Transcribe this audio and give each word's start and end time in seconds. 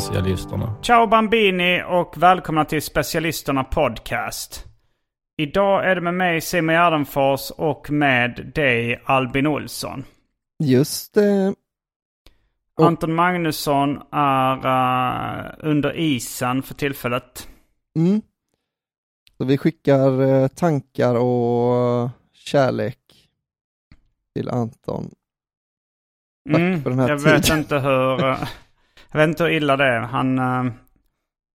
Specialisterna. 0.00 0.74
Ciao 0.82 1.06
Bambini 1.06 1.82
och 1.88 2.14
välkomna 2.22 2.64
till 2.64 2.82
Specialisterna 2.82 3.64
Podcast. 3.64 4.64
Idag 5.38 5.90
är 5.90 5.94
det 5.94 6.00
med 6.00 6.14
mig 6.14 6.40
Simon 6.40 6.74
Gärdenfors 6.74 7.50
och 7.50 7.90
med 7.90 8.52
dig 8.54 9.02
Albin 9.04 9.46
Olsson. 9.46 10.04
Just 10.64 11.14
det. 11.14 11.54
Och- 12.76 12.86
Anton 12.86 13.14
Magnusson 13.14 13.98
är 14.12 14.56
eh, 14.56 15.52
under 15.58 15.96
isen 15.96 16.62
för 16.62 16.74
tillfället. 16.74 17.48
Mm. 17.96 18.22
Så 19.38 19.44
vi 19.44 19.58
skickar 19.58 20.20
eh, 20.22 20.48
tankar 20.48 21.14
och 21.14 22.10
kärlek 22.32 22.98
till 24.34 24.48
Anton. 24.48 25.10
Tack 26.52 26.82
för 26.82 26.90
den 26.90 26.98
här 26.98 27.08
Mm, 27.08 27.24
jag 27.24 27.32
vet 27.32 27.42
tiden. 27.44 27.58
inte 27.58 27.78
hur... 27.78 28.36
jag 29.10 29.18
vet 29.18 29.28
inte 29.28 29.44
hur 29.44 29.50
illa 29.50 29.76
det 29.76 29.84
är. 29.84 30.00
Han, 30.00 30.38
eh, 30.38 30.72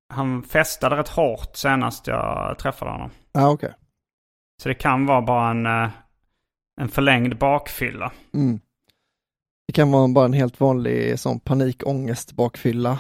han 0.09 0.43
festade 0.43 0.97
rätt 0.97 1.09
hårt 1.09 1.57
senast 1.57 2.07
jag 2.07 2.59
träffade 2.59 2.91
honom. 2.91 3.11
Ja, 3.33 3.47
ah, 3.47 3.51
okej. 3.51 3.75
Så 4.63 4.69
det 4.69 4.75
kan 4.75 5.07
vara 5.07 5.23
bara 5.23 5.51
en, 5.51 5.67
eh, 5.67 5.91
en 6.81 6.89
förlängd 6.89 7.39
bakfylla. 7.39 8.13
Mm. 8.35 8.61
Det 9.67 9.73
kan 9.73 9.93
vara 9.93 10.09
bara 10.09 10.25
en 10.25 10.33
helt 10.33 10.61
vanlig 10.61 11.19
sån 11.19 11.41
panikångest 11.41 12.33
bakfylla. 12.33 12.99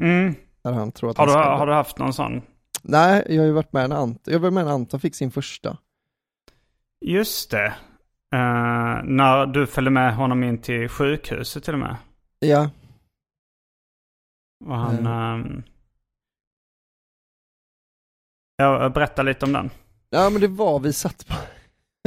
Mm. 0.00 0.34
Där 0.64 0.72
han 0.72 0.92
tror 0.92 1.10
att 1.10 1.18
Har, 1.18 1.26
du, 1.26 1.32
ska... 1.32 1.56
har 1.56 1.66
du 1.66 1.72
haft 1.72 1.98
någon 1.98 2.12
sån? 2.12 2.42
Nej, 2.82 3.26
jag 3.28 3.38
har 3.42 3.46
ju 3.46 3.52
varit 3.52 3.72
med 3.72 3.88
när 3.88 3.96
Anton, 3.96 4.32
jag 4.32 4.40
var 4.40 4.50
med 4.50 4.64
när 4.64 4.72
Anton 4.72 5.00
fick 5.00 5.14
sin 5.14 5.30
första. 5.30 5.76
Just 7.00 7.50
det. 7.50 7.66
Eh, 8.34 9.02
när 9.04 9.46
du 9.46 9.66
följde 9.66 9.90
med 9.90 10.16
honom 10.16 10.44
in 10.44 10.58
till 10.58 10.88
sjukhuset 10.88 11.64
till 11.64 11.74
och 11.74 11.80
med. 11.80 11.96
Ja, 12.38 12.70
Och 14.66 14.76
han... 14.76 14.98
Mm. 14.98 15.12
ehm, 15.12 15.62
jag 18.56 18.92
berättar 18.92 19.22
lite 19.22 19.44
om 19.44 19.52
den. 19.52 19.70
ja 20.10 20.30
men 20.30 20.40
det 20.40 20.48
var, 20.48 20.80
vi 20.80 20.92
satt 20.92 21.26
på, 21.26 21.34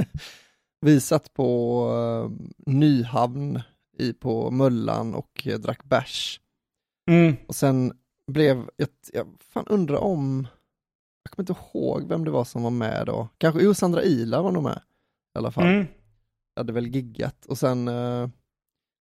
vi 0.82 1.02
satt 1.02 1.34
på 1.34 1.82
uh, 1.92 2.32
Nyhamn 2.66 3.62
i, 3.98 4.14
på 4.14 4.52
Möllan 4.52 5.16
och 5.16 5.48
eh, 5.48 5.60
drack 5.60 5.84
bärs. 5.84 6.40
Mm. 7.10 7.36
Och 7.48 7.56
sen 7.56 7.94
blev, 8.32 8.70
jag, 8.76 8.90
jag 9.14 9.28
fan 9.40 9.66
undrar 9.68 9.98
om, 9.98 10.48
jag 11.24 11.32
kommer 11.32 11.50
inte 11.50 11.62
ihåg 11.62 12.08
vem 12.08 12.26
det 12.26 12.32
var 12.32 12.46
som 12.46 12.64
var 12.64 12.72
med 12.72 13.06
då. 13.06 13.30
Kanske, 13.38 13.62
jo 13.62 13.74
Sandra 13.74 14.04
Ila 14.04 14.42
var 14.42 14.52
nog 14.52 14.64
med 14.64 14.82
i 15.36 15.38
alla 15.38 15.52
fall. 15.52 15.68
Mm. 15.68 15.86
hade 16.56 16.74
väl 16.74 16.88
giggat 16.88 17.46
och 17.46 17.58
sen 17.58 17.88
eh, 17.88 18.30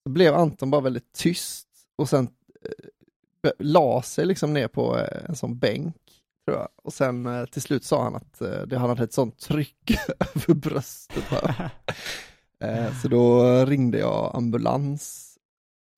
så 0.03 0.09
blev 0.09 0.33
Anton 0.33 0.71
bara 0.71 0.81
väldigt 0.81 1.13
tyst 1.13 1.67
och 1.95 2.09
sen 2.09 2.29
eh, 2.61 2.96
la 3.59 4.01
sig 4.01 4.25
liksom 4.25 4.53
ner 4.53 4.67
på 4.67 4.97
eh, 4.97 5.29
en 5.29 5.35
sån 5.35 5.57
bänk 5.59 5.95
tror 6.45 6.57
jag. 6.57 6.67
Och 6.83 6.93
sen 6.93 7.25
eh, 7.25 7.45
till 7.45 7.61
slut 7.61 7.83
sa 7.83 8.03
han 8.03 8.15
att 8.15 8.41
eh, 8.41 8.61
det 8.61 8.77
han 8.77 8.89
hade 8.89 9.03
ett 9.03 9.13
sånt 9.13 9.39
tryck 9.39 9.91
över 10.19 10.53
bröstet. 10.53 11.23
här. 11.23 11.69
eh, 12.59 12.93
så 13.01 13.07
då 13.07 13.43
ringde 13.65 13.97
jag 13.99 14.31
ambulans 14.35 15.33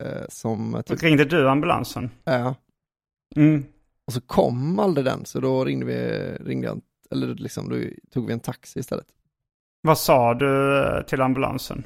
eh, 0.03 0.25
som 0.29 0.83
typ, 0.85 1.03
Ringde 1.03 1.25
du 1.25 1.49
ambulansen? 1.49 2.09
ja. 2.23 2.55
Mm. 3.35 3.65
och 4.07 4.13
så 4.13 4.21
kom 4.21 4.79
aldrig 4.79 5.05
den 5.05 5.25
så 5.25 5.39
då 5.39 5.65
ringde 5.65 5.85
vi, 5.85 5.97
ringde 6.39 6.67
jag, 6.67 6.81
eller 7.11 7.35
liksom 7.35 7.69
då 7.69 7.75
tog 8.13 8.27
vi 8.27 8.33
en 8.33 8.39
taxi 8.39 8.79
istället. 8.79 9.07
Vad 9.81 9.97
sa 9.97 10.33
du 10.33 10.77
eh, 10.85 11.01
till 11.01 11.21
ambulansen? 11.21 11.83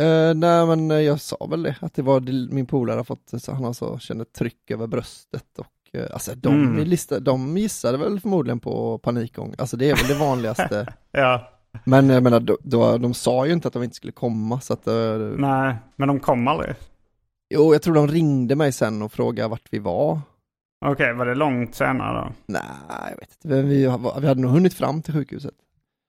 Uh, 0.00 0.34
nej 0.34 0.66
men 0.66 0.90
eh, 0.90 0.96
jag 1.00 1.20
sa 1.20 1.46
väl 1.50 1.62
det, 1.62 1.76
att 1.80 1.94
det 1.94 2.02
var 2.02 2.20
min 2.52 2.66
polare 2.66 2.96
har 2.96 3.04
fått, 3.04 3.32
så 3.42 3.52
han 3.52 3.64
alltså 3.64 3.98
kände 3.98 4.24
tryck 4.24 4.70
över 4.70 4.86
bröstet 4.86 5.58
och 5.58 5.66
uh, 6.00 6.04
alltså 6.12 6.34
de, 6.34 6.54
Mm. 6.54 6.84
lista, 6.84 7.20
de 7.20 7.56
gissade 7.58 7.98
väl 7.98 8.20
förmodligen 8.20 8.60
på 8.60 8.98
panikång, 8.98 9.54
alltså 9.58 9.76
det 9.76 9.90
är 9.90 9.96
väl 9.96 10.06
det 10.08 10.24
vanligaste. 10.24 10.86
Ja. 11.10 11.48
men 11.84 12.10
jag 12.10 12.22
menar, 12.22 12.40
då, 12.40 12.58
då, 12.62 12.98
de 12.98 13.14
sa 13.14 13.46
ju 13.46 13.52
inte 13.52 13.68
att 13.68 13.74
de 13.74 13.82
inte 13.82 13.96
skulle 13.96 14.12
komma 14.12 14.60
så 14.60 14.72
att, 14.72 14.88
uh, 14.88 15.18
Nej, 15.38 15.74
men 15.96 16.08
de 16.08 16.20
kom 16.20 16.48
aldrig. 16.48 16.74
jo 17.54 17.72
jag 17.74 17.82
tror 17.82 17.94
de 17.94 18.08
ringde 18.08 18.56
mig 18.56 18.72
sen 18.72 19.02
och 19.02 19.12
frågade 19.12 19.48
vart 19.48 19.68
vi 19.70 19.78
var. 19.78 20.20
Okej, 20.86 21.14
var 21.14 21.26
det 21.26 21.34
långt 21.34 21.74
senare 21.74 22.18
då? 22.24 22.32
Nej, 22.46 22.62
jag 23.10 23.16
vet 23.20 23.44
inte, 23.44 23.62
vi, 23.62 23.76
vi 24.20 24.26
hade 24.26 24.40
nog 24.40 24.50
hunnit 24.50 24.74
fram 24.74 25.02
till 25.02 25.14
sjukhuset. 25.14 25.54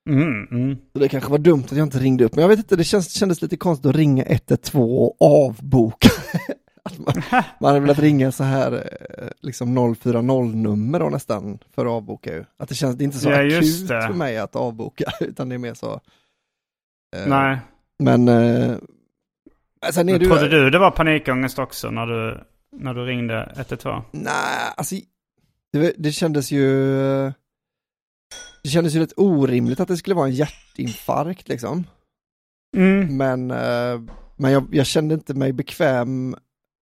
Mm, 0.10 0.48
mm. 0.52 0.78
Så 0.94 1.00
det 1.00 1.10
kanske 1.10 1.32
var 1.32 1.38
dumt 1.38 1.64
att 1.64 1.78
jag 1.78 1.86
inte 1.86 2.00
ringde 2.00 2.26
upp, 2.26 2.36
men 2.36 2.42
jag 2.42 2.50
vet 2.50 2.60
inte, 2.60 2.76
det 2.76 2.84
känns, 2.84 3.14
kändes 3.14 3.42
lite 3.42 3.58
konstigt 3.58 3.86
att 3.90 3.96
ringa 3.96 4.24
112 4.26 4.84
och 4.92 5.16
avboka. 5.22 6.10
att 6.84 6.98
man, 7.00 7.14
man 7.60 7.68
hade 7.70 7.80
velat 7.80 8.00
ringa 8.00 8.32
så 8.32 8.44
här 8.44 8.72
eh, 8.74 9.28
liksom 9.42 9.78
040-nummer 9.80 11.00
då 11.00 11.10
nästan 11.10 11.60
för 11.76 11.86
att 11.86 11.92
avboka 11.92 12.34
ju. 12.34 12.46
Att 12.58 12.70
det 12.70 12.76
känns, 12.76 12.96
det 12.96 13.04
är 13.04 13.06
inte 13.06 13.18
så 13.18 13.30
Ja, 13.30 13.46
akut 13.58 13.88
för 13.88 14.14
mig 14.14 14.38
att 14.38 14.56
avboka, 14.56 15.06
utan 15.20 15.50
det 15.50 15.56
är 15.56 15.60
mer 15.60 15.74
så. 15.74 15.94
eh, 17.16 17.28
Nej. 17.28 17.58
Men 18.00 18.28
eh, 18.28 18.76
sen 19.92 20.10
är 20.10 20.14
Men 20.14 20.22
ju, 20.22 20.28
trodde 20.28 20.48
du 20.50 20.70
det 20.70 20.80
var 20.80 20.92
panikångest 20.92 21.60
också 21.60 21.92
när 21.92 22.06
du, 22.08 22.38
när 22.78 22.94
du 22.94 23.06
ringde 23.06 23.52
112? 23.56 24.02
nej, 24.12 24.34
alltså 24.78 24.96
det, 25.74 25.94
det 25.98 26.12
kändes 26.12 26.52
ju, 26.52 27.32
det 28.64 28.70
kändes 28.70 28.96
ju 28.96 29.00
rätt 29.00 29.14
orimligt 29.18 29.80
att 29.80 29.88
det 29.88 29.98
skulle 29.98 30.16
vara 30.16 30.28
en 30.28 30.34
hjärtinfarkt 30.34 31.50
liksom. 31.50 31.84
Mm. 32.78 33.18
Men, 33.18 33.52
eh, 33.52 34.02
men 34.36 34.52
jag, 34.52 34.68
jag 34.72 34.86
kände 34.86 35.14
inte 35.14 35.34
mig 35.34 35.54
bekväm 35.54 36.36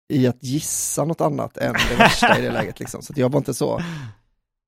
i 0.08 0.26
att 0.26 0.44
gissa 0.44 1.04
något 1.04 1.20
annat 1.20 1.56
än 1.56 1.74
det 1.90 1.96
värsta 1.98 2.38
i 2.38 2.42
det 2.42 2.50
läget 2.50 2.80
liksom. 2.80 3.02
Så 3.02 3.12
jag 3.16 3.32
var 3.32 3.38
inte 3.38 3.54
så, 3.54 3.80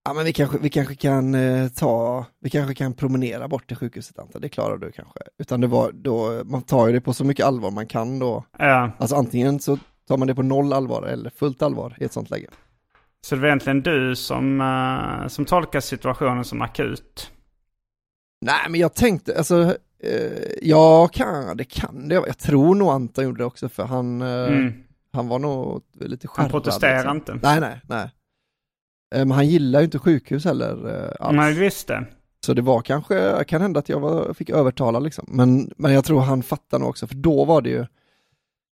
ja 0.05 0.13
men 0.13 0.25
vi 0.25 0.33
kanske, 0.33 0.59
vi 0.59 0.71
kanske 0.71 0.95
kan 0.95 1.35
eh, 1.35 1.69
ta, 1.69 2.25
vi 2.41 2.51
kanske 2.51 2.75
kan 2.75 2.93
promenera 2.93 3.49
bort 3.49 3.69
till 3.69 3.77
sjukhuset 3.77 4.19
Ante, 4.19 4.39
det 4.39 4.49
klarar 4.49 4.77
du 4.77 4.93
kanske. 4.93 5.21
Utan 5.39 5.61
det 5.61 5.67
var 5.67 5.93
då, 5.93 6.43
man 6.45 6.63
tar 6.63 6.87
ju 6.87 6.93
det 6.93 7.01
på 7.01 7.15
så 7.15 7.25
mycket 7.25 7.47
allvar 7.47 7.71
man 7.71 7.87
kan 7.87 8.19
då. 8.19 8.45
Ja, 8.59 8.91
Alltså 8.99 9.17
antingen 9.17 9.61
så 9.61 9.79
tar 10.09 10.17
man 10.17 10.29
det 10.29 10.35
på 10.35 10.43
noll 10.43 10.73
allvar 10.73 11.03
eller 11.03 11.31
fullt 11.31 11.63
allvar 11.63 11.97
i 12.01 12.05
ett 12.05 12.13
sånt 12.13 12.31
läge. 12.31 12.49
Så 13.27 13.35
det 13.35 13.41
var 13.41 13.49
egentligen 13.49 13.83
du 13.83 14.17
som, 14.17 14.61
eh, 14.61 15.29
som 15.29 15.45
tolkar 15.45 15.81
situationen 15.81 16.45
som 16.45 16.63
akut? 16.63 17.33
Nej 18.47 18.61
men 18.71 18.81
jag 18.81 18.95
tänkte, 18.95 19.39
alltså, 19.39 19.77
eh, 20.03 20.53
ja 20.63 21.09
kan, 21.09 21.57
det 21.57 21.65
kan 21.65 22.09
det 22.09 22.15
Jag 22.15 22.39
tror 22.39 22.75
nog 22.75 22.89
Anton 22.89 23.25
gjorde 23.25 23.39
det 23.39 23.45
också 23.45 23.69
för 23.69 23.85
han, 23.85 24.23
eh, 24.23 24.29
Mm. 24.49 24.73
han 25.13 25.29
var 25.29 25.39
nog 25.39 25.83
lite 26.01 26.27
Han 26.31 26.35
skärrad. 26.35 26.51
protesterar 26.51 26.97
liksom. 27.15 27.17
inte? 27.17 27.39
Nej, 27.43 27.61
nej, 27.61 27.81
nej. 27.89 28.11
Men 29.11 29.31
han 29.31 29.47
gillar 29.47 29.81
ju 29.81 29.85
inte 29.85 29.99
sjukhus 29.99 30.45
heller 30.45 30.77
alls. 31.21 31.37
Nej, 31.37 31.55
visst 31.55 31.89
det. 31.89 32.05
Så 32.47 32.55
det 32.55 32.63
var 32.63 32.81
kanske, 32.83 33.45
kan 33.45 33.61
hända 33.63 33.81
att 33.81 33.89
jag 33.89 34.01
var, 34.01 34.35
fick 34.35 34.51
övertala 34.51 34.99
liksom. 34.99 35.25
Men, 35.29 35.73
men 35.77 35.93
jag 35.93 36.05
tror 36.05 36.21
han 36.21 36.43
fattar 36.43 36.79
nog 36.79 36.89
också, 36.89 37.07
för 37.07 37.15
då 37.15 37.45
var 37.45 37.63
det 37.63 37.71
ju, 37.71 37.87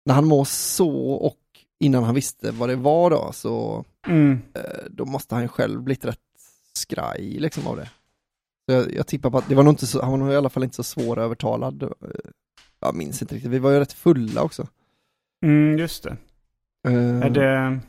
när 0.05 0.13
han 0.13 0.25
mår 0.25 0.45
så 0.45 0.89
och 1.11 1.35
innan 1.79 2.03
han 2.03 2.15
visste 2.15 2.51
vad 2.51 2.69
det 2.69 2.75
var 2.75 3.09
då, 3.09 3.31
så 3.31 3.85
Mm. 4.07 4.39
eh, 4.53 4.61
då 4.89 5.05
måste 5.05 5.35
han 5.35 5.47
själv 5.47 5.81
blivit 5.81 6.05
rätt 6.05 6.19
skraj 6.73 7.37
liksom 7.39 7.67
av 7.67 7.75
det. 7.77 7.85
Så 8.65 8.71
jag, 8.75 8.93
jag 8.93 9.07
tippar 9.07 9.29
på 9.29 9.37
att 9.37 9.49
det 9.49 9.55
var 9.55 9.63
nog 9.63 9.73
inte 9.73 9.87
så, 9.87 10.01
han 10.01 10.11
var 10.11 10.17
nog 10.17 10.31
i 10.31 10.35
alla 10.35 10.49
fall 10.49 10.63
inte 10.63 10.75
så 10.75 10.83
svårövertalad. 10.83 11.83
Eh, 11.83 11.89
Jag 12.79 12.95
minns 12.95 13.21
inte 13.21 13.35
riktigt, 13.35 13.51
vi 13.51 13.59
var 13.59 13.71
ju 13.71 13.79
rätt 13.79 13.93
fulla 13.93 14.41
också. 14.43 14.67
Mm, 15.45 15.77
just 15.77 16.03
det. 16.03 16.17
Eh, 16.87 17.21
Är 17.21 17.29
det... 17.29 17.79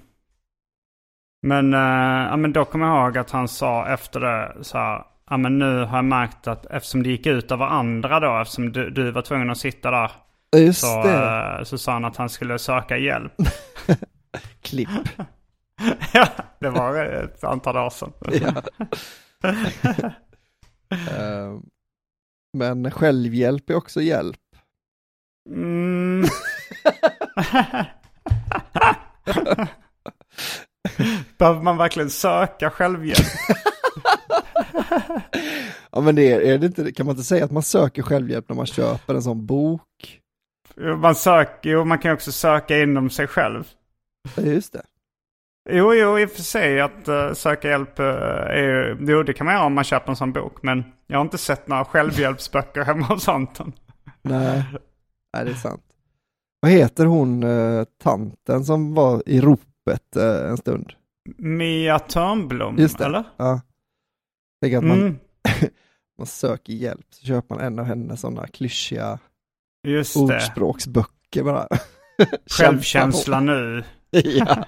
Men, 1.43 1.75
eh, 1.75 2.29
ja, 2.31 2.37
men 2.37 2.53
då 2.53 2.65
kommer 2.65 2.87
jag 2.87 3.07
ihåg 3.07 3.19
att 3.19 3.31
han 3.31 3.49
sa 3.49 3.89
efter 3.89 4.21
det 4.21 4.57
så 4.65 4.79
här, 4.79 5.05
ja 5.31 5.37
men 5.37 5.59
nu 5.59 5.85
har 5.85 5.97
jag 5.99 6.05
märkt 6.05 6.47
att 6.47 6.67
eftersom 6.67 7.03
det 7.03 7.09
gick 7.09 7.27
ut 7.27 7.51
över 7.53 7.65
andra 7.67 8.21
då, 8.21 8.41
eftersom 8.41 8.73
du, 8.73 8.91
du 8.91 9.11
var 9.11 9.23
tvungen 9.23 9.51
att 9.51 9.59
sitta 9.59 9.91
där, 9.91 10.11
Just 10.57 10.81
så, 10.81 11.03
det, 11.03 11.57
eh, 11.59 11.65
så 11.65 11.79
sa 11.79 11.93
han 11.93 12.05
att 12.05 12.17
han 12.17 12.29
skulle 12.29 12.59
söka 12.59 12.97
hjälp. 12.97 13.33
klipp. 14.63 14.89
ja, 16.13 16.29
det 16.61 16.71
var 16.71 17.05
ett 17.05 17.45
antal 17.45 17.77
år 17.77 17.91
sedan. 17.91 18.13
Eh, 20.91 21.59
Men 22.59 22.91
självhjälp 22.91 23.71
är 23.71 23.75
också 23.75 24.01
hjälp. 24.01 24.37
Mm. 25.51 26.25
Behöver 31.39 31.63
man 31.63 31.77
verkligen 31.77 32.11
söka 32.11 32.71
självhjälp? 32.71 33.27
Ja 35.91 36.01
men 36.01 36.15
det 36.15 36.33
är, 36.33 36.41
är 36.41 36.59
det 36.59 36.67
inte, 36.67 36.93
kan 36.93 37.07
man 37.07 37.13
inte 37.15 37.25
säga 37.25 37.45
att 37.45 37.51
man 37.51 37.63
söker 37.63 38.03
självhjälp 38.03 38.49
när 38.49 38.57
man 38.57 38.67
köper 38.67 39.15
en 39.15 39.23
sån 39.23 39.47
bok? 39.47 40.21
Man, 40.81 41.15
söker, 41.15 41.71
jo, 41.71 41.85
man 41.85 41.99
kan 41.99 42.13
också 42.13 42.33
söka 42.33 42.79
inom 42.79 43.11
sig 43.11 43.27
själv. 43.27 43.65
Just 44.37 44.73
det. 44.73 44.83
Jo, 45.71 45.95
jo, 45.95 46.19
i 46.19 46.25
och 46.27 46.31
för 46.31 46.43
sig 46.43 46.81
att 46.81 47.09
uh, 47.09 47.33
söka 47.33 47.69
hjälp 47.69 48.01
uh, 48.01 48.07
är 48.07 48.97
jo, 49.01 49.23
det 49.23 49.33
kan 49.33 49.45
man 49.45 49.55
göra 49.55 49.67
om 49.67 49.75
man 49.75 49.85
köper 49.85 50.11
en 50.11 50.17
sån 50.17 50.33
bok. 50.33 50.63
Men 50.63 50.85
jag 51.07 51.19
har 51.19 51.23
inte 51.23 51.39
sett 51.39 51.69
några 51.69 51.85
självhjälpsböcker 51.85 52.85
hemma 52.85 53.07
hos 53.07 53.29
Anton. 53.29 53.73
Nej. 54.23 54.65
Nej, 55.35 55.45
det 55.45 55.51
är 55.51 55.55
sant. 55.55 55.83
Vad 56.61 56.71
heter 56.71 57.07
hon, 57.07 57.43
eh, 57.43 57.85
tanten 58.03 58.65
som 58.65 58.95
var 58.95 59.23
i 59.27 59.41
ropet 59.41 60.17
eh, 60.17 60.51
en 60.51 60.57
stund? 60.57 60.93
Mia 61.39 61.99
Törnblom, 61.99 62.79
Just 62.79 62.99
det. 62.99 63.05
eller? 63.05 63.25
Ja. 63.37 63.61
Tänk 64.63 64.75
att 64.75 64.85
man, 64.85 64.99
Mm, 65.01 65.19
man 66.19 66.27
söker 66.27 66.73
hjälp, 66.73 67.07
så 67.11 67.27
köper 67.27 67.55
man 67.55 67.65
en 67.65 67.79
av 67.79 67.85
hennes 67.85 68.21
sådana 68.21 68.47
klyschiga 68.47 69.19
just 69.87 70.17
ordspråksböcker 70.17 71.43
bara. 71.43 71.69
Självkänsla 72.51 73.41
nu. 73.41 73.85
ja. 74.11 74.65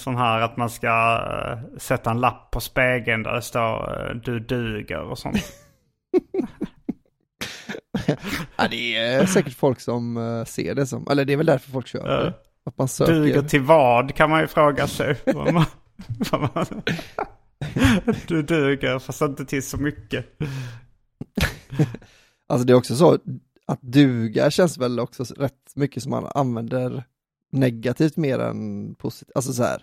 Sån 0.00 0.16
här 0.16 0.40
att 0.40 0.56
man 0.56 0.70
ska 0.70 0.88
eh, 0.88 1.58
sätta 1.78 2.10
en 2.10 2.20
lapp 2.20 2.50
på 2.50 2.60
spegeln 2.60 3.22
där 3.22 3.32
det 3.32 3.42
står 3.42 4.06
eh, 4.10 4.16
du 4.16 4.40
duger 4.40 5.00
och 5.00 5.18
sånt. 5.18 5.36
ja, 8.56 8.68
det 8.70 8.96
är 8.96 9.26
säkert 9.26 9.54
folk 9.54 9.80
som 9.80 10.16
eh, 10.16 10.44
ser 10.44 10.74
det 10.74 10.86
som, 10.86 11.06
eller 11.10 11.24
det 11.24 11.32
är 11.32 11.36
väl 11.36 11.46
därför 11.46 11.70
folk 11.70 11.94
Ja. 11.94 12.02
det. 12.02 12.34
Att 12.64 12.78
man 12.78 12.88
söker. 12.88 13.12
Duger 13.12 13.42
till 13.42 13.60
vad 13.60 14.14
kan 14.14 14.30
man 14.30 14.40
ju 14.40 14.46
fråga 14.46 14.86
sig. 14.86 15.16
Du 18.26 18.42
duger 18.42 18.98
fast 18.98 19.22
inte 19.22 19.44
till 19.44 19.62
så 19.62 19.76
mycket. 19.76 20.26
Alltså 22.48 22.66
det 22.66 22.72
är 22.72 22.74
också 22.74 22.96
så 22.96 23.18
att 23.66 23.82
duga 23.82 24.50
känns 24.50 24.78
väl 24.78 25.00
också 25.00 25.24
rätt 25.24 25.72
mycket 25.74 26.02
som 26.02 26.10
man 26.10 26.26
använder 26.34 27.04
negativt 27.52 28.16
mer 28.16 28.38
än 28.38 28.94
positivt. 28.94 29.32
Alltså 29.34 29.52
så 29.52 29.62
här, 29.62 29.82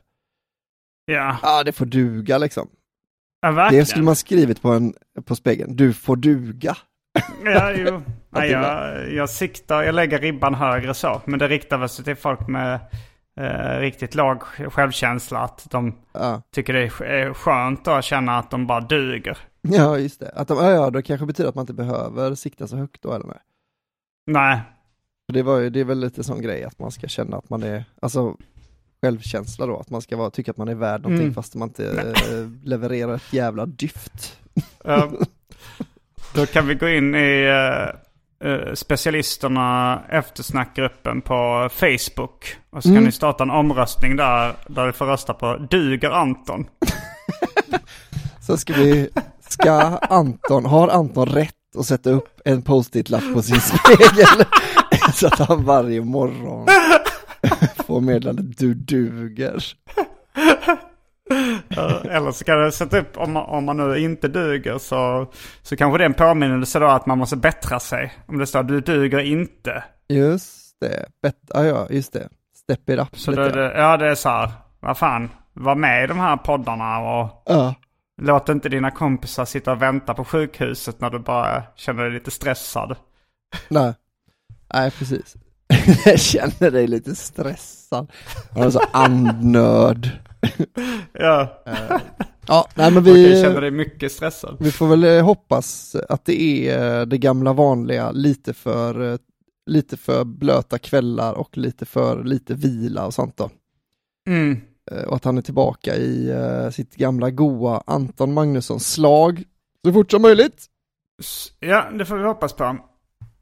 Ja, 1.06 1.38
ja 1.42 1.64
det 1.64 1.72
får 1.72 1.86
duga 1.86 2.38
liksom. 2.38 2.68
ja 3.42 3.50
Det 3.50 3.56
verkligen. 3.56 3.86
skulle 3.86 4.06
man 4.06 4.16
skrivit 4.16 4.62
på, 4.62 4.70
en, 4.72 4.94
på 5.26 5.36
spegeln, 5.36 5.76
du 5.76 5.94
får 5.94 6.16
duga. 6.16 6.78
Ja, 7.44 7.72
jo. 7.72 8.02
Nej, 8.30 8.48
det 8.50 8.54
jag, 8.54 9.14
jag 9.14 9.30
siktar, 9.30 9.84
jag 9.84 9.96
lägger 9.96 10.20
ribban 10.20 10.54
högre 10.56 10.94
så. 10.94 11.22
Men 11.26 11.40
det 11.40 11.48
riktar 11.48 11.78
väl 11.78 11.90
sig 11.90 12.06
till 12.06 12.16
folk 12.16 12.48
med 12.48 12.80
eh, 13.40 13.80
riktigt 13.80 14.16
låg 14.16 14.42
självkänsla. 14.44 15.40
Att 15.40 15.68
de 15.72 15.96
Ja, 16.14 16.42
tycker 16.52 16.74
det 16.74 16.84
är 16.84 16.90
sk- 16.90 17.04
är 17.04 17.34
skönt 17.34 17.88
att 17.88 18.04
känna 18.06 18.38
att 18.38 18.52
de 18.52 18.68
bara 18.68 18.82
duger. 18.82 19.38
ja 19.62 19.98
just 19.98 20.20
det. 20.20 20.30
Att 20.36 20.48
de, 20.48 20.58
ja, 20.58 20.72
ja, 20.72 20.90
det 20.90 21.02
kanske 21.02 21.26
betyder 21.26 21.50
att 21.50 21.56
man 21.56 21.64
inte 21.64 21.74
behöver 21.74 22.36
sikta 22.36 22.68
så 22.68 22.78
högt 22.78 23.02
då 23.02 23.14
eller 23.14 23.26
med. 23.26 23.40
Nej, 24.26 24.60
det, 25.34 25.44
var 25.44 25.58
ju, 25.60 25.70
det 25.70 25.80
är 25.80 25.84
väl 25.86 26.00
lite 26.00 26.24
sån 26.24 26.42
grej 26.42 26.64
att 26.64 26.80
man 26.80 26.92
ska 26.92 27.08
känna 27.08 27.38
att 27.38 27.50
man 27.50 27.64
är, 27.64 27.86
alltså 28.02 28.38
självkänsla 29.02 29.66
då, 29.66 29.78
att 29.80 29.90
man 29.90 30.02
ska 30.02 30.18
vara, 30.18 30.30
tycka 30.30 30.52
att 30.52 30.58
man 30.58 30.68
är 30.68 30.76
värd 30.76 31.02
någonting 31.02 31.24
Mm. 31.26 31.34
fast 31.34 31.56
man 31.56 31.68
inte 31.68 31.86
eh, 32.32 32.48
levererar 32.64 33.16
ett 33.16 33.34
jävla 33.34 33.66
dyft. 33.66 34.40
Eh, 34.86 35.12
Då 36.36 36.46
kan 36.46 36.68
vi 36.68 36.76
gå 36.76 36.90
in 36.90 37.16
i 37.16 37.46
eh, 38.40 38.74
specialisterna 38.74 40.02
eftersnackgruppen 40.10 41.22
på 41.22 41.70
Facebook. 41.72 42.56
Och 42.70 42.84
så 42.84 42.88
kan 42.90 42.92
Mm. 42.94 43.04
ni 43.04 43.12
starta 43.12 43.44
en 43.44 43.52
omröstning 43.52 44.16
där, 44.16 44.54
där 44.68 44.86
du 44.86 44.92
får 44.94 45.06
rösta 45.06 45.34
på 45.34 45.58
Duger 45.70 46.10
Anton. 46.12 46.66
Så 48.42 48.58
ska 48.58 48.74
vi, 48.74 49.10
ska 49.50 49.72
Anton, 50.10 50.66
har 50.66 50.88
Anton 50.88 51.26
rätt 51.30 51.56
att 51.76 51.86
sätta 51.86 52.10
upp 52.10 52.42
en 52.46 52.62
post-it-lapp 52.62 53.34
på 53.34 53.42
sin 53.42 53.60
spegel? 53.62 54.46
så 55.14 55.28
att 55.28 55.40
han 55.40 55.66
varje 55.66 56.02
morgon 56.02 56.68
får 57.88 58.02
meddelandet 58.02 58.58
du 58.58 58.74
duger. 58.74 59.64
Eller 62.10 62.32
så 62.32 62.44
kan 62.46 62.64
du 62.64 62.72
sätta 62.72 63.00
upp, 63.00 63.18
om 63.18 63.32
man, 63.34 63.44
om 63.44 63.66
man 63.66 63.78
nu 63.78 63.98
inte 63.98 64.28
duger 64.28 64.78
så, 64.78 65.28
så 65.62 65.76
kanske 65.76 65.98
det 65.98 66.04
är 66.04 66.06
en 66.10 66.14
påminnelse 66.14 66.80
då 66.80 66.86
att 66.88 67.06
man 67.06 67.18
måste 67.18 67.36
bättra 67.38 67.80
sig. 67.80 68.14
Om 68.26 68.38
det 68.38 68.48
står 68.48 68.64
du 68.64 68.82
duger 68.82 69.20
inte. 69.20 69.84
Just 70.10 70.80
det, 70.82 71.06
Bet, 71.22 71.36
ja, 71.54 71.66
ja 71.66 71.88
just 71.90 72.14
det. 72.14 72.30
Step 72.64 72.90
it 72.90 73.00
up 73.00 73.08
Så 73.20 73.32
lite. 73.32 73.44
är 73.44 73.52
det, 73.52 73.74
ja 73.78 73.98
det 73.98 74.08
är 74.08 74.16
så 74.16 74.30
här, 74.30 74.52
vad 74.80 74.98
fan, 74.98 75.30
var 75.54 75.76
med 75.76 76.04
i 76.04 76.08
de 76.08 76.20
här 76.20 76.38
poddarna 76.38 77.00
och 77.00 77.44
Ja, 77.46 77.76
låt 78.22 78.50
inte 78.50 78.70
dina 78.70 78.92
kompisar 78.92 79.46
sitta 79.46 79.72
och 79.72 79.82
vänta 79.82 80.14
på 80.14 80.26
sjukhuset 80.26 81.02
när 81.02 81.10
du 81.10 81.20
bara 81.20 81.64
känner 81.76 82.04
dig 82.04 82.14
lite 82.14 82.32
stressad. 82.32 82.96
nej. 83.68 83.94
Nej, 84.74 84.92
precis. 84.92 85.36
Jag 86.06 86.20
känner 86.20 86.72
dig 86.72 86.88
lite 86.88 87.16
stressad. 87.16 88.12
Är 88.56 88.70
så 88.70 88.82
andnöd. 88.92 90.10
Ja, 91.14 91.64
Ja, 92.48 92.68
nej 92.76 92.92
men 92.92 93.04
vi... 93.04 93.14
vi... 93.14 93.42
känner 93.42 93.62
dig 93.62 93.72
mycket 93.72 94.12
stressad. 94.12 94.58
Vi 94.60 94.72
får 94.72 94.88
väl 94.88 95.04
eh, 95.04 95.26
hoppas 95.26 95.96
att 96.10 96.26
det 96.26 96.42
är 96.70 97.00
eh, 97.00 97.06
det 97.06 97.18
gamla 97.18 97.54
vanliga, 97.54 98.12
lite 98.12 98.54
för, 98.54 99.12
eh, 99.12 99.18
lite 99.66 99.98
för 99.98 100.24
blöta 100.24 100.78
kvällar 100.78 101.34
och 101.34 101.58
lite 101.58 101.86
för 101.86 102.24
lite 102.24 102.54
vila 102.54 103.06
och 103.06 103.14
sånt 103.14 103.38
då. 103.38 103.50
Mm. 104.28 104.62
Eh, 104.92 105.04
Och 105.04 105.16
att 105.16 105.26
han 105.26 105.38
är 105.38 105.42
tillbaka 105.42 105.96
i 105.96 106.30
eh, 106.30 106.70
sitt 106.70 106.96
gamla 106.96 107.30
goa 107.30 107.84
Anton 107.88 108.34
Magnusson-slag 108.34 109.44
så 109.86 109.94
fort 109.94 110.12
som 110.12 110.22
möjligt. 110.22 110.66
Ja, 111.60 111.86
det 111.94 112.06
får 112.06 112.18
vi 112.18 112.24
hoppas 112.24 112.54
på. 112.54 112.64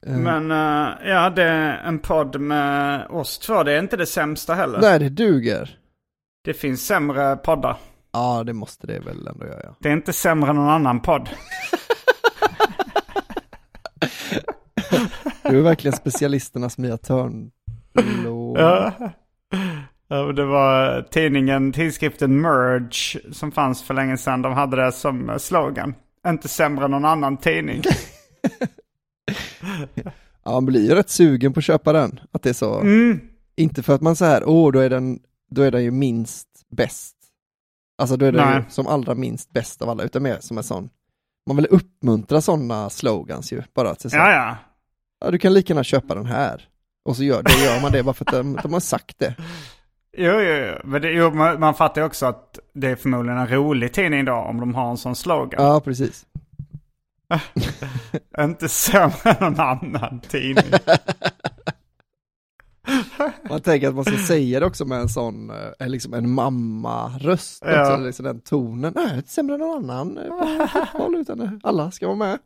Eh, 0.06 0.18
Men 0.18 0.52
eh, 0.52 1.08
ja, 1.10 1.30
det 1.30 1.44
är 1.44 1.78
en 1.78 2.00
podd 2.00 2.42
med 2.42 3.08
oss 3.10 3.40
två. 3.40 3.64
Det 3.64 3.74
är 3.74 3.80
inte 3.80 3.98
det 3.98 4.06
sämsta 4.06 4.54
heller. 4.54 4.80
Nej, 4.82 5.00
det 5.00 5.10
duger. 5.10 5.78
Det 6.44 6.54
finns 6.54 6.86
sämre 6.86 7.36
poddar. 7.36 7.78
Ja, 8.14 8.44
det 8.44 8.54
måste 8.54 8.88
det 8.88 9.00
väl 9.00 9.28
ändå 9.28 9.46
göra. 9.46 9.76
Det 9.80 9.90
är 9.90 9.94
inte 9.94 10.14
sämre 10.14 10.50
än 10.50 10.56
någon 10.56 10.70
annan 10.70 11.02
podd. 11.02 11.30
Du 15.44 15.58
är 15.58 15.62
verkligen 15.62 15.98
specialisternas 15.98 16.78
Mia 16.78 16.98
Törnblom. 16.98 18.56
Ja. 18.56 18.94
Det 20.36 20.46
var 20.46 21.02
tidningen, 21.02 21.72
tidskriften 21.72 22.42
Merge 22.42 23.20
som 23.32 23.52
fanns 23.52 23.84
för 23.84 23.94
länge 23.94 24.18
sedan. 24.18 24.42
De 24.42 24.54
hade 24.54 24.86
det 24.86 24.92
som 24.92 25.40
slogan. 25.40 25.96
Inte 26.28 26.48
sämre 26.48 26.86
än 26.86 26.92
någon 26.92 27.06
annan 27.06 27.38
tidning. 27.38 27.82
Ja, 30.44 30.52
man 30.52 30.66
blir 30.66 30.90
ju 30.90 30.96
rätt 30.96 31.10
sugen 31.10 31.54
på 31.54 31.60
att 31.60 31.64
köpa 31.64 31.94
den. 31.94 32.20
Att 32.32 32.44
det 32.44 32.50
är 32.50 32.54
så. 32.54 32.80
Mm. 32.80 33.20
Inte 33.56 33.84
för 33.84 33.96
att 33.96 34.02
man 34.02 34.16
så 34.16 34.26
här, 34.26 34.44
åh, 34.46 34.72
då 34.72 34.80
är 34.80 34.90
den, 34.90 35.20
då 35.52 35.62
är 35.62 35.72
den 35.72 35.84
ju 35.84 35.92
minst 35.92 36.48
bäst. 36.70 37.16
Alltså 37.98 38.18
då 38.18 38.26
är 38.26 38.32
den 38.32 38.56
ju 38.56 38.64
som 38.70 38.88
allra 38.88 39.16
minst 39.16 39.52
bäst 39.54 39.82
av 39.82 39.90
alla, 39.90 40.04
utan 40.04 40.24
mer 40.24 40.38
som 40.40 40.58
en 40.58 40.64
sån. 40.64 40.90
Man 41.48 41.56
vill 41.56 41.68
uppmuntra 41.70 42.42
sådana 42.42 42.90
slogans 42.90 43.54
ju, 43.54 43.64
bara 43.74 43.90
att 43.90 44.02
så, 44.02 44.10
Ja, 44.12 44.32
ja. 44.32 44.58
ja, 45.20 45.32
du 45.32 45.38
kan 45.38 45.54
lika 45.54 45.74
gärna 45.74 45.84
köpa 45.84 46.16
den 46.16 46.26
här. 46.26 46.68
Och 47.06 47.16
så 47.16 47.24
gör, 47.24 47.44
då 47.44 47.52
gör 47.66 47.82
man 47.82 47.92
det 47.92 48.04
bara 48.04 48.14
för 48.14 48.26
att 48.26 48.32
de, 48.32 48.60
de 48.64 48.74
har 48.74 48.80
sagt 48.80 49.20
det. 49.20 49.36
Jo, 50.18 50.32
jo, 50.32 50.54
jo. 50.54 50.76
Men 50.84 51.02
det, 51.02 51.12
jo, 51.12 51.32
man, 51.32 51.60
man 51.60 51.74
fattar 51.74 52.02
ju 52.02 52.06
också 52.06 52.26
att 52.26 52.60
det 52.74 52.88
är 52.88 52.96
förmodligen 52.96 53.40
en 53.40 53.48
rolig 53.48 53.94
tidning 53.94 54.26
då 54.26 54.34
om 54.34 54.60
de 54.60 54.76
har 54.76 54.92
en 54.92 54.98
sån 54.98 55.16
slogan. 55.16 55.66
Ja, 55.66 55.82
precis. 55.82 56.26
Inte 58.40 58.70
sämre 58.70 59.32
än 59.32 59.36
någon 59.40 59.60
annan 59.60 60.20
tidning. 60.20 60.66
Man 63.50 63.62
tänker 63.62 63.88
att 63.88 63.96
man 63.96 64.06
ska 64.06 64.18
säga 64.18 64.60
det 64.60 64.66
också 64.66 64.86
med 64.86 65.00
en 65.00 65.10
sån, 65.10 65.52
eh, 65.80 65.88
liksom 65.88 66.14
en 66.14 66.30
mamma-röst. 66.30 67.64
Ja. 67.66 67.82
Också, 67.82 68.06
liksom 68.06 68.26
den 68.26 68.42
tonen. 68.42 68.94
Nej, 68.96 69.16
inte 69.16 69.30
sämre 69.30 69.54
än 69.54 69.60
någon 69.60 69.90
annan 69.90 70.18
eh, 70.18 70.68
fotboll, 70.68 71.16
utan 71.16 71.62
alla 71.64 71.92
ska 71.92 72.08
vara 72.08 72.18
med. 72.18 72.40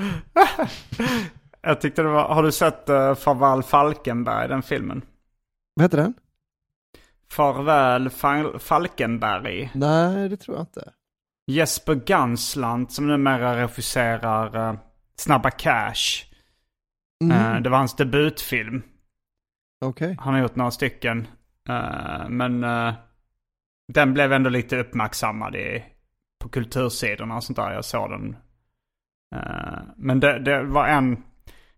Jag 1.62 1.80
tyckte 1.80 2.02
det 2.02 2.08
var, 2.08 2.28
har 2.28 2.42
du 2.42 2.52
sett 2.52 2.88
uh, 2.88 3.14
Farväl 3.14 3.62
Falkenberg, 3.62 4.48
den 4.48 4.62
filmen? 4.62 5.02
Vad 5.74 5.84
heter 5.84 5.98
den? 5.98 6.14
Farväl 7.32 8.08
Fal- 8.08 8.58
Falkenberg. 8.58 9.70
Nej, 9.74 10.28
det 10.28 10.36
tror 10.36 10.56
jag 10.56 10.62
inte. 10.62 10.92
Jesper 11.46 11.94
Ganslant 11.94 12.92
som 12.92 13.06
numera 13.06 13.62
regisserar 13.62 14.68
eh, 14.68 14.78
Snabba 15.16 15.50
Cash. 15.50 16.24
Mm. 17.24 17.36
Eh, 17.54 17.60
det 17.62 17.70
var 17.70 17.78
hans 17.78 17.96
debutfilm. 17.96 18.82
Okej. 19.84 20.16
Han 20.20 20.34
har 20.34 20.40
gjort 20.40 20.56
några 20.56 20.70
stycken. 20.70 21.28
Eh, 21.68 22.28
men 22.28 22.60
den 23.92 24.14
blev 24.14 24.32
ändå 24.32 24.50
lite 24.50 24.78
uppmärksammad 24.78 25.56
i, 25.56 25.84
på 26.42 26.48
kultursidorna 26.48 27.36
och 27.36 27.44
sånt 27.44 27.56
där. 27.56 27.72
Jag 27.72 27.84
såg 27.84 28.10
den. 28.10 28.36
Men 29.96 30.20
det, 30.20 30.38
det 30.38 30.62
var 30.62 30.86
en, 30.86 31.22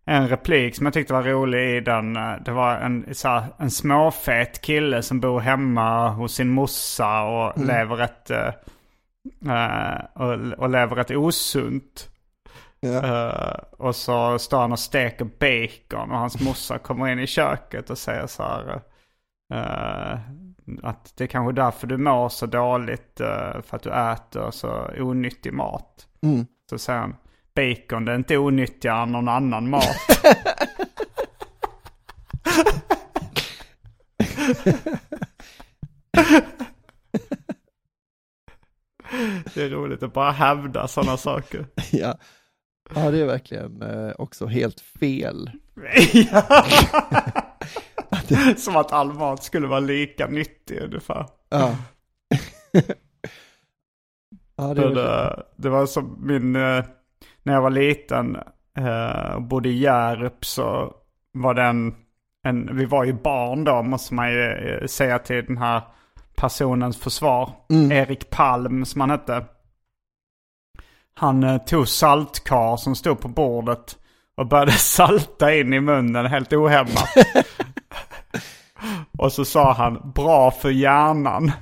en 0.05 0.29
replik 0.29 0.77
som 0.77 0.87
jag 0.87 0.93
tyckte 0.93 1.13
var 1.13 1.23
rolig 1.23 1.77
i 1.77 1.81
den. 1.81 2.17
eh, 2.17 2.35
Det 2.45 2.53
var 2.53 2.77
en, 2.77 3.15
så 3.15 3.29
här, 3.29 3.45
en 3.59 3.71
småfet 3.71 4.61
kille 4.61 5.03
som 5.03 5.21
bor 5.21 5.41
hemma 5.41 6.09
hos 6.09 6.35
sin 6.35 6.49
morsa 6.49 7.23
och 7.23 7.59
lever 7.65 8.01
ett... 8.03 8.31
eh, 8.31 8.51
och, 10.15 10.59
och 10.59 10.71
lever 10.71 10.97
ett 10.97 11.11
osunt. 11.11 12.09
Ja. 12.81 13.29
Eh, 13.29 13.55
och 13.79 13.97
så 13.97 14.39
står 14.39 14.61
han 14.61 14.73
och 14.73 14.79
steker 14.79 15.25
bacon 15.25 16.11
och 16.11 16.19
hans 16.19 16.41
morsa 16.41 16.79
kommer 16.79 17.09
in 17.09 17.19
i 17.19 17.27
köket 17.27 17.91
och 17.91 17.99
säger 17.99 18.27
så 18.27 18.43
här. 18.43 18.81
eh, 19.55 20.19
att 20.83 21.13
det 21.17 21.25
är 21.25 21.29
kanske 21.29 21.53
därför 21.63 21.87
du 21.87 21.97
mår 21.99 22.29
så 22.29 22.47
dåligt. 22.47 23.13
för 23.63 23.77
att 23.77 23.83
du 23.83 23.91
äter 23.91 24.51
så 24.51 24.91
onyttig 24.99 25.53
mat. 25.53 26.07
Mm. 26.23 26.47
Så 26.71 26.79
säger 26.79 27.01
han. 27.01 27.17
Bacon 27.55 28.05
det 28.05 28.13
är 28.13 28.17
inte 28.17 28.39
onyttigare 28.39 29.03
än 29.03 29.13
någon 29.13 29.29
annan 29.29 29.71
mat. 29.71 29.85
det 39.55 39.63
är 39.63 39.71
roligt 39.71 40.03
att 40.03 40.13
bara 40.13 40.31
hävda 40.31 40.89
sådana 40.89 41.17
saker. 41.17 41.67
Ja. 41.93 42.19
ja, 42.95 43.11
det 43.11 43.21
är 43.21 43.27
verkligen 43.27 43.83
eh, 43.83 44.13
också 44.19 44.47
helt 44.47 44.81
fel. 44.81 45.51
Ja. 46.13 46.65
Som 48.57 48.77
att 48.77 48.93
all 48.93 49.13
mat 49.13 49.45
skulle 49.45 49.67
vara 49.67 49.81
lika 49.81 50.27
nyttig 50.27 50.81
ungefär. 50.81 51.27
Ja. 51.49 51.77
ja, 54.57 54.75
det 54.75 54.95
det, 54.95 55.43
det 55.57 55.69
var 55.69 55.87
som 55.87 56.27
min, 56.27 56.57
eh, 56.57 56.85
när 57.43 57.53
jag 57.53 57.63
var 57.63 57.71
liten 57.71 58.37
eh, 58.79 59.35
och 59.35 59.43
bodde 59.43 59.69
i 59.69 59.79
Hjärup 59.79 60.45
så 60.45 60.95
var 61.33 61.55
det 61.55 61.63
en, 61.63 61.95
vi 62.77 62.85
var 62.85 63.05
ju 63.05 63.13
barn 63.13 63.65
då 63.65 63.83
måste 63.83 64.15
man 64.15 64.33
ju 64.33 64.43
eh, 64.43 64.87
säga 64.87 65.19
till 65.19 65.45
den 65.45 65.59
här 65.59 65.83
personens 66.37 66.97
försvar. 66.97 67.51
Erik 67.91 68.31
Palm 68.31 68.85
som 68.85 69.01
han 69.01 69.11
hette. 69.11 69.45
Han 71.15 71.43
eh, 71.43 71.59
tog 71.59 71.89
saltkar 71.89 72.77
som 72.77 72.97
stod 72.97 73.21
på 73.21 73.29
bordet 73.29 73.99
och 74.37 74.47
började 74.47 74.73
salta 74.79 75.55
in 75.55 75.73
i 75.73 75.81
munnen 75.81 76.27
helt 76.27 76.53
ohämmat. 76.53 77.09
och 79.19 79.33
så 79.33 79.45
sa 79.45 79.73
han 79.73 80.13
bra 80.15 80.51
för 80.51 80.71
hjärnan. 80.71 81.53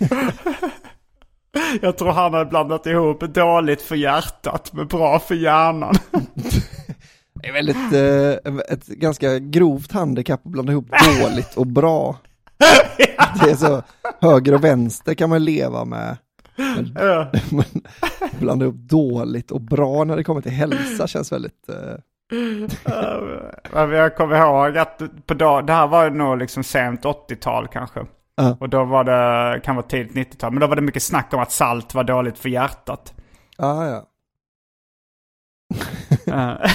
Jag 1.82 1.98
tror 1.98 2.10
han 2.10 2.34
hade 2.34 2.50
blandat 2.50 2.86
ihop 2.86 3.20
dåligt 3.20 3.82
för 3.82 3.96
hjärtat 3.96 4.72
med 4.72 4.86
bra 4.86 5.18
för 5.18 5.34
hjärnan. 5.34 5.94
Det 7.42 7.48
är 7.48 7.52
väldigt, 7.52 7.92
eh, 7.92 8.74
ett 8.74 8.86
ganska 8.86 9.38
grovt 9.38 9.92
handikapp 9.92 10.40
att 10.46 10.52
blanda 10.52 10.72
ihop 10.72 10.86
dåligt 11.20 11.56
och 11.56 11.66
bra. 11.66 12.16
Det 13.44 13.50
är 13.50 13.54
så, 13.54 13.82
höger 14.20 14.54
och 14.54 14.64
vänster 14.64 15.14
kan 15.14 15.30
man 15.30 15.44
leva 15.44 15.84
med. 15.84 16.16
Men, 16.56 16.96
men 17.50 17.82
blanda 18.38 18.64
ihop 18.64 18.76
dåligt 18.76 19.50
och 19.50 19.60
bra 19.60 20.04
när 20.04 20.16
det 20.16 20.24
kommer 20.24 20.40
till 20.40 20.52
hälsa 20.52 21.06
känns 21.06 21.32
väldigt, 21.32 21.68
eh, 21.68 21.94
jag 23.72 24.16
kommer 24.16 24.36
ihåg 24.36 24.78
att 24.78 25.02
på 25.26 25.34
dag, 25.34 25.66
det 25.66 25.72
här 25.72 25.86
var 25.86 26.10
nog 26.10 26.38
liksom 26.38 26.64
sent 26.64 27.04
80-tal 27.04 27.68
kanske. 27.68 28.00
Ja. 28.40 28.56
Och 28.60 28.68
då 28.68 28.84
var 28.84 29.04
det, 29.04 29.60
kan 29.60 29.76
vara 29.76 29.86
tidigt 29.86 30.32
90-tal, 30.32 30.52
men 30.52 30.60
då 30.60 30.66
var 30.66 30.76
det 30.76 30.82
mycket 30.82 31.02
snack 31.02 31.34
om 31.34 31.40
att 31.40 31.52
salt 31.52 31.94
var 31.94 32.04
dåligt 32.04 32.38
för 32.38 32.48
hjärtat. 32.48 33.14
ah, 33.58 33.84
ja. 33.86 34.06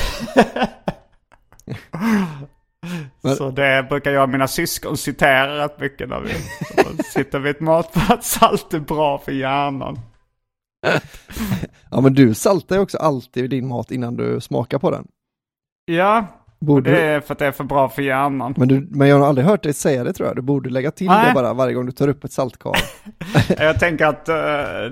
Eh. 3.23 3.33
Så 3.35 3.51
det 3.51 3.85
brukar 3.89 4.11
jag 4.11 4.23
och 4.23 4.29
mina 4.29 4.47
syskon 4.47 4.97
citera 4.97 5.63
rätt 5.63 5.79
mycket 5.79 6.09
när 6.09 6.19
vi 6.19 6.33
sitter 7.03 7.39
vid 7.39 7.55
ett 7.55 7.61
matbord. 7.61 8.17
Salt 8.21 8.73
är 8.73 8.79
bra 8.79 9.17
för 9.17 9.31
hjärnan. 9.31 9.99
Ja 11.91 12.01
men 12.01 12.13
du 12.13 12.33
saltar 12.33 12.75
ju 12.75 12.81
också 12.81 12.97
alltid 12.97 13.49
din 13.49 13.67
mat 13.67 13.91
innan 13.91 14.15
du 14.15 14.41
smakar 14.41 14.79
på 14.79 14.91
den. 14.91 15.07
Ja, 15.85 16.27
Borde 16.65 16.91
det 16.91 17.01
är 17.01 17.19
för 17.21 17.33
att 17.33 17.39
det 17.39 17.45
är 17.45 17.51
för 17.51 17.63
bra 17.63 17.89
för 17.89 18.01
hjärnan. 18.01 18.53
men, 18.57 18.67
du, 18.67 18.87
men 18.91 19.07
jag 19.07 19.19
har 19.19 19.27
aldrig 19.27 19.47
hört 19.47 19.63
dig 19.63 19.73
säga 19.73 20.03
det 20.03 20.13
tror 20.13 20.27
jag. 20.27 20.35
Du 20.35 20.41
borde 20.41 20.69
lägga 20.69 20.91
till 20.91 21.07
Nej. 21.07 21.27
det 21.27 21.33
bara 21.33 21.53
varje 21.53 21.73
gång 21.73 21.85
du 21.85 21.91
tar 21.91 22.07
upp 22.07 22.23
ett 22.23 22.31
saltkar. 22.31 22.71
Jag 23.57 23.79
tänker 23.79 24.05
att 24.05 24.29
eh, 24.29 24.35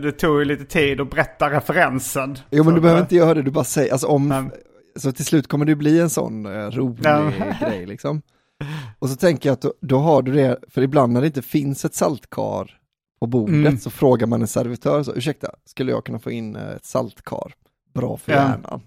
det 0.02 0.12
tog 0.12 0.40
ju 0.40 0.46
lite 0.46 0.66
tid 0.66 1.02
att 1.02 1.10
berätta 1.10 1.50
referensen. 1.50 2.38
Jo 2.52 2.64
men 2.64 2.76
du 2.76 2.82
behöver 2.82 3.02
inte 3.02 3.16
göra 3.16 3.34
det, 3.34 3.42
du 3.42 3.52
bara 3.52 3.64
säger, 3.64 3.92
alltså 3.92 4.08
om, 4.08 4.28
Men- 4.28 4.52
så 4.96 5.12
till 5.12 5.26
slut 5.26 5.48
kommer 5.48 5.66
det 5.66 5.76
bli 5.76 6.00
en 6.00 6.10
sån 6.10 6.46
eh, 6.46 6.52
rolig 6.72 7.04
grej 7.60 7.86
liksom. 7.86 8.22
Och 9.00 9.10
så 9.10 9.16
tänker 9.16 9.50
jag 9.50 9.54
att 9.54 9.62
då, 9.62 9.74
då 9.82 9.98
har 10.00 10.22
du 10.22 10.32
det, 10.34 10.58
för 10.70 10.82
ibland 10.82 11.14
när 11.14 11.22
det 11.22 11.28
inte 11.28 11.42
finns 11.42 11.86
ett 11.86 11.94
saltkar 11.96 12.72
på 13.20 13.28
bordet 13.28 13.56
Mm. 13.56 13.78
så 13.78 13.90
frågar 13.90 14.28
man 14.28 14.42
en 14.42 14.48
servitör, 14.48 15.04
så, 15.04 15.14
ursäkta, 15.16 15.48
skulle 15.66 15.92
jag 15.92 16.06
kunna 16.06 16.20
få 16.20 16.32
in 16.32 16.56
eh, 16.56 16.70
ett 16.76 16.86
saltkar? 16.86 17.54
Bra 17.94 18.18
för 18.18 18.32
Ja. 18.32 18.38
hjärnan. 18.38 18.82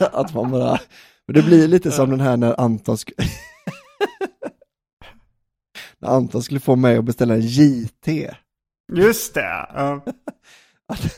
Att 0.00 0.34
man 0.34 0.50
bara, 0.50 0.80
men 1.26 1.34
det 1.34 1.42
blir 1.42 1.68
lite 1.68 1.90
som 1.90 2.10
den 2.10 2.20
här 2.20 2.36
när 2.36 2.60
Anton 2.60 2.98
skulle 2.98 3.28
när 5.98 6.08
Anton 6.08 6.42
skulle 6.42 6.60
få 6.60 6.76
mig 6.76 6.96
att 6.96 7.04
beställa 7.04 7.34
en 7.34 7.40
JT. 7.40 8.08
Just 8.92 9.34
det. 9.34 9.68
Uh, 9.78 9.98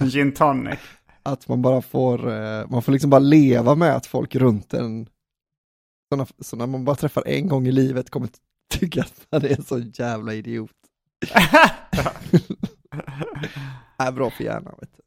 gin 0.08 0.32
tonic. 0.32 0.78
Att 1.22 1.48
man 1.48 1.62
bara 1.62 1.82
får, 1.82 2.32
eh, 2.32 2.66
man 2.68 2.82
får 2.82 2.92
liksom 2.92 3.10
bara 3.10 3.18
leva 3.18 3.74
med 3.74 3.96
att 3.96 4.06
folk 4.06 4.34
runt 4.34 4.74
en, 4.74 5.08
så 6.40 6.56
när 6.56 6.66
man 6.66 6.84
bara 6.84 6.96
träffar 6.96 7.22
en 7.26 7.48
gång 7.48 7.66
i 7.66 7.72
livet 7.72 8.10
kommer 8.10 8.28
tycka 8.74 9.00
att 9.00 9.26
man 9.32 9.44
är 9.44 9.56
en 9.56 9.64
så 9.64 9.78
jävla 9.78 10.34
idiot. 10.34 10.70
är 13.98 14.12
bra 14.12 14.30
för 14.30 14.44
hjärnan 14.44 14.74
vet 14.80 14.90
du. 14.96 15.02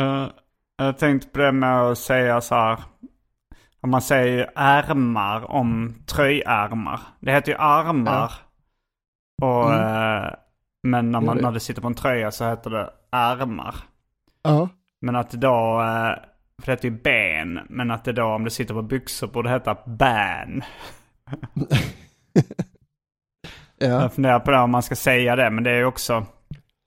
Eh, 0.00 0.30
jag 0.76 0.98
tänkte 0.98 1.28
på 1.28 1.38
det 1.38 1.52
med 1.52 1.80
att 1.80 1.98
säga 1.98 2.40
så 2.40 2.54
här. 2.54 2.78
Om 3.80 3.90
man 3.90 4.02
säger 4.02 4.50
ärmar 4.54 5.50
om 5.50 5.94
tröjärmar. 6.06 7.00
Det 7.20 7.32
heter 7.32 7.52
ju 7.52 7.58
armar. 7.58 8.32
Och, 9.42 9.74
eh, 9.74 10.34
men 10.82 11.12
när, 11.12 11.20
man, 11.20 11.36
när 11.36 11.52
det 11.52 11.60
sitter 11.60 11.82
på 11.82 11.86
en 11.86 11.94
tröja 11.94 12.30
så 12.30 12.48
heter 12.48 12.70
det 12.70 12.90
ärmar. 13.12 13.74
Ja. 14.42 14.68
Men 15.00 15.16
att 15.16 15.30
det 15.30 15.36
då, 15.36 15.80
eh, 15.80 16.14
för 16.62 16.66
det 16.66 16.72
heter 16.72 16.88
ju 16.88 17.00
ben. 17.00 17.60
Men 17.68 17.90
att 17.90 18.04
det 18.04 18.12
då 18.12 18.24
om 18.24 18.44
det 18.44 18.50
sitter 18.50 18.74
på 18.74 18.82
byxor 18.82 19.26
borde 19.26 19.50
heta 19.50 19.76
ban. 19.86 20.62
Ja. 23.78 23.86
Jag 24.02 24.12
funderar 24.12 24.40
på 24.40 24.50
det 24.50 24.58
om 24.58 24.70
man 24.70 24.82
ska 24.82 24.96
säga 24.96 25.36
det. 25.36 25.50
Men 25.50 25.64
det 25.64 25.70
är 25.70 25.76
ju 25.76 25.84
också, 25.84 26.26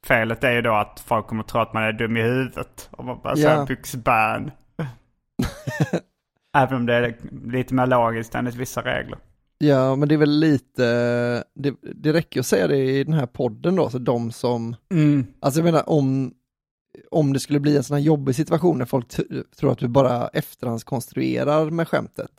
felet 0.07 0.43
är 0.43 0.51
ju 0.51 0.61
då 0.61 0.73
att 0.73 0.99
folk 0.99 1.27
kommer 1.27 1.43
tro 1.43 1.61
att 1.61 1.73
man 1.73 1.83
är 1.83 1.91
dum 1.93 2.17
i 2.17 2.21
huvudet. 2.21 2.89
Om 2.91 3.05
man 3.05 3.19
bara 3.23 3.33
Ja. 3.37 3.49
säger 3.49 3.65
byxban. 3.65 4.51
Även 6.57 6.75
om 6.75 6.85
det 6.85 6.93
är 6.93 7.17
lite 7.51 7.73
mer 7.73 7.85
logiskt 7.87 8.35
enligt 8.35 8.55
vissa 8.55 8.81
regler. 8.81 9.17
ja, 9.57 9.95
men 9.95 10.09
det 10.09 10.15
är 10.15 10.19
väl 10.19 10.39
lite, 10.39 10.83
det, 11.55 11.73
det 11.95 12.13
räcker 12.13 12.39
att 12.39 12.45
säga 12.45 12.67
det 12.67 12.77
i 12.77 13.03
den 13.03 13.13
här 13.13 13.25
podden 13.25 13.75
då, 13.75 13.89
så 13.89 13.97
de 13.97 14.31
som, 14.31 14.75
alltså 15.39 15.59
jag 15.59 15.65
menar 15.65 15.89
om, 15.89 16.33
om 17.11 17.33
det 17.33 17.39
skulle 17.39 17.59
bli 17.59 17.77
en 17.77 17.83
sån 17.83 17.97
här 17.97 18.03
jobbig 18.03 18.35
situation 18.35 18.77
när 18.77 18.85
folk 18.85 19.07
tror 19.59 19.71
att 19.71 19.77
du 19.77 19.87
bara 19.87 20.27
efterhandskonstruerar 20.27 21.69
med 21.69 21.87
skämtet. 21.87 22.31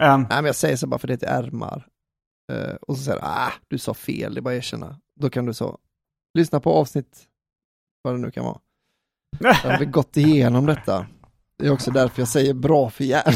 Um, 0.00 0.20
Nej 0.20 0.26
men 0.30 0.44
jag 0.44 0.56
säger 0.56 0.76
så 0.76 0.86
bara 0.86 0.98
för 0.98 1.08
det 1.08 1.22
är 1.22 1.42
ärmar. 1.42 1.86
Eh, 2.52 2.74
och 2.80 2.96
så 2.96 3.02
säger 3.02 3.18
du, 3.20 3.24
ah, 3.26 3.52
du 3.68 3.78
sa 3.78 3.94
fel, 3.94 4.34
det 4.34 4.40
är 4.40 4.42
bara 4.42 4.54
att 4.54 4.58
erkänna. 4.58 4.96
Då 5.20 5.30
kan 5.30 5.46
du 5.46 5.54
så, 5.54 5.78
lyssna 6.34 6.60
på 6.60 6.72
avsnitt, 6.72 7.22
vad 8.02 8.14
det 8.14 8.18
nu 8.18 8.30
kan 8.30 8.44
vara. 8.44 8.58
Jag 9.40 9.54
har 9.54 9.78
vi 9.78 9.86
gått 9.86 10.16
igenom 10.16 10.66
detta. 10.66 11.06
Det 11.58 11.66
är 11.66 11.72
också 11.72 11.90
därför 11.90 12.20
jag 12.20 12.28
säger 12.28 12.54
bra 12.54 12.90
för 12.90 13.04
hjärnan. 13.04 13.34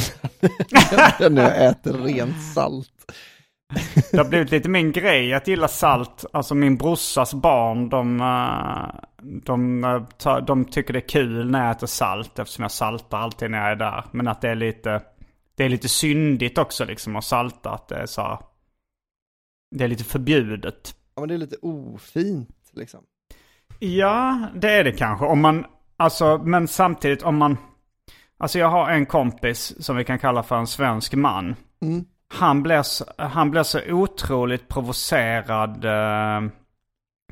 när 1.35 1.43
jag 1.43 1.67
äter 1.67 1.93
rent 1.93 2.43
salt. 2.55 3.13
Det 4.11 4.17
har 4.17 4.25
blivit 4.25 4.51
lite 4.51 4.69
min 4.69 4.93
grej 4.93 5.35
att 5.35 5.49
gilla 5.49 5.69
salt. 5.69 6.25
Alltså 6.33 6.55
min 6.55 6.77
brorsas 6.77 7.35
barn, 7.35 7.89
de, 7.89 8.21
eh, 8.21 9.01
de, 9.45 9.85
eh, 9.85 10.37
de 10.37 10.65
tycker 10.65 10.93
det 10.93 10.99
är 10.99 11.09
kul 11.09 11.51
när 11.51 11.65
jag 11.65 11.71
äter 11.71 11.87
salt 11.87 12.39
eftersom 12.39 12.63
jag 12.63 12.71
saltar 12.71 13.19
alltid 13.19 13.51
när 13.51 13.59
jag 13.59 13.71
är 13.71 13.77
där. 13.77 14.05
Men 14.13 14.29
att 14.29 14.41
det 14.41 14.49
är 14.49 14.55
lite, 14.55 15.03
det 15.57 15.65
är 15.65 15.69
lite 15.69 15.89
syndigt 15.89 16.59
också 16.59 16.85
liksom 16.85 17.17
att 17.17 17.25
salta. 17.25 17.71
Att 17.71 17.89
det 17.89 17.97
är 17.97 18.07
så, 18.07 18.39
det 19.77 19.85
är 19.85 19.89
lite 19.89 20.05
förbjudet. 20.05 20.95
Ja 21.15 21.21
men 21.21 21.29
det 21.29 21.35
är 21.35 21.39
lite 21.39 21.57
ofint 21.63 22.62
liksom. 22.75 23.01
Ja, 23.79 24.39
det 24.55 24.71
är 24.71 24.85
det 24.85 24.93
kanske. 24.93 25.27
Om 25.27 25.41
man, 25.41 25.67
alltså, 25.97 26.39
men 26.39 26.69
samtidigt 26.69 27.23
om 27.23 27.37
man... 27.37 27.59
Alltså 28.39 28.59
jag 28.59 28.69
har 28.69 28.91
en 28.91 29.07
kompis 29.07 29.85
som 29.85 29.97
vi 29.97 30.05
kan 30.05 30.19
kalla 30.19 30.43
för 30.43 30.57
en 30.57 30.67
svensk 30.67 31.15
man. 31.15 31.57
Mm. 31.83 32.05
Han 32.29 32.63
blir 32.63 32.83
så, 32.83 33.05
han 33.17 33.51
blir 33.51 33.63
så 33.63 33.81
otroligt 33.91 34.69
provocerad 34.69 35.85
eh, 35.85 36.51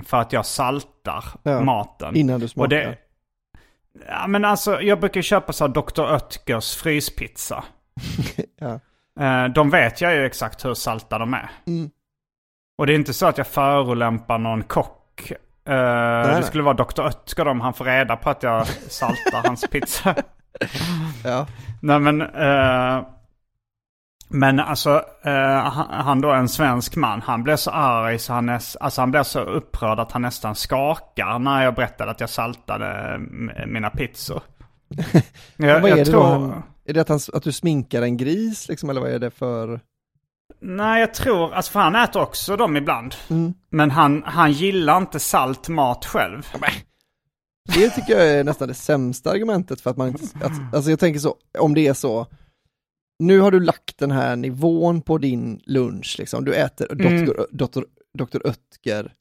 för 0.05 0.21
att 0.21 0.33
jag 0.33 0.47
saltar 0.47 1.25
Ja, 1.43 1.61
maten. 1.61 2.17
Innan 2.17 2.41
du 2.41 2.49
smakar. 2.49 2.65
Och 2.65 2.69
det, 2.69 2.99
ja 4.09 4.27
men 4.27 4.45
alltså 4.45 4.81
jag 4.81 5.01
brukar 5.01 5.23
köpa 5.23 5.53
så 5.53 5.67
här 5.67 5.73
Dr. 5.75 6.03
Oetkers 6.03 6.77
fryspizza. 6.77 7.65
ja. 8.59 8.81
Eh, 9.21 9.53
de 9.53 9.71
vet 9.71 10.01
jag 10.01 10.15
ju 10.15 10.27
exakt 10.27 10.65
hur 10.65 10.75
salta 10.75 11.19
de 11.19 11.35
är. 11.35 11.51
Mm. 11.67 11.91
Och 12.79 12.87
det 12.87 12.93
är 12.93 12.95
inte 12.95 13.13
så 13.13 13.27
att 13.27 13.39
jag 13.39 13.47
förolämpar 13.47 14.39
någon 14.39 14.63
kock. 14.63 15.00
Eh, 15.65 16.37
det 16.37 16.43
skulle 16.43 16.63
vara 16.63 16.75
Dr. 16.75 17.03
Oetker 17.03 17.49
om 17.49 17.61
han 17.61 17.75
får 17.75 17.85
reda 17.85 18.17
på 18.17 18.31
att 18.31 18.43
jag 18.43 18.67
saltar 18.67 19.47
hans 19.49 19.65
pizza. 19.71 20.15
ja. 21.25 21.47
Nej 21.83 21.99
men... 21.99 22.21
eh, 22.21 23.07
men 24.33 24.61
alltså, 24.61 25.03
eh, 25.25 25.73
han, 25.91 26.21
då 26.21 26.31
är 26.31 26.37
en 26.37 26.49
svensk 26.49 26.97
man. 26.97 27.21
Han 27.21 27.43
blev 27.43 27.57
så 27.57 27.71
arg 27.71 28.19
så 28.19 28.33
han, 28.33 28.49
är, 28.49 28.63
alltså 28.81 29.01
han 29.01 29.11
blev 29.11 29.23
så 29.23 29.41
upprörd 29.41 30.01
att 30.01 30.13
han 30.13 30.23
nästan 30.23 30.55
skakar 30.55 31.39
när 31.39 31.65
jag 31.65 31.75
berättade 31.75 32.11
att 32.11 32.21
jag 32.21 32.31
saltade 32.31 33.19
mina 33.67 33.91
pizzor. 33.91 34.43
jag, 35.57 35.81
vad 35.81 35.91
är 35.91 35.97
jag 35.97 36.07
det 36.07 36.13
då 36.13 36.23
han, 36.23 36.63
är 36.85 36.93
det 36.93 37.01
att, 37.01 37.09
han, 37.09 37.21
att 37.35 37.43
du 37.43 37.53
sminkar 37.53 38.03
en 38.03 38.17
gris 38.17 38.69
liksom, 38.69 38.91
eller 38.91 39.01
vad 39.01 39.11
är 39.11 39.19
det 39.19 39.31
för? 39.31 39.81
Nej, 40.61 41.01
jag 41.01 41.15
tror... 41.15 41.55
Alltså 41.55 41.73
för 41.73 41.81
han 41.81 41.97
äter 41.97 42.23
också 42.23 42.57
dem 42.57 42.77
ibland. 42.77 43.15
Mm. 43.31 43.55
Men 43.71 43.91
han, 43.91 44.23
han 44.27 44.53
gillar 44.53 44.97
inte 44.97 45.21
salt 45.21 45.69
mat 45.69 46.05
själv. 46.05 46.47
Det 47.75 47.91
tycker 47.91 48.13
jag 48.13 48.29
är 48.29 48.45
nästan 48.45 48.69
det 48.69 48.75
sämsta 48.75 49.31
argumentet 49.31 49.81
för 49.81 49.91
att 49.91 49.97
man 49.97 50.09
inte, 50.09 50.47
att, 50.47 50.75
alltså 50.75 50.91
jag 50.91 50.99
tänker 50.99 51.21
så, 51.21 51.37
om 51.59 51.75
det 51.75 51.87
är 51.87 51.95
så, 51.95 52.27
nu 53.19 53.41
har 53.41 53.51
du 53.51 53.61
lagt 53.61 53.99
den 53.99 54.11
här 54.11 54.37
nivån 54.37 55.03
på 55.03 55.19
din 55.19 55.61
lunch 55.65 56.17
liksom, 56.19 56.45
du 56.45 56.55
äter 56.55 56.93
Mm. 56.93 57.27
doktor, 57.27 57.47
doktor, 57.51 57.87
doktor 58.19 58.47
Oetker, 58.47 59.15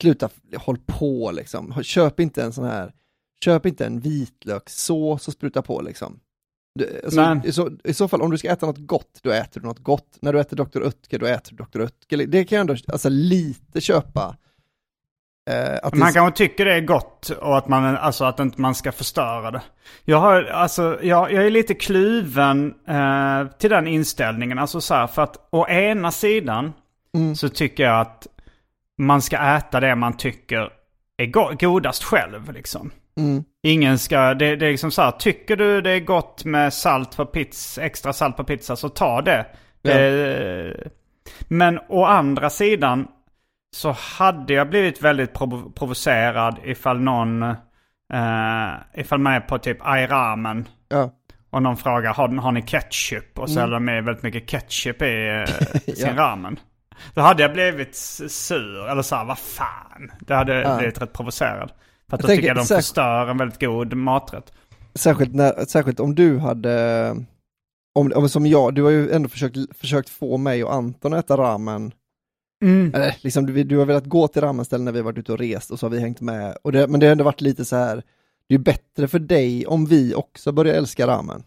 sluta 0.00 0.28
håll 0.56 0.78
på 0.86 1.30
liksom, 1.30 1.82
köp 1.82 2.20
inte 2.20 2.42
en 2.42 2.52
sån 2.52 2.64
här, 2.64 2.92
köp 3.44 3.66
inte 3.66 3.86
en 3.86 4.00
vitlökssås 4.00 5.28
och 5.28 5.34
spruta 5.34 5.62
på 5.62 5.80
liksom. 5.80 6.20
Alltså, 7.04 7.34
Nej. 7.34 7.40
i, 7.44 7.52
så, 7.52 7.70
I 7.84 7.94
så 7.94 8.08
fall 8.08 8.22
om 8.22 8.30
du 8.30 8.38
ska 8.38 8.48
äta 8.50 8.66
något 8.66 8.78
gott, 8.86 9.18
då 9.22 9.30
äter 9.30 9.60
du 9.60 9.66
något 9.66 9.78
gott. 9.78 10.18
När 10.22 10.32
du 10.32 10.40
äter 10.40 10.56
Dr. 10.56 10.82
Oetker, 10.82 11.18
då 11.18 11.26
äter 11.26 11.56
du 11.56 11.64
Dr. 11.64 11.80
Oetker. 11.82 12.16
Det 12.26 12.44
kan 12.44 12.56
jag 12.56 12.60
ändå, 12.60 12.76
alltså 12.92 13.08
lite 13.08 13.80
köpa. 13.80 14.36
Eh, 15.50 15.78
att 15.82 15.94
Man 15.94 16.08
det, 16.08 16.14
kanske 16.14 16.36
tycker 16.38 16.64
det 16.64 16.74
är 16.74 16.80
gott 16.80 17.30
och 17.30 17.58
att 17.58 17.68
man, 17.68 17.96
alltså 17.96 18.24
att 18.24 18.40
inte 18.40 18.60
man 18.60 18.74
ska 18.74 18.92
förstöra 18.92 19.50
det. 19.50 19.62
Jag 20.04 20.18
har, 20.20 20.44
alltså, 20.44 20.98
jag, 21.02 21.32
jag 21.32 21.46
är 21.46 21.50
lite 21.50 21.74
kluven 21.74 22.74
eh, 22.88 23.46
till 23.58 23.70
den 23.70 23.86
inställningen. 23.86 24.58
Alltså 24.58 24.80
så 24.80 24.94
här, 24.94 25.06
för 25.06 25.22
att 25.22 25.48
å 25.50 25.66
ena 25.68 26.10
sidan 26.10 26.72
Mm. 27.14 27.34
så 27.36 27.48
tycker 27.48 27.82
jag 27.82 28.00
att 28.00 28.26
man 28.98 29.22
ska 29.22 29.36
äta 29.56 29.80
det 29.80 29.94
man 29.94 30.16
tycker 30.16 30.72
är 31.16 31.26
go- 31.26 31.56
godast 31.60 32.02
själv 32.04 32.52
liksom. 32.52 32.90
Mm, 33.16 33.44
Ingen 33.62 33.98
ska, 33.98 34.34
det, 34.34 34.56
det 34.56 34.66
är 34.66 34.70
liksom 34.70 34.90
så 34.90 35.02
här, 35.02 35.10
tycker 35.10 35.56
du 35.56 35.80
det 35.80 35.90
är 35.90 36.00
gott 36.00 36.44
med 36.44 36.72
salt 36.74 37.16
på 37.16 37.26
pizza, 37.26 37.82
extra 37.82 38.12
salt 38.12 38.36
på 38.36 38.44
pizza 38.44 38.76
så 38.76 38.88
ta 38.88 39.22
det. 39.22 39.46
Ja. 39.82 39.94
det 39.94 40.90
men 41.48 41.78
å 41.88 42.04
andra 42.04 42.50
sidan 42.50 43.08
så 43.76 43.90
hade 44.18 44.54
jag 44.54 44.70
blivit 44.70 45.02
väldigt 45.02 45.32
provo- 45.32 45.72
provocerad 45.72 46.56
ifall 46.64 47.00
någon, 47.00 47.42
eh, 48.12 48.70
ifall 48.94 49.18
man 49.18 49.32
är 49.32 49.40
på 49.40 49.58
typ 49.58 49.78
airamen 49.80 50.68
ja. 50.88 51.10
och 51.50 51.62
någon 51.62 51.76
frågar 51.76 52.14
har, 52.14 52.28
har 52.28 52.52
ni 52.52 52.62
ketchup? 52.62 53.38
Och 53.38 53.50
så 53.50 53.60
är 53.60 53.66
det 53.68 53.80
med 53.80 54.04
väldigt 54.04 54.22
mycket 54.22 54.46
ketchup 54.50 55.02
i 55.02 55.44
eh, 55.48 55.54
sin 55.94 56.04
Mm. 56.08 56.16
Ja. 56.16 56.22
ramen. 56.22 56.58
Då 57.14 57.20
hade 57.20 57.42
jag 57.42 57.52
blivit 57.52 57.96
sur, 57.96 58.88
eller 58.88 59.02
så 59.02 59.16
här, 59.16 59.24
vad 59.24 59.38
fan. 59.38 60.12
Det 60.20 60.34
hade 60.34 60.60
Ja. 60.62 60.76
blivit 60.76 61.02
rätt 61.02 61.12
provocerad. 61.12 61.72
För 62.10 62.16
att 62.16 62.22
Jag 62.22 62.30
då 62.30 62.34
tycker 62.36 62.48
jag 62.48 62.56
de 62.56 62.64
säk- 62.64 62.76
förstör 62.76 63.26
en 63.28 63.38
väldigt 63.38 63.60
god 63.60 63.94
maträtt. 63.94 64.52
Särskilt, 64.94 65.34
när, 65.34 65.64
särskilt 65.64 66.00
om 66.00 66.14
du 66.14 66.38
hade, 66.38 67.16
om, 67.94 68.12
om, 68.14 68.28
som 68.28 68.46
jag, 68.46 68.74
du 68.74 68.82
har 68.82 68.90
ju 68.90 69.10
ändå 69.10 69.28
försökt, 69.28 69.56
försökt 69.78 70.08
få 70.08 70.36
mig 70.36 70.64
och 70.64 70.74
Anton 70.74 71.12
att 71.12 71.24
äta 71.24 71.36
ramen. 71.36 71.92
Eller, 72.64 73.16
liksom, 73.20 73.46
du, 73.46 73.64
du 73.64 73.78
har 73.78 73.86
velat 73.86 74.04
gå 74.04 74.28
till 74.28 74.42
ramenställen 74.42 74.84
när 74.84 74.92
vi 74.92 75.00
varit 75.02 75.18
ute 75.18 75.32
och 75.32 75.38
rest 75.38 75.70
och 75.70 75.78
så 75.78 75.86
har 75.86 75.90
vi 75.90 76.00
hängt 76.00 76.20
med. 76.20 76.56
Och 76.62 76.72
det, 76.72 76.86
men 76.88 77.00
det 77.00 77.06
har 77.06 77.12
ändå 77.12 77.24
varit 77.24 77.40
lite 77.40 77.64
så 77.64 77.76
här, 77.76 78.02
det 78.48 78.54
är 78.54 78.58
bättre 78.58 79.08
för 79.08 79.18
dig 79.18 79.66
om 79.66 79.86
vi 79.86 80.14
också 80.14 80.52
börjar 80.52 80.74
älska 80.74 81.06
ramen. 81.06 81.42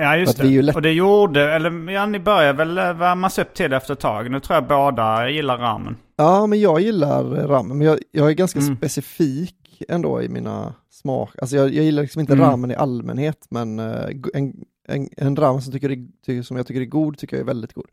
Ja, 0.00 0.16
just 0.16 0.44
ju 0.44 0.56
det. 0.56 0.62
lätt- 0.62 0.76
Och 0.76 0.82
det 0.82 0.92
gjorde, 0.92 1.54
eller 1.54 1.90
ja, 1.92 2.06
ni 2.06 2.18
börjar 2.20 2.52
väl 2.52 2.78
eh, 2.78 2.92
värmas 2.92 3.38
upp 3.38 3.54
till 3.54 3.70
det 3.70 3.76
efter 3.76 3.92
ett 3.92 4.00
tag. 4.00 4.30
Nu 4.30 4.40
tror 4.40 4.54
jag 4.56 4.66
båda 4.66 5.30
gillar 5.30 5.58
ramen. 5.58 5.96
Ja, 6.16 6.46
men 6.46 6.60
jag 6.60 6.80
gillar 6.80 7.24
ramen, 7.24 7.78
men 7.78 7.86
jag, 7.86 7.98
jag 8.10 8.28
är 8.28 8.32
ganska 8.34 8.60
Mm. 8.60 8.76
specifik 8.76 9.54
ändå 9.88 10.22
i 10.22 10.28
mina 10.28 10.74
smak. 10.90 11.30
Alltså 11.38 11.56
jag, 11.56 11.74
jag 11.74 11.84
gillar 11.84 12.02
liksom 12.02 12.20
inte 12.20 12.32
Mm. 12.32 12.44
ramen 12.44 12.70
i 12.70 12.74
allmänhet, 12.74 13.46
men 13.50 13.78
eh, 13.78 14.08
en, 14.34 14.64
en, 14.88 15.08
en 15.16 15.36
ramen 15.36 15.62
som, 15.62 15.72
tycker 15.72 15.90
är, 15.90 16.42
som 16.42 16.56
jag 16.56 16.66
tycker 16.66 16.80
är 16.80 16.84
god, 16.84 17.18
tycker 17.18 17.36
jag 17.36 17.40
är 17.40 17.46
väldigt 17.46 17.72
god. 17.72 17.86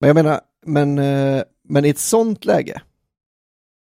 Men 0.00 0.08
jag 0.08 0.14
menar, 0.14 0.40
men, 0.66 0.98
eh, 0.98 1.42
men 1.68 1.84
i 1.84 1.88
ett 1.88 1.98
sånt 1.98 2.44
läge, 2.44 2.82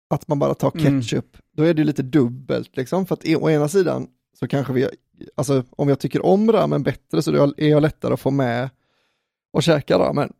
att 0.09 0.27
man 0.27 0.39
bara 0.39 0.53
tar 0.53 0.71
Mm. 0.79 1.01
ketchup, 1.01 1.37
då 1.53 1.63
är 1.63 1.73
det 1.73 1.79
ju 1.81 1.85
lite 1.85 2.03
dubbelt 2.03 2.77
liksom, 2.77 3.05
för 3.05 3.13
att 3.15 3.25
å 3.35 3.49
ena 3.49 3.67
sidan 3.67 4.07
så 4.39 4.47
kanske 4.47 4.73
vi, 4.73 4.89
alltså 5.35 5.63
om 5.69 5.89
jag 5.89 5.99
tycker 5.99 6.25
om 6.25 6.51
ramen 6.51 6.83
bättre 6.83 7.21
så 7.21 7.31
är 7.57 7.67
jag 7.67 7.81
lättare 7.81 8.13
att 8.13 8.19
få 8.19 8.31
med 8.31 8.69
och 9.53 9.63
käka 9.63 9.99
ramen. 9.99 10.33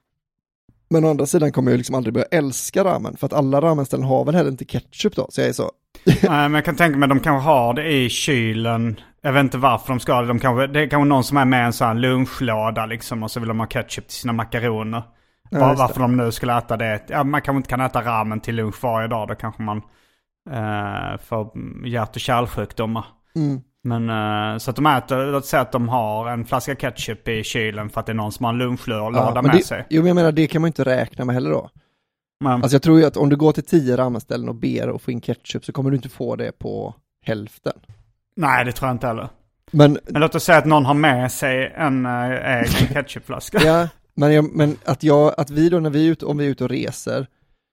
Men 0.89 1.06
å 1.06 1.10
andra 1.10 1.25
sidan 1.25 1.52
kommer 1.52 1.71
jag 1.71 1.78
liksom 1.78 1.95
aldrig 1.95 2.13
börja 2.13 2.28
älska 2.32 2.84
ramen, 2.84 3.17
för 3.17 3.25
att 3.25 3.34
alla 3.34 3.62
ramenställen 3.62 4.06
har 4.06 4.25
väl 4.25 4.36
heller 4.36 4.52
inte 4.52 4.65
ketchup 4.65 5.15
då, 5.15 5.28
så 5.32 5.41
jag 5.41 5.47
är 5.49 5.54
så, 5.54 5.71
Nej, 6.06 6.19
men 6.30 6.54
jag 6.54 6.65
kan 6.65 6.75
tänka 6.75 6.97
mig 6.97 7.06
att 7.06 7.10
de 7.10 7.19
kanske 7.19 7.49
har 7.49 7.73
det 7.73 7.91
i 7.91 8.10
kylen. 8.10 8.99
Jag 9.21 9.34
vet 9.34 9.43
inte 9.43 9.58
varför 9.58 9.88
de 9.88 9.99
ska 9.99 10.13
ha 10.13 10.21
det. 10.21 10.28
De 10.28 10.39
kanske, 10.39 10.67
det 10.67 10.82
är 10.82 10.88
kanske 10.89 11.08
någon 11.08 11.23
som 11.23 11.38
är 11.38 11.45
med 11.45 11.62
i 11.62 11.65
en 11.65 11.73
sån 11.73 11.88
här 11.88 11.95
lunchlåda 11.95 12.86
liksom 12.86 13.23
och 13.23 13.32
så 13.32 13.39
vill 13.39 13.49
de 13.49 13.60
ha 13.60 13.67
ketchup 13.67 14.08
till 14.08 14.17
sina 14.17 14.34
makaroner. 14.34 15.04
Ja, 15.49 15.67
det. 15.67 15.75
varför 15.75 15.99
de 15.99 16.17
nu 16.17 16.32
skulle 16.32 16.58
äta 16.58 16.78
det. 16.78 17.04
Ja, 17.08 17.23
man 17.23 17.41
kanske 17.41 17.58
inte 17.58 17.69
kan 17.69 17.82
äta 17.82 18.02
ramen 18.02 18.39
till 18.39 18.56
lunch 18.56 18.84
varje 18.84 19.08
dag. 19.08 19.28
Då 19.28 19.36
kanske 19.36 19.62
man 19.62 19.78
eh, 20.49 21.19
får 21.23 21.52
hjärt 21.88 22.15
och 22.15 22.21
kärlsjukdomar. 22.21 23.06
mm, 23.36 23.62
Men 23.84 24.10
eh, 24.10 24.58
så 24.58 24.69
att 24.69 24.75
de 24.75 24.86
äter, 24.86 25.32
låt 25.32 25.45
säga 25.45 25.62
att 25.62 25.71
de 25.71 25.89
har 25.89 26.30
en 26.30 26.45
flaska 26.45 26.75
ketchup 26.75 27.28
i 27.28 27.43
kylen 27.43 27.89
för 27.89 27.99
att 27.99 28.06
det 28.06 28.12
är 28.12 28.13
någon 28.13 28.32
som 28.32 28.43
har 28.43 28.54
en 28.54 28.60
lunchlåda 28.60 29.32
ja, 29.36 29.41
med 29.41 29.52
det, 29.52 29.63
sig. 29.63 29.86
Jo 29.89 30.02
men 30.02 30.08
jag 30.08 30.15
menar, 30.15 30.32
det 30.32 30.47
kan 30.47 30.62
man 30.62 30.67
inte 30.67 30.84
räkna 30.84 31.25
med 31.25 31.36
heller 31.36 31.49
då. 31.49 31.69
Men, 32.39 32.52
Alltså 32.54 32.75
jag 32.75 32.82
tror 32.82 32.99
ju 32.99 33.06
att 33.06 33.17
om 33.17 33.30
du 33.30 33.36
går 33.36 33.52
till 33.52 33.63
tio 33.65 33.97
ramenställen 33.97 34.49
och 34.49 34.56
ber 34.56 34.95
att 34.95 35.02
få 35.02 35.12
in 35.12 35.21
ketchup 35.21 35.65
så 35.65 35.71
kommer 35.71 35.89
du 35.89 35.95
inte 35.95 36.10
få 36.10 36.36
det 36.36 36.52
på 36.60 36.95
hälften. 37.25 37.73
nej, 38.36 38.65
det 38.65 38.71
tror 38.71 38.88
jag 38.88 38.95
inte 38.95 39.08
heller. 39.08 39.30
Men, 39.71 39.97
Men 40.08 40.21
låt 40.21 40.36
oss 40.36 40.43
säga 40.43 40.58
att 40.58 40.65
någon 40.65 40.86
har 40.86 40.93
med 40.93 41.32
sig 41.32 41.73
en 41.78 42.06
äh, 42.06 42.32
egen 42.32 42.88
ketchupflaska. 42.93 43.60
ja, 43.65 43.88
men, 44.15 44.34
jag, 44.34 44.56
men 44.56 44.78
att, 44.86 45.04
jag, 45.04 45.34
att 45.38 45.49
vi 45.49 45.69
då 45.69 45.80
när 45.80 45.89
vi 45.89 46.08
är 46.08 46.12
ute, 46.12 46.25
om 46.25 46.38
vi 46.38 46.45
är 46.45 46.49
ute 46.49 46.63
och 46.63 46.69
reser, 46.69 47.28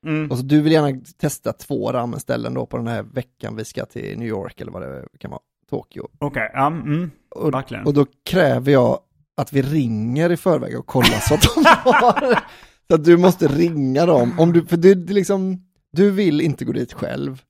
Mm. 0.07 0.31
och 0.31 0.37
så 0.39 0.43
du 0.45 0.61
vill 0.63 0.73
gärna 0.73 1.01
testa 1.21 1.53
två 1.53 1.93
ramenställen 1.93 2.55
då 2.55 2.67
på 2.67 2.77
den 2.77 2.87
här 2.87 3.03
veckan 3.03 3.57
vi 3.57 3.65
ska 3.65 3.85
till 3.87 4.19
New 4.19 4.29
York 4.29 4.61
eller 4.61 4.73
vad 4.73 4.83
det 4.83 5.05
kan 5.19 5.31
vara, 5.31 5.41
Tokyo. 5.71 6.09
Okej, 6.19 6.51
ja, 6.55 6.67
mm, 6.67 7.11
Och, 7.29 7.55
verkligen. 7.55 7.87
och 7.87 7.95
då 7.95 8.07
kräver 8.25 8.73
jag 8.73 8.99
att 9.37 9.53
vi 9.53 9.63
ringer 9.63 10.33
i 10.33 10.37
förväg 10.37 10.79
och 10.79 10.87
kollar 10.87 11.21
så 11.29 11.35
att 11.35 11.43
de 11.43 11.65
har 11.91 12.39
Så 12.89 12.95
att 12.95 13.05
du 13.05 13.17
måste 13.17 13.49
ringa 13.49 14.07
dem, 14.07 14.35
om 14.39 14.53
du, 14.53 14.67
för 14.67 14.77
du, 14.77 14.95
liksom, 14.95 15.63
du 15.93 16.11
vill 16.11 16.41
inte 16.41 16.65
gå 16.65 16.73
dit 16.73 16.93
själv. 16.93 17.43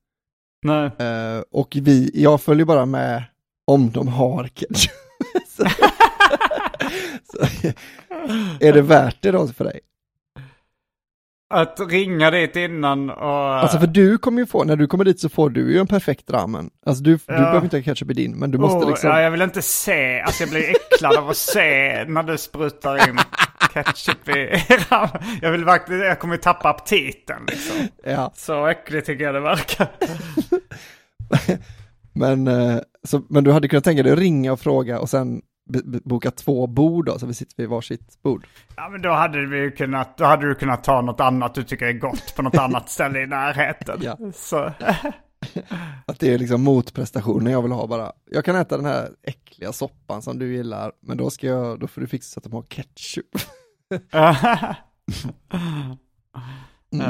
Nej. 0.62 0.90
Eh, 0.98 1.42
och 1.50 1.76
vi, 1.82 2.10
jag 2.14 2.40
följer 2.40 2.66
bara 2.66 2.86
med 2.86 3.24
om 3.66 3.90
de 3.90 4.08
har 4.08 4.48
ketchup. 4.48 4.92
så, 5.48 5.64
så, 7.32 7.46
är 8.60 8.72
det 8.72 8.82
värt 8.82 9.22
det 9.22 9.30
då 9.30 9.46
för 9.46 9.64
dig? 9.64 9.80
Att 11.54 11.80
ringa 11.90 12.30
dit 12.30 12.56
innan 12.56 13.10
och... 13.10 13.54
Alltså 13.54 13.78
för 13.78 13.86
du 13.86 14.18
kommer 14.18 14.40
ju 14.40 14.46
få, 14.46 14.64
när 14.64 14.76
du 14.76 14.86
kommer 14.86 15.04
dit 15.04 15.20
så 15.20 15.28
får 15.28 15.50
du 15.50 15.72
ju 15.72 15.78
en 15.78 15.86
perfekt 15.86 16.30
ramen. 16.30 16.70
Alltså 16.86 17.02
du, 17.02 17.12
du 17.12 17.18
behöver 17.26 17.64
inte 17.64 17.76
ha 17.76 17.82
ketchup 17.82 18.10
i 18.10 18.14
din, 18.14 18.38
men 18.38 18.50
du 18.50 18.58
måste 18.58 18.78
Oh, 18.78 18.90
liksom... 18.90 19.10
Ja, 19.10 19.20
jag 19.20 19.30
vill 19.30 19.42
inte 19.42 19.62
se, 19.62 20.20
alltså 20.20 20.42
jag 20.42 20.50
blir 20.50 20.70
äcklad 20.70 21.16
av 21.16 21.30
att 21.30 21.36
se 21.36 22.04
när 22.04 22.22
du 22.22 22.38
sprutar 22.38 23.08
in 23.08 23.18
ketchup 23.84 24.28
i 24.28 24.62
Jag 25.42 25.52
vill 25.52 25.64
verkligen, 25.64 26.02
jag 26.02 26.18
kommer 26.18 26.36
tappa 26.36 26.68
aptiten 26.68 27.42
liksom. 27.46 27.76
Ja. 28.04 28.32
Så 28.34 28.66
äckligt 28.66 29.06
tycker 29.06 29.24
jag 29.24 29.34
det 29.34 29.40
verkar. 29.40 29.88
Men, 32.12 32.46
eh, 32.46 32.78
så, 33.02 33.22
men 33.28 33.44
du 33.44 33.52
hade 33.52 33.68
kunnat 33.68 33.84
tänka 33.84 34.02
dig 34.02 34.12
att 34.12 34.18
ringa 34.18 34.52
och 34.52 34.60
fråga 34.60 35.00
och 35.00 35.10
sen 35.10 35.42
boka 36.04 36.30
två 36.30 36.66
bord 36.66 37.06
då, 37.06 37.18
så 37.18 37.26
vi 37.26 37.34
sitter 37.34 37.56
vid 37.56 37.68
varsitt 37.68 38.22
bord. 38.22 38.46
Ja 38.76 38.88
men 38.88 39.02
då 39.02 39.10
hade 39.10 39.46
vi 39.46 39.70
kunnat, 39.70 40.18
då 40.18 40.24
hade 40.24 40.48
du 40.48 40.54
kunnat 40.54 40.84
ta 40.84 41.00
något 41.00 41.20
annat 41.20 41.54
du 41.54 41.62
tycker 41.62 41.86
är 41.86 41.92
gott 41.92 42.34
på 42.36 42.42
något 42.42 42.58
annat 42.58 42.90
ställe 42.90 43.20
i 43.20 43.26
närheten. 43.26 43.98
Ja. 44.02 44.18
Så, 44.34 44.72
Att 46.06 46.20
det 46.20 46.34
är 46.34 46.38
liksom 46.38 46.62
motprestationen 46.62 47.52
jag 47.52 47.62
vill 47.62 47.72
ha 47.72 47.86
bara. 47.86 48.12
Jag 48.30 48.44
kan 48.44 48.56
äta 48.56 48.76
den 48.76 48.86
här 48.86 49.10
äckliga 49.22 49.72
soppan 49.72 50.22
som 50.22 50.38
du 50.38 50.54
gillar, 50.54 50.92
men 51.00 51.16
då 51.16 51.30
ska 51.30 51.46
jag, 51.46 51.80
då 51.80 51.86
får 51.86 52.00
du 52.00 52.06
fixa 52.06 52.34
så 52.34 52.40
att 52.40 52.44
de 52.44 52.52
har 52.52 52.62
ketchup. 52.62 53.26
Mm. 56.92 57.06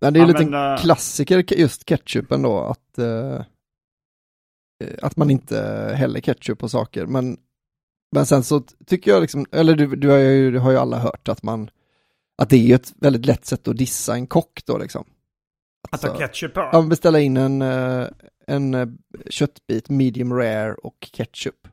Men 0.00 0.12
det 0.12 0.20
är 0.20 0.26
ju 0.26 0.32
Ja, 0.32 0.38
lite 0.38 0.50
men, 0.50 0.72
eh, 0.72 0.78
klassiker 0.80 1.52
just 1.58 1.84
ketchupen 1.86 2.42
då, 2.42 2.58
att, 2.60 2.98
eh, 2.98 3.40
att 5.02 5.16
man 5.16 5.30
inte 5.30 5.58
häller 5.96 6.20
ketchup 6.20 6.58
på 6.58 6.68
saker. 6.68 7.06
Men, 7.06 7.36
men 8.14 8.26
sen 8.26 8.42
så 8.42 8.60
tycker 8.86 9.10
jag 9.10 9.20
liksom, 9.20 9.46
eller 9.52 9.74
du, 9.76 9.96
du, 9.96 10.08
har 10.08 10.18
ju, 10.18 10.50
du 10.50 10.58
har 10.58 10.70
ju 10.70 10.76
alla 10.76 10.98
hört 10.98 11.28
att 11.28 11.42
man, 11.42 11.70
att 12.42 12.50
det 12.50 12.56
är 12.56 12.60
ju 12.66 12.74
ett 12.74 12.92
väldigt 12.96 13.26
lätt 13.26 13.44
sätt 13.44 13.68
att 13.68 13.76
dissa 13.76 14.14
en 14.14 14.26
kock 14.26 14.60
då 14.66 14.78
liksom. 14.78 15.04
att 15.90 16.02
ha 16.02 16.08
Så- 16.12 16.18
ketchup 16.18 16.54
på? 16.54 16.68
Ja, 16.72 16.82
beställa 16.82 17.20
in 17.20 17.36
en, 17.36 17.62
en 18.46 18.98
köttbit 19.30 19.88
medium 19.90 20.32
rare 20.34 20.74
och 20.74 21.08
ketchup. 21.12 21.68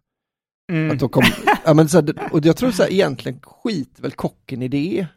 Mm. 0.70 0.92
Att 0.92 1.00
då 1.00 1.10
kom, 1.10 1.24
ja, 1.66 1.74
men 1.74 1.90
så 1.90 1.98
här, 1.98 2.14
och 2.32 2.46
jag 2.46 2.58
tror 2.58 2.72
så 2.72 2.84
här, 2.84 2.92
egentligen 2.92 3.40
skit 3.44 3.96
väl 3.98 4.12
kocken 4.12 4.62
i 4.62 4.68
det. 4.68 5.08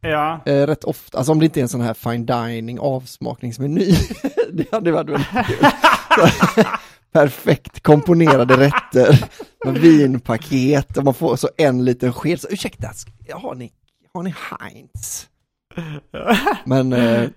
Ja. 0.00 0.40
Eh, 0.46 0.66
rätt 0.66 0.84
ofta, 0.84 1.18
alltså 1.18 1.32
om 1.32 1.38
det 1.38 1.44
inte 1.44 1.60
är 1.60 1.62
en 1.62 1.68
sån 1.68 1.80
här 1.80 1.94
fine 1.94 2.26
dining 2.26 2.78
avsmakningsmeny. 2.78 3.94
det 4.52 4.72
hade 4.72 4.92
varit 4.92 5.08
väldigt 5.08 5.46
kul. 5.46 6.64
Perfekt 7.12 7.82
komponerade 7.82 8.56
rätter 8.56 9.28
med 9.64 9.78
vinpaket 9.78 10.96
och 10.96 11.04
man 11.04 11.14
får 11.14 11.36
så 11.36 11.48
en 11.56 11.84
liten 11.84 12.12
sked. 12.12 12.40
Så, 12.40 12.48
ursäkta, 12.50 12.90
har 13.32 13.54
ni, 13.54 13.72
har 14.14 14.22
ni 14.22 14.34
Heinz? 14.60 15.28
Men 16.64 16.92
eh, 16.92 17.30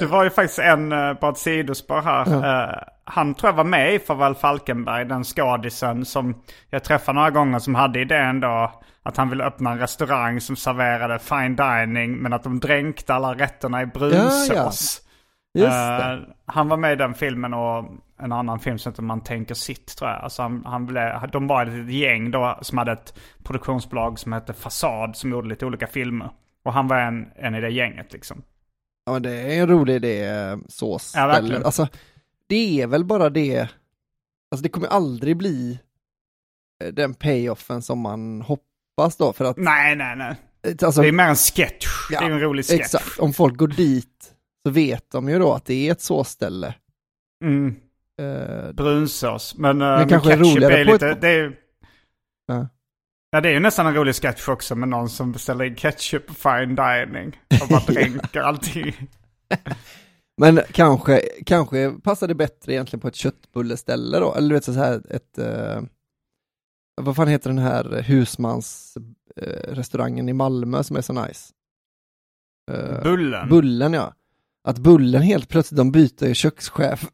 Det 0.00 0.06
var 0.06 0.24
ju 0.24 0.30
faktiskt 0.30 0.58
en, 0.58 0.92
eh, 0.92 1.14
bara 1.20 1.30
ett 1.30 1.38
sidospår 1.38 2.02
här. 2.02 2.44
Eh, 2.44 2.78
han 3.04 3.34
tror 3.34 3.48
jag 3.48 3.56
var 3.56 3.64
med 3.64 3.94
i 3.94 3.98
Farväl 3.98 4.34
Falkenberg, 4.34 5.04
den 5.04 5.24
skadisen 5.24 6.04
som 6.04 6.42
jag 6.70 6.84
träffade 6.84 7.16
några 7.16 7.30
gånger 7.30 7.58
som 7.58 7.74
hade 7.74 8.00
idén 8.00 8.40
då 8.40 8.72
att 9.02 9.16
han 9.16 9.30
ville 9.30 9.44
öppna 9.44 9.72
en 9.72 9.78
restaurang 9.78 10.40
som 10.40 10.56
serverade 10.56 11.18
fine 11.18 11.56
dining 11.56 12.16
men 12.16 12.32
att 12.32 12.42
de 12.42 12.60
dränkte 12.60 13.14
alla 13.14 13.34
rätterna 13.34 13.82
i 13.82 13.86
brunsås. 13.86 15.00
det. 15.98 16.12
Eh, 16.12 16.18
han 16.46 16.68
var 16.68 16.76
med 16.76 16.92
i 16.92 16.96
den 16.96 17.14
filmen 17.14 17.54
och 17.54 17.84
en 18.18 18.32
annan 18.32 18.60
film 18.60 18.78
som 18.78 18.92
heter 18.92 19.02
Man 19.02 19.20
tänker 19.20 19.54
sitt 19.54 19.96
tror 19.96 20.10
jag. 20.10 20.20
Alltså 20.20 20.42
han, 20.42 20.62
han 20.66 20.86
blev, 20.86 21.30
de 21.32 21.46
var 21.46 21.66
ett 21.66 21.92
gäng 21.92 22.30
då 22.30 22.58
som 22.62 22.78
hade 22.78 22.92
ett 22.92 23.14
produktionsbolag 23.44 24.18
som 24.18 24.32
hette 24.32 24.52
Fasad 24.52 25.16
som 25.16 25.30
gjorde 25.30 25.48
lite 25.48 25.66
olika 25.66 25.86
filmer. 25.86 26.30
Och 26.64 26.72
han 26.72 26.88
var 26.88 26.96
en, 26.96 27.30
en 27.36 27.54
i 27.54 27.60
det 27.60 27.70
gänget 27.70 28.12
liksom. 28.12 28.42
Ja, 29.04 29.18
det 29.18 29.30
är 29.30 29.60
en 29.62 29.68
rolig 29.68 29.94
idé, 29.94 30.24
eh, 30.24 30.56
sås. 30.68 31.12
Ja, 31.16 31.26
verkligen. 31.26 31.64
Alltså, 31.64 31.88
det 32.46 32.80
är 32.82 32.86
väl 32.86 33.04
bara 33.04 33.30
det, 33.30 33.58
alltså 34.50 34.62
det 34.62 34.68
kommer 34.68 34.88
aldrig 34.88 35.36
bli 35.36 35.78
eh, 36.84 36.92
den 36.92 37.14
payoffen 37.14 37.82
som 37.82 37.98
man 38.00 38.42
hoppas 38.42 39.16
då, 39.16 39.32
för 39.32 39.44
att, 39.44 39.56
Nej, 39.56 39.96
nej, 39.96 40.16
nej. 40.16 40.36
alltså, 40.82 41.02
Det 41.02 41.08
är 41.08 41.12
mer 41.12 41.28
en 41.28 41.36
sketch. 41.36 41.86
Ja, 42.10 42.20
det 42.20 42.26
är 42.26 42.30
en 42.30 42.40
rolig 42.40 42.64
sketch. 42.66 42.80
exakt, 42.80 43.18
om 43.18 43.32
folk 43.32 43.56
går 43.56 43.68
dit 43.68 44.32
så 44.66 44.70
vet 44.70 45.10
de 45.10 45.28
ju 45.28 45.38
då 45.38 45.52
att 45.52 45.64
det 45.64 45.88
är 45.88 45.92
ett 45.92 46.00
såsställe. 46.00 46.74
Mm, 47.44 47.74
Eh, 48.20 48.72
brunsås. 48.72 49.54
Men, 49.58 49.78
men, 49.78 49.98
Men 49.98 50.08
kanske 50.08 50.28
ketchup 50.30 50.46
roligare 50.56 50.80
är 50.80 50.84
på 50.84 50.92
lite... 50.92 51.08
ett- 51.08 51.20
Det 51.20 51.28
är, 51.28 51.56
Ja. 52.46 52.68
Ja, 53.32 53.40
det 53.40 53.48
är 53.48 53.52
ju 53.52 53.60
nästan 53.60 53.86
en 53.86 53.94
rolig 53.94 54.14
sketch 54.14 54.48
också 54.48 54.74
med 54.74 54.88
någon 54.88 55.08
som 55.08 55.32
beställer 55.32 55.64
in 55.64 55.74
ketchup 55.74 56.26
på 56.26 56.34
fine 56.34 56.76
dining. 56.76 57.40
Och 57.62 57.68
bara 57.68 57.80
dränker 57.86 58.40
allting. 58.40 59.08
Men 60.36 60.60
kanske, 60.72 61.20
kanske 61.46 61.90
passar 61.90 62.28
det 62.28 62.34
bättre 62.34 62.72
egentligen 62.72 63.00
på 63.00 63.08
ett 63.08 63.14
köttbulleställe 63.14 64.18
då, 64.18 64.34
eller 64.34 64.48
du 64.48 64.54
vet 64.54 64.64
så 64.64 64.72
här 64.72 65.02
ett, 65.10 65.38
eh, 65.38 65.82
vad 67.02 67.16
fan 67.16 67.28
heter 67.28 67.50
den 67.50 67.58
här 67.58 68.02
husmans 68.02 68.96
eh, 69.36 70.28
i 70.28 70.32
Malmö 70.32 70.82
som 70.82 70.96
är 70.96 71.00
så 71.00 71.12
nice? 71.12 71.52
Eh, 72.72 73.02
Bullen. 73.02 73.48
Bullen 73.48 73.92
ja. 73.92 74.14
Att 74.64 74.78
Bullen 74.78 75.22
helt 75.22 75.48
plötsligt, 75.48 75.76
de 75.76 75.92
byter 75.92 76.24
ju 76.24 76.34
kökschef. 76.34 77.10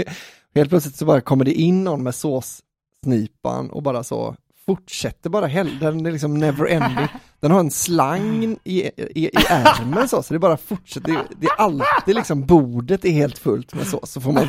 helt 0.54 0.70
plötsligt 0.70 0.96
så 0.96 1.04
bara 1.04 1.20
kommer 1.20 1.44
det 1.44 1.52
in 1.52 1.84
någon 1.84 2.02
med 2.02 2.14
såssnipan 2.14 3.70
och 3.70 3.82
bara 3.82 4.02
så 4.02 4.36
fortsätter 4.76 5.30
bara 5.30 5.48
den 5.48 6.06
är 6.06 6.12
liksom 6.12 6.34
never 6.34 6.66
ending. 6.66 7.08
Den 7.40 7.50
har 7.50 7.60
en 7.60 7.70
slang 7.70 8.56
i, 8.64 8.80
i, 8.82 8.90
i 9.14 9.30
ärmen 9.48 10.08
så, 10.08 10.22
så 10.22 10.34
det 10.34 10.38
bara 10.40 10.56
fortsätter. 10.56 11.12
Det, 11.12 11.24
det 11.36 11.46
är 11.46 11.56
alltid 11.60 12.14
liksom 12.14 12.46
bordet 12.46 13.04
är 13.04 13.10
helt 13.10 13.38
fullt 13.38 13.74
med 13.74 13.86
sås, 13.86 14.10
så 14.10 14.20
får 14.20 14.32
man, 14.32 14.48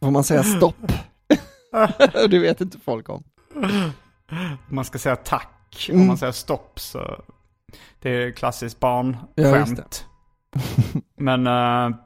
får 0.00 0.10
man 0.10 0.24
säga 0.24 0.42
stopp. 0.42 0.92
det 2.30 2.38
vet 2.38 2.60
inte 2.60 2.78
folk 2.84 3.08
om. 3.08 3.22
Man 4.68 4.84
ska 4.84 4.98
säga 4.98 5.16
tack. 5.16 5.88
Mm. 5.88 6.00
Om 6.00 6.06
man 6.06 6.18
säger 6.18 6.32
stopp 6.32 6.80
så... 6.80 7.24
Det 8.02 8.10
är 8.10 8.30
klassiskt 8.30 8.78
Ja, 8.80 8.88
barnskämt. 9.34 10.06
men... 11.18 11.46
eh, 11.46 11.96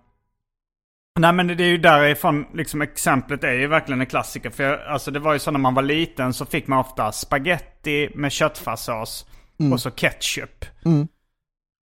nej 1.18 1.33
men 1.33 1.46
det 1.46 1.64
är 1.64 1.68
ju 1.68 1.78
därifrån, 1.78 2.46
liksom 2.54 2.83
exemplet 2.83 3.44
är 3.44 3.52
ju 3.52 3.66
verkligen 3.66 4.00
en 4.00 4.07
klassiker. 4.07 4.50
För 4.50 4.64
jag, 4.64 4.81
alltså 4.83 5.11
det 5.11 5.18
var 5.18 5.33
ju 5.33 5.38
så 5.38 5.50
när 5.50 5.59
man 5.59 5.74
var 5.74 5.83
liten 5.83 6.35
så 6.35 6.44
fick 6.46 6.66
man 6.66 6.78
ofta 6.78 7.12
spaghetti 7.12 8.11
med 8.14 8.33
köttfärssås 8.33 9.26
och 9.72 9.81
så 9.81 9.90
ketchup. 9.90 10.64
Mm. 10.85 11.09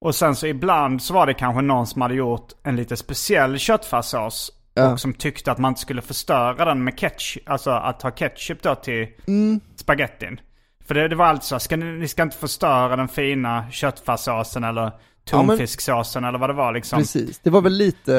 Och 0.06 0.16
sen 0.16 0.36
så 0.36 0.48
ibland 0.48 1.02
så 1.02 1.14
var 1.14 1.26
det 1.26 1.34
kanske 1.34 1.62
någon 1.62 1.88
som 1.88 2.02
hade 2.02 2.14
gjort 2.16 2.52
en 2.64 2.76
lite 2.76 2.98
speciell 2.98 3.58
köttfärssås. 3.60 4.52
Ja. 4.74 4.92
Och 4.92 5.00
som 5.00 5.14
tyckte 5.14 5.52
att 5.52 5.58
man 5.58 5.70
inte 5.72 5.82
skulle 5.82 6.02
förstöra 6.02 6.66
den 6.66 6.84
med 6.84 7.00
ketchup. 7.00 7.50
Alltså 7.50 7.72
att 7.72 8.02
ha 8.02 8.12
ketchup 8.12 8.62
då 8.62 8.76
till 8.76 9.08
Mm. 9.28 9.60
spagettin. 9.76 10.40
För 10.86 10.96
det, 10.96 11.08
det 11.08 11.16
var 11.16 11.26
alltså 11.26 11.56
så, 11.56 11.60
ska 11.60 11.78
ni, 11.78 11.86
ni 11.86 12.08
ska 12.08 12.24
inte 12.24 12.38
förstöra 12.38 12.96
den 12.96 13.08
fina 13.08 13.72
köttfärssåsen 13.72 14.64
eller 14.64 14.92
Ja, 15.32 15.38
tonfisksåsen 15.38 16.24
eller 16.24 16.40
vad 16.40 16.50
det 16.50 16.54
var 16.54 16.74
liksom. 16.74 17.00
Precis, 17.00 17.40
det 17.40 17.50
var 17.50 17.62
väl 17.62 17.74
lite, 17.74 18.12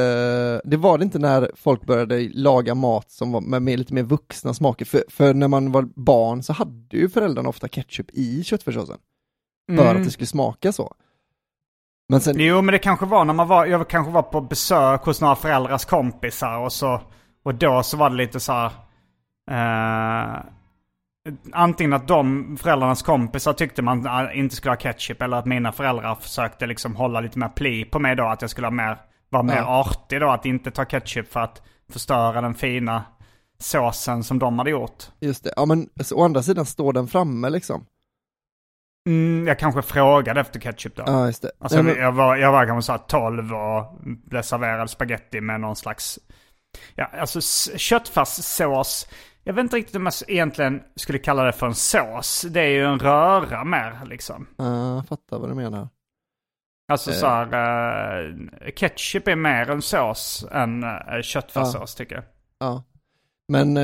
det 0.64 0.76
var 0.76 0.98
det 0.98 1.04
inte 1.04 1.18
när 1.18 1.50
folk 1.54 1.82
började 1.86 2.28
laga 2.34 2.74
mat 2.74 3.10
som 3.10 3.32
var 3.32 3.40
med, 3.40 3.62
med 3.62 3.78
lite 3.78 3.94
mer 3.94 4.02
vuxna 4.02 4.54
smaker, 4.54 4.84
för, 4.84 5.02
för 5.08 5.34
när 5.34 5.48
man 5.48 5.72
var 5.72 5.82
barn 5.96 6.42
så 6.42 6.52
hade 6.52 6.96
ju 6.96 7.08
föräldrarna 7.08 7.48
ofta 7.48 7.68
ketchup 7.68 8.06
i 8.12 8.44
köttfärssåsen, 8.44 8.98
för 9.76 9.84
Mm. 9.84 9.96
att 9.96 10.04
det 10.04 10.10
skulle 10.10 10.26
smaka 10.26 10.72
så. 10.72 10.94
Men 12.08 12.20
sen, 12.20 12.36
Jo 12.38 12.62
men 12.62 12.72
det 12.72 12.78
kanske 12.78 13.06
var 13.06 13.24
när 13.24 13.34
man 13.34 13.48
var, 13.48 13.66
jag 13.66 13.88
kanske 13.88 14.12
var 14.12 14.22
på 14.22 14.40
besök 14.40 15.02
hos 15.04 15.20
några 15.20 15.36
föräldrars 15.36 15.84
kompisar 15.84 16.58
och 16.58 16.72
så, 16.72 17.00
och 17.44 17.54
då 17.54 17.82
så 17.82 17.96
var 17.96 18.10
det 18.10 18.16
lite 18.16 18.40
så 18.40 18.52
här, 18.52 18.70
eh, 19.50 20.40
Antingen 21.52 21.92
att 21.92 22.08
de 22.08 22.56
föräldrarnas 22.56 23.02
kompisar 23.02 23.52
tyckte 23.52 23.82
man 23.82 24.06
eh, 24.06 24.38
inte 24.38 24.56
skulle 24.56 24.72
ha 24.72 24.76
ketchup 24.76 25.22
eller 25.22 25.36
att 25.36 25.46
mina 25.46 25.72
föräldrar 25.72 26.14
försökte 26.14 26.66
liksom 26.66 26.96
hålla 26.96 27.20
lite 27.20 27.38
mer 27.38 27.48
pli 27.48 27.84
på 27.84 27.98
mig 27.98 28.16
då. 28.16 28.26
Att 28.26 28.40
jag 28.42 28.50
skulle 28.50 28.66
ha 28.66 28.72
mer, 28.72 28.98
vara 29.28 29.42
mer 29.42 29.56
Ja. 29.56 29.80
artig 29.80 30.20
då. 30.20 30.30
Att 30.30 30.46
inte 30.46 30.70
ta 30.70 30.84
ketchup 30.84 31.32
för 31.32 31.40
att 31.40 31.62
förstöra 31.92 32.40
den 32.40 32.54
fina 32.54 33.04
såsen 33.58 34.24
som 34.24 34.38
de 34.38 34.58
hade 34.58 34.70
gjort. 34.70 35.04
just 35.20 35.44
det, 35.44 35.52
ja 35.56 35.66
men 35.66 35.88
så, 36.00 36.16
å 36.16 36.24
andra 36.24 36.42
sidan 36.42 36.66
står 36.66 36.92
den 36.92 37.08
framme 37.08 37.50
liksom. 37.50 37.86
Mm, 39.08 39.46
jag 39.48 39.58
kanske 39.58 39.82
frågade 39.82 40.40
efter 40.40 40.60
ketchup 40.60 40.96
då. 40.96 41.02
Ja, 41.06 41.26
just 41.26 41.42
det. 41.42 41.50
Alltså, 41.60 41.82
Nej, 41.82 41.94
men, 41.94 42.02
jag, 42.02 42.12
var, 42.12 42.36
jag 42.36 42.52
var 42.52 42.66
kanske 42.66 42.86
så 42.86 42.92
här 42.92 42.98
12 42.98 43.54
och 43.54 43.98
blev 44.02 44.42
serverad 44.42 44.90
spaghetti 44.90 45.40
med 45.40 45.60
någon 45.60 45.76
slags... 45.76 46.18
Ja, 46.94 47.04
alltså 47.20 47.40
köttfärssås. 47.76 49.08
Jag 49.44 49.54
vet 49.54 49.62
inte 49.62 49.76
riktigt 49.76 49.96
om 49.96 50.06
jag 50.06 50.14
egentligen 50.28 50.82
skulle 50.96 51.18
kalla 51.18 51.44
det 51.44 51.52
för 51.52 51.66
en 51.66 51.74
sås. 51.74 52.46
Det 52.50 52.60
är 52.60 52.68
ju 52.68 52.84
en 52.84 52.98
röra 52.98 53.64
mer 53.64 54.04
liksom. 54.04 54.46
ja, 54.56 54.94
jag 54.94 55.06
fattar 55.06 55.38
vad 55.38 55.48
du 55.48 55.54
menar. 55.54 55.88
Alltså 56.88 57.10
Eh. 57.10 57.16
så 57.16 57.26
här, 57.26 57.54
eh, 58.60 58.72
ketchup 58.72 59.28
är 59.28 59.36
mer 59.36 59.70
en 59.70 59.82
sås 59.82 60.46
än 60.50 60.84
uh, 60.84 61.22
köttfärssås 61.22 61.94
tycker 61.94 62.14
jag. 62.14 62.24
Ja. 62.58 62.82
Men 63.48 63.78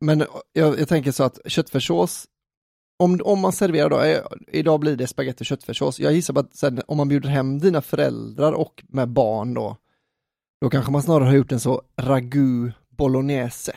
men 0.00 0.24
jag, 0.52 0.80
jag 0.80 0.88
tänker 0.88 1.12
så 1.12 1.24
att 1.24 1.38
köttfärssås, 1.46 2.26
om, 2.98 3.20
om 3.24 3.40
man 3.40 3.52
serverar 3.52 3.88
då, 3.90 4.24
idag 4.48 4.80
blir 4.80 4.96
det 4.96 5.06
spagetti 5.06 5.42
och 5.42 5.46
köttfärssås. 5.46 6.00
Jag 6.00 6.12
gissar 6.12 6.34
på 6.34 6.40
att 6.40 6.54
sen, 6.54 6.82
om 6.86 6.96
man 6.96 7.08
bjuder 7.08 7.28
hem 7.28 7.58
dina 7.58 7.82
föräldrar 7.82 8.52
och 8.52 8.84
med 8.88 9.08
barn 9.08 9.54
då, 9.54 9.76
då 10.60 10.70
kanske 10.70 10.92
man 10.92 11.02
snarare 11.02 11.28
har 11.28 11.34
gjort 11.34 11.52
en 11.52 11.60
så 11.60 11.82
ragu 11.96 12.72
bolognese. 12.88 13.72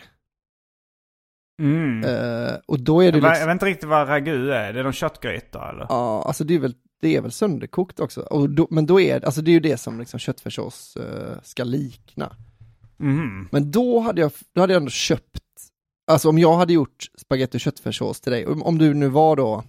Mm. 1.62 2.04
Eh, 2.04 2.54
och 2.66 2.80
då 2.80 3.02
är 3.04 3.12
det 3.12 3.18
jag, 3.18 3.22
vet- 3.24 3.32
liksom, 3.32 3.40
jag 3.40 3.48
vet 3.48 3.54
inte 3.56 3.66
riktigt 3.66 3.90
vad 3.90 4.10
ragu 4.10 4.52
är. 4.52 4.74
Det 4.74 4.80
är 4.80 4.84
någon 4.84 4.94
köttgryta 4.94 5.70
eller? 5.70 5.86
ja, 5.90 6.24
alltså 6.28 6.44
det 6.44 6.56
är 6.56 6.60
väl, 6.60 6.76
det 7.02 7.16
är 7.16 7.22
väl 7.22 7.32
sönderkokt 7.32 8.00
också. 8.00 8.48
Då, 8.50 8.68
men 8.70 8.86
då 8.86 9.00
är 9.02 9.26
alltså 9.26 9.42
det 9.42 9.52
är 9.52 9.54
ju 9.54 9.60
det 9.60 9.78
som 9.78 10.00
liksom 10.00 10.20
köttfärssås 10.20 10.96
eh, 10.98 11.38
ska 11.44 11.64
likna. 11.64 12.36
Mhm. 12.98 13.48
Men 13.52 13.72
då 13.72 14.00
hade 14.00 14.22
jag, 14.22 14.32
då 14.56 14.62
hade 14.62 14.74
jag 14.74 14.80
ändå 14.80 14.92
köpt, 14.92 15.40
alltså 16.12 16.30
om 16.30 16.40
jag 16.40 16.54
hade 16.58 16.74
gjort 16.74 17.04
spagetti 17.18 17.58
och 17.58 17.62
köttfärssås 17.62 18.22
till 18.22 18.32
dig, 18.32 18.48
om, 18.48 18.64
om 18.64 18.78
du 18.78 18.94
nu 18.94 19.08
var 19.08 19.36
då 19.36 19.64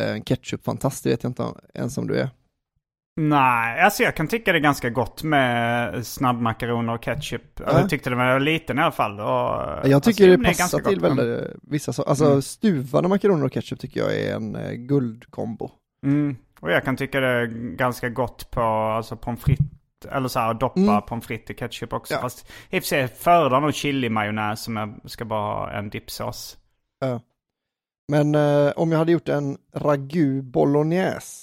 eh, 0.00 0.12
en 0.12 0.22
ketchup-fantast, 0.22 1.04
det 1.04 1.10
vet 1.10 1.22
jag 1.22 1.30
inte 1.30 1.46
ens 1.74 1.98
om 1.98 2.06
du 2.06 2.14
är. 2.14 2.30
Nej, 3.16 3.80
alltså 3.80 4.02
jag 4.02 4.16
kan 4.16 4.28
tycka 4.28 4.52
det 4.52 4.58
är 4.58 4.62
ganska 4.62 4.90
gott 4.90 5.22
med 5.22 6.06
snabbmakaroner 6.06 6.94
och 6.94 7.02
ketchup. 7.02 7.60
Ja. 7.66 7.80
Jag 7.80 7.90
tyckte 7.90 8.10
det 8.10 8.16
var 8.16 8.40
liten 8.40 8.78
i 8.78 8.82
alla 8.82 8.92
fall. 8.92 9.20
Och, 9.20 9.26
Jag 9.26 9.92
alltså, 9.94 10.10
tycker 10.10 10.28
jo, 10.28 10.36
det 10.36 10.44
passar 10.44 10.58
ganska 10.78 10.90
till 10.90 11.00
väldigt, 11.00 11.50
vissa 11.62 11.92
så, 11.92 12.02
alltså 12.02 12.26
Mm. 12.26 12.42
stuvade 12.42 13.08
makaroner 13.08 13.44
och 13.44 13.52
ketchup 13.52 13.80
tycker 13.80 14.00
jag 14.00 14.14
är 14.16 14.34
en 14.36 14.56
eh, 14.56 14.72
guldkombo. 14.72 15.70
Mm. 16.06 16.36
Och 16.60 16.70
jag 16.70 16.84
kan 16.84 16.96
tycka 16.96 17.20
det 17.20 17.26
är 17.28 17.46
ganska 17.76 18.08
gott 18.08 18.50
på 18.50 18.60
alltså, 18.62 19.16
pommes 19.16 19.40
frites. 19.40 19.66
Eller 20.10 20.28
så 20.28 20.38
här, 20.40 20.54
doppa 20.54 20.80
Mm. 20.80 21.02
pommes 21.02 21.26
frites 21.26 21.50
i 21.50 21.54
ketchup 21.54 21.92
också. 21.92 22.14
Ja. 22.14 22.20
Fast 22.20 22.50
i 22.70 22.78
och 22.78 22.82
för 22.82 22.88
sig 22.88 23.08
föredrar 23.08 23.60
nog 23.60 23.74
chili-majonnäs 23.74 24.56
som 24.62 24.76
jag 24.76 25.00
ska 25.04 25.24
bara 25.24 25.40
ha 25.54 25.70
en 25.70 25.90
dipsås. 25.90 26.56
Men 28.12 28.34
eh, 28.34 28.72
om 28.76 28.92
jag 28.92 28.98
hade 28.98 29.12
gjort 29.12 29.28
en 29.28 29.58
ragu 29.74 30.42
bolognese, 30.42 31.41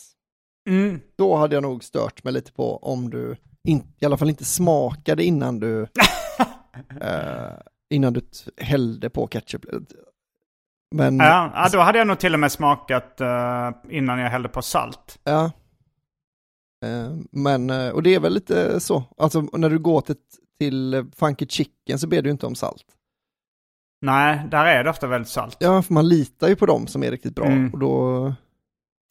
Mm. 0.69 0.99
då 1.17 1.36
hade 1.36 1.55
jag 1.55 1.62
nog 1.62 1.84
stört 1.84 2.23
mig 2.23 2.34
lite 2.34 2.51
på 2.51 2.77
om 2.77 3.10
du 3.10 3.36
in, 3.67 3.84
i 3.99 4.05
alla 4.05 4.17
fall 4.17 4.29
inte 4.29 4.45
smakade 4.45 5.23
innan 5.23 5.60
du 5.60 5.82
eh, 7.01 7.51
innan 7.89 8.13
du 8.13 8.21
hällde 8.58 9.10
på 9.10 9.27
ketchup. 9.27 9.65
Men 10.95 11.17
Ja, 11.17 11.51
ja, 11.55 11.69
då 11.73 11.79
hade 11.79 11.97
jag 11.97 12.08
nog 12.08 12.19
till 12.19 12.34
och 12.34 12.39
med 12.39 12.51
smakat 12.51 13.21
eh, 13.21 13.71
innan 13.89 14.19
jag 14.19 14.29
hällde 14.29 14.49
på 14.49 14.62
salt. 14.62 15.19
Ja. 15.23 15.51
Eh, 16.86 17.12
Men, 17.32 17.69
eh, 17.69 17.89
och 17.89 18.03
det 18.03 18.15
är 18.15 18.19
väl 18.19 18.34
lite 18.34 18.79
så, 18.79 19.03
alltså 19.17 19.41
när 19.41 19.69
du 19.69 19.79
går 19.79 20.01
till, 20.01 20.15
till 20.60 21.05
Funky 21.15 21.45
Chicken 21.49 21.99
så 21.99 22.08
ber 22.08 22.21
du 22.21 22.29
inte 22.32 22.45
om 22.45 22.55
salt. 22.55 22.84
Nej, 24.01 24.47
där 24.51 24.65
är 24.65 24.84
det 24.84 24.89
ofta 24.89 25.08
väldigt 25.08 25.29
salt. 25.32 25.58
Ja, 25.60 25.82
för 25.82 25.93
man 25.93 26.08
litar 26.10 26.47
ju 26.47 26.55
på 26.55 26.65
dem 26.65 26.88
som 26.88 27.03
är 27.03 27.12
riktigt 27.12 27.36
bra 27.36 27.45
Mm. 27.45 27.73
och 27.73 27.79
då, 27.79 28.34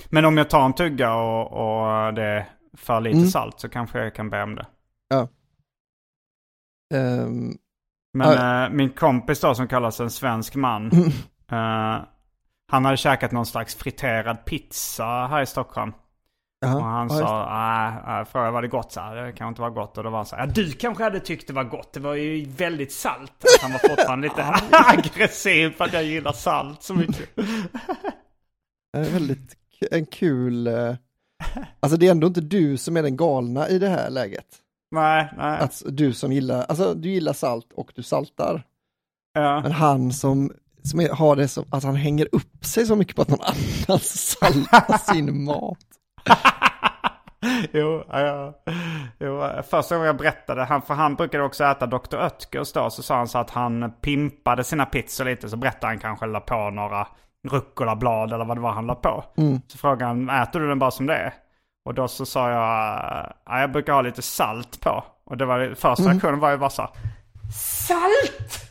Men 0.09 0.25
om 0.25 0.37
jag 0.37 0.51
tar 0.51 0.65
en 0.65 0.73
tugga 0.73 1.15
och, 1.15 1.53
och 2.07 2.15
det 2.15 2.47
för 2.77 3.01
lite 3.01 3.17
Mm. 3.19 3.29
salt 3.31 3.61
så 3.61 3.69
kanske 3.69 3.99
jag 3.99 4.15
kan 4.15 4.31
be 4.31 4.43
om 4.43 4.55
det. 4.55 4.67
ehm, 6.95 7.57
Men 8.15 8.65
eh, 8.65 8.71
min 8.71 8.91
kompis 8.91 9.41
då 9.41 9.55
som 9.55 9.69
kallas 9.69 10.01
en 10.01 10.11
svensk 10.11 10.55
man. 10.55 10.91
eh, 11.53 11.97
han 12.73 12.85
hade 12.85 12.97
käkat 12.97 13.33
någon 13.33 13.47
slags 13.47 13.75
friterad 13.75 14.45
pizza 14.45 15.05
här 15.31 15.43
i 15.43 15.47
Stockholm. 15.47 15.93
jaha, 16.61 16.77
Och 16.77 16.83
han 16.85 17.09
ja, 17.09 17.15
det. 17.15 17.21
sa, 17.21 18.21
äh, 18.21 18.25
frågade 18.25 18.51
var 18.53 18.63
det 18.63 18.69
gott? 18.69 18.93
Så 18.93 19.01
här, 19.01 19.17
det 19.17 19.33
kan 19.33 19.49
inte 19.49 19.61
vara 19.61 19.71
gott. 19.71 19.99
Och 19.99 20.05
då 20.05 20.11
var 20.11 20.19
han 20.19 20.27
så 20.27 20.37
här, 20.37 20.47
ja, 20.47 20.53
du 20.55 20.73
kanske 20.73 21.05
hade 21.05 21.21
tyckt 21.21 21.47
det 21.47 21.53
var 21.53 21.65
gott. 21.65 21.93
Det 21.93 22.01
var 22.01 22.15
ju 22.15 22.45
väldigt 22.45 22.93
salt. 22.93 23.33
Att 23.45 23.63
han 23.63 23.73
var 23.73 23.79
fortfarande 23.89 24.29
lite 24.29 24.45
aggressiv 24.71 25.71
för 25.71 25.85
att 25.85 25.93
jag 25.93 26.05
gillar 26.05 26.33
salt 26.33 26.83
så 26.83 26.95
mycket. 26.95 27.37
Det 28.93 28.99
är 28.99 29.11
väldigt 29.13 29.55
en 29.91 30.07
kul, 30.07 30.67
eh, 30.67 30.95
alltså 31.81 31.99
det 31.99 32.07
är 32.07 32.11
ändå 32.11 32.27
inte 32.27 32.41
du 32.41 32.77
som 32.77 32.97
är 32.97 33.03
den 33.03 33.17
galna 33.17 33.69
i 33.69 33.79
det 33.79 33.89
här 33.89 34.11
läget. 34.11 34.47
nej, 34.91 35.33
nej. 35.37 35.59
Att 35.61 35.83
du 35.87 36.13
som 36.13 36.33
gillar, 36.33 36.65
alltså 36.65 36.95
du 36.95 37.09
gillar 37.11 37.33
salt 37.33 37.73
och 37.75 37.93
du 37.95 38.03
saltar. 38.03 38.63
Ja. 39.33 39.61
Men 39.63 39.73
han 39.73 40.13
som, 40.13 40.53
som 40.83 41.01
är, 41.01 41.09
har 41.09 41.37
det 41.37 41.49
som, 41.49 41.65
att 41.71 41.85
han 41.85 41.97
hänger 41.97 42.29
upp 42.33 42.65
sig 42.65 42.87
så 42.87 42.97
mycket 42.97 43.17
på 43.17 43.23
att 43.23 43.29
någon 43.29 43.41
annan 43.41 43.99
saltar 44.03 45.15
sin 45.15 45.45
mat. 45.45 45.79
jo, 47.73 48.05
ja. 48.09 48.55
jo, 49.19 49.63
första 49.71 49.95
gången 49.95 50.07
jag 50.07 50.17
berättade, 50.17 50.65
han, 50.65 50.83
för 50.83 50.95
han 50.95 51.15
brukade 51.15 51.45
också 51.45 51.65
äta 51.65 51.87
Dr. 51.87 52.17
Oetkers 52.17 52.73
då, 52.73 52.91
så 52.91 53.03
sa 53.03 53.17
han 53.17 53.29
så 53.29 53.39
att 53.39 53.51
han 53.51 53.93
pimpade 54.01 54.65
sina 54.65 54.87
pizzor 54.87 55.25
lite, 55.25 55.49
så 55.49 55.57
berättade 55.57 55.87
han 55.87 55.99
kanske 55.99 56.27
la 56.27 56.41
på 56.41 56.71
några 56.71 57.07
rucolablad 57.49 58.33
eller 58.33 58.45
vad 58.45 58.57
det 58.57 58.61
var 58.61 58.73
han 58.73 58.87
la 58.87 58.95
på. 58.95 59.25
Så 59.69 59.79
frågade 59.79 60.05
han, 60.05 60.31
äter 60.31 60.61
du 60.61 60.69
den 60.69 60.79
bara 60.79 60.91
som 60.91 61.07
det 61.07 61.15
är? 61.15 61.35
Och 61.85 61.95
då 61.95 62.09
så 62.09 62.27
sa 62.27 62.51
jag, 62.51 62.63
ja, 63.45 63.61
jag 63.61 63.73
brukar 63.73 63.93
ha 63.93 64.03
lite 64.03 64.23
salt 64.23 64.81
på. 64.81 65.05
Och 65.25 65.37
det 65.37 65.45
var 65.47 65.75
första 65.75 66.03
reaktionen 66.11 66.41
var 66.41 66.51
ju 66.51 66.57
bara 66.59 66.71
så 66.71 66.83
här, 66.83 66.91
Salt! 67.87 68.65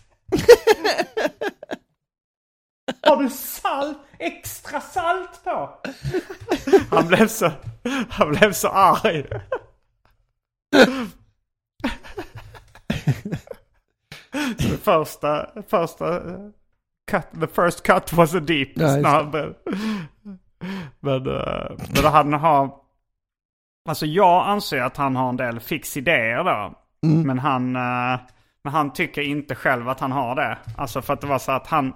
Har 3.07 3.23
du 3.23 3.29
salt? 3.29 3.97
Extra 4.19 4.81
salt 4.81 5.43
på? 5.43 5.69
Han 6.89 7.07
blev 7.07 7.27
så, 7.27 7.51
han 8.09 8.29
blev 8.31 8.53
så 8.53 8.67
arg. 8.67 9.25
Så 14.59 14.77
första, 14.77 15.49
första 15.67 16.21
cut, 17.07 17.27
the 17.41 17.47
first 17.47 17.83
cut 17.83 18.13
was 18.13 18.35
a 18.35 18.39
deep. 18.39 18.69
Ja, 18.75 19.23
blev- 19.23 19.53
men, 20.99 21.27
eh, 21.27 21.71
men 21.95 22.11
han 22.11 22.33
har, 22.33 22.71
alltså 23.89 24.05
jag 24.05 24.47
anser 24.47 24.81
att 24.81 24.97
han 24.97 25.15
har 25.15 25.29
en 25.29 25.37
del 25.37 25.59
fix 25.59 25.97
idéer 25.97 26.43
då. 26.43 26.73
Mm. 27.07 27.27
Men 27.27 27.39
han, 27.39 27.75
eh, 27.75 28.19
men 28.63 28.73
han 28.73 28.93
tycker 28.93 29.21
inte 29.21 29.55
själv 29.55 29.89
att 29.89 29.99
han 29.99 30.11
har 30.11 30.35
det. 30.35 30.57
Alltså 30.77 31.01
för 31.01 31.13
att 31.13 31.21
det 31.21 31.27
var 31.27 31.39
så 31.39 31.51
att 31.51 31.67
han, 31.67 31.93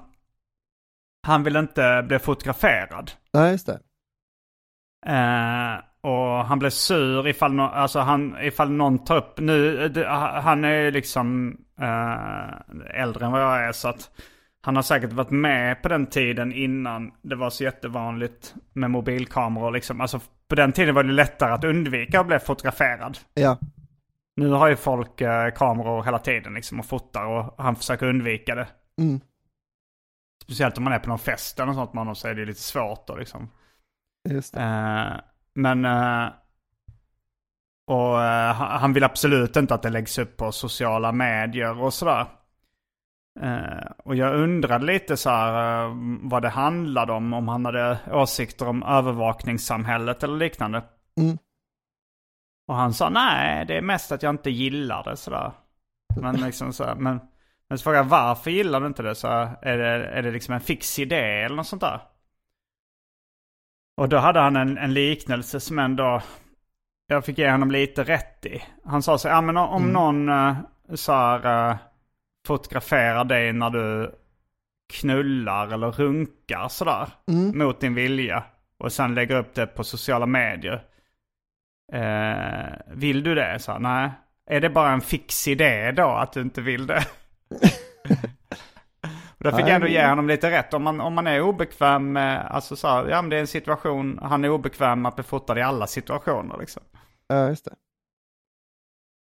han 1.28 1.44
vill 1.44 1.56
inte 1.56 2.04
bli 2.08 2.20
fotograferad. 2.20 3.12
Nej, 3.34 3.52
just 3.52 3.66
det. 3.68 3.80
Eh, 5.06 5.80
och 6.04 6.46
han 6.46 6.60
blir 6.60 6.70
sur 6.70 7.28
ifall, 7.28 7.54
no, 7.54 7.62
alltså 7.62 8.00
han, 8.00 8.38
ifall 8.42 8.72
någon 8.72 9.00
tar 9.06 9.18
upp, 9.18 9.40
nu, 9.40 9.90
det, 9.90 10.08
han 10.44 10.66
är 10.66 10.74
ju 10.82 10.92
liksom 10.92 11.58
eh, 11.82 13.02
äldre 13.02 13.26
än 13.26 13.32
vad 13.32 13.42
jag 13.42 13.64
är 13.68 13.72
så 13.72 13.88
att 13.88 14.10
han 14.62 14.76
har 14.76 14.84
säkert 14.84 15.14
varit 15.14 15.32
med 15.32 15.82
på 15.82 15.90
den 15.90 16.08
tiden 16.08 16.54
innan 16.54 17.12
det 17.22 17.36
var 17.36 17.50
så 17.50 17.64
jättevanligt 17.64 18.56
med 18.74 18.92
mobilkameror 18.92 19.72
liksom. 19.72 20.02
Alltså 20.02 20.20
på 20.48 20.56
den 20.56 20.72
tiden 20.72 20.96
var 20.96 21.04
det 21.04 21.12
lättare 21.14 21.54
att 21.54 21.64
undvika 21.64 22.20
att 22.20 22.28
bli 22.28 22.40
fotograferad. 22.40 23.18
Ja, 23.34 23.58
Nu 24.36 24.50
har 24.50 24.68
ju 24.68 24.76
folk 24.76 25.22
eh, 25.22 25.52
kameror 25.52 26.04
hela 26.04 26.20
tiden 26.20 26.54
liksom 26.54 26.80
och 26.80 26.86
fotar 26.86 27.26
och 27.26 27.56
han 27.64 27.76
försöker 27.76 28.06
undvika 28.06 28.56
det. 28.56 28.68
mm. 29.02 29.20
Speciellt 30.44 30.78
om 30.78 30.84
man 30.84 30.94
är 30.94 31.00
på 31.00 31.10
någon 31.10 31.20
fest 31.20 31.60
eller 31.60 31.68
något 31.68 31.76
sånt 31.76 31.94
med 31.94 32.02
honom 32.02 32.16
så 32.16 32.28
är 32.28 32.36
det 32.36 32.46
lite 32.46 32.62
svårt 32.62 33.08
då 33.08 33.16
liksom. 33.16 33.50
just 34.30 34.54
det. 34.54 34.62
Eh, 34.62 35.20
men... 35.54 35.86
eh, 35.86 36.30
och 37.88 38.24
eh, 38.24 38.54
han 38.54 38.80
han 38.80 38.94
vill 38.94 39.04
absolut 39.04 39.56
inte 39.56 39.74
att 39.74 39.82
det 39.82 39.90
läggs 39.90 40.18
upp 40.18 40.38
på 40.38 40.52
sociala 40.52 41.12
medier 41.12 41.82
och 41.82 41.94
sådär. 41.94 42.28
Eh, 43.40 43.92
och 43.98 44.16
jag 44.16 44.36
undrade 44.36 44.86
lite 44.86 45.18
så 45.18 45.30
här 45.30 45.84
eh, 45.86 45.96
vad 46.22 46.42
det 46.42 46.50
handlade 46.50 47.14
om. 47.14 47.34
Om 47.34 47.48
han 47.48 47.66
hade 47.66 48.00
åsikter 48.12 48.68
om 48.68 48.84
övervakningssamhället 48.84 50.24
eller 50.24 50.38
liknande. 50.38 50.84
Mm. 51.18 51.38
Och 52.68 52.76
han 52.76 52.94
sa 52.94 53.10
nej, 53.10 53.66
det 53.66 53.78
är 53.78 53.82
mest 53.82 54.12
att 54.12 54.24
jag 54.24 54.30
inte 54.30 54.50
gillar 54.50 55.04
det 55.04 55.18
sådär. 55.18 55.52
Men 56.22 56.36
liksom 56.36 56.74
så 56.74 56.84
här, 56.84 56.96
men, 56.96 57.20
men 57.70 57.78
så 57.78 57.84
frågade 57.84 58.04
jag 58.04 58.10
varför 58.10 58.52
gillar 58.52 58.82
du 58.82 58.88
inte 58.88 59.04
det? 59.04 59.16
Så 59.16 59.28
här, 59.28 59.58
är 59.62 59.78
det, 59.78 60.06
är 60.06 60.22
det 60.22 60.32
liksom 60.32 60.54
en 60.54 60.62
fix 60.62 61.00
idé 61.00 61.42
eller 61.42 61.56
något 61.56 61.68
sånt 61.68 61.82
där? 61.82 62.02
Och 63.98 64.10
då 64.10 64.18
hade 64.18 64.40
han 64.40 64.56
en, 64.56 64.78
en 64.78 64.94
liknelse 64.94 65.60
som 65.60 65.80
ändå, 65.80 66.22
jag 67.08 67.26
fick 67.26 67.38
ge 67.38 67.52
honom 67.52 67.72
lite 67.72 68.04
rätt 68.04 68.46
i. 68.46 68.64
Han 68.86 69.04
sa 69.04 69.18
så 69.18 69.28
ja 69.28 69.42
men 69.42 69.58
om 69.58 69.84
någon 69.84 70.30
uh, 70.30 70.56
så 70.94 71.14
här, 71.14 71.78
fotograferar 72.48 73.24
dig 73.24 73.54
när 73.54 73.70
du 73.70 74.16
knullar 74.94 75.68
eller 75.74 75.92
runkar 75.92 76.68
sådär 76.68 77.08
Mm. 77.28 77.58
mot 77.58 77.80
din 77.82 77.96
vilja 77.96 78.44
och 78.78 78.92
sen 78.92 79.16
lägger 79.16 79.36
upp 79.36 79.54
det 79.54 79.68
på 79.68 79.84
sociala 79.84 80.26
medier. 80.26 80.84
Eh, 81.94 82.74
vill 82.88 83.24
du 83.24 83.36
det? 83.36 83.60
Så, 83.60 83.80
nej. 83.80 84.10
Är 84.50 84.62
det 84.62 84.70
bara 84.70 84.92
en 84.92 85.02
fix 85.02 85.48
idé 85.48 85.92
då 85.92 86.08
att 86.10 86.34
du 86.34 86.42
inte 86.42 86.62
vill 86.62 86.88
det? 86.88 87.04
och 89.38 89.44
då 89.44 89.52
fick 89.52 89.60
jag 89.62 89.70
ändå 89.76 89.88
ge 89.88 90.08
honom 90.08 90.28
lite 90.28 90.52
rätt. 90.52 90.74
Om 90.74 90.84
man, 90.84 91.02
om 91.02 91.14
man 91.14 91.28
är 91.28 91.42
obekväm 91.42 92.12
med, 92.12 92.46
alltså 92.46 92.76
så 92.76 92.88
här, 92.88 93.08
ja 93.08 93.22
men 93.22 93.30
det 93.30 93.36
är 93.36 93.40
en 93.42 93.48
situation, 93.48 94.20
han 94.22 94.46
är 94.46 94.50
obekväm 94.50 95.02
med 95.02 95.10
att 95.10 95.16
bli 95.16 95.24
fotad 95.24 95.58
i 95.58 95.62
alla 95.62 95.88
situationer 95.88 96.58
liksom. 96.60 96.84
Ja, 97.28 97.48
just 97.50 97.66
det. 97.66 97.76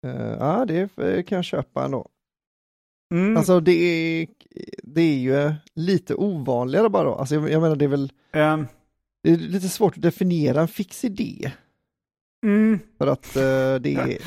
Eh, 0.08 0.36
ja, 0.40 0.64
det 0.64 1.22
kan 1.28 1.36
jag 1.36 1.44
köpa 1.44 1.84
ändå. 1.84 2.08
Mm. 3.14 3.36
Alltså 3.36 3.60
det 3.60 3.72
är, 3.72 4.26
det 4.82 5.00
är 5.02 5.18
ju 5.18 5.52
lite 5.74 6.14
ovanligare 6.14 6.88
bara 6.88 7.04
då. 7.04 7.14
Alltså 7.14 7.34
jag, 7.34 7.50
jag 7.50 7.62
menar 7.62 7.76
det 7.76 7.84
är 7.84 7.88
väl, 7.88 8.12
Ehm, 8.32 8.66
det 9.22 9.30
är 9.30 9.36
lite 9.36 9.68
svårt 9.68 9.96
att 9.96 10.02
definiera 10.02 10.60
en 10.60 10.68
fix 10.68 11.04
idé. 11.04 11.50
mm. 12.44 12.78
För 12.98 13.06
att 13.06 13.36
eh, 13.36 13.42
det 13.80 13.94
är, 13.94 14.18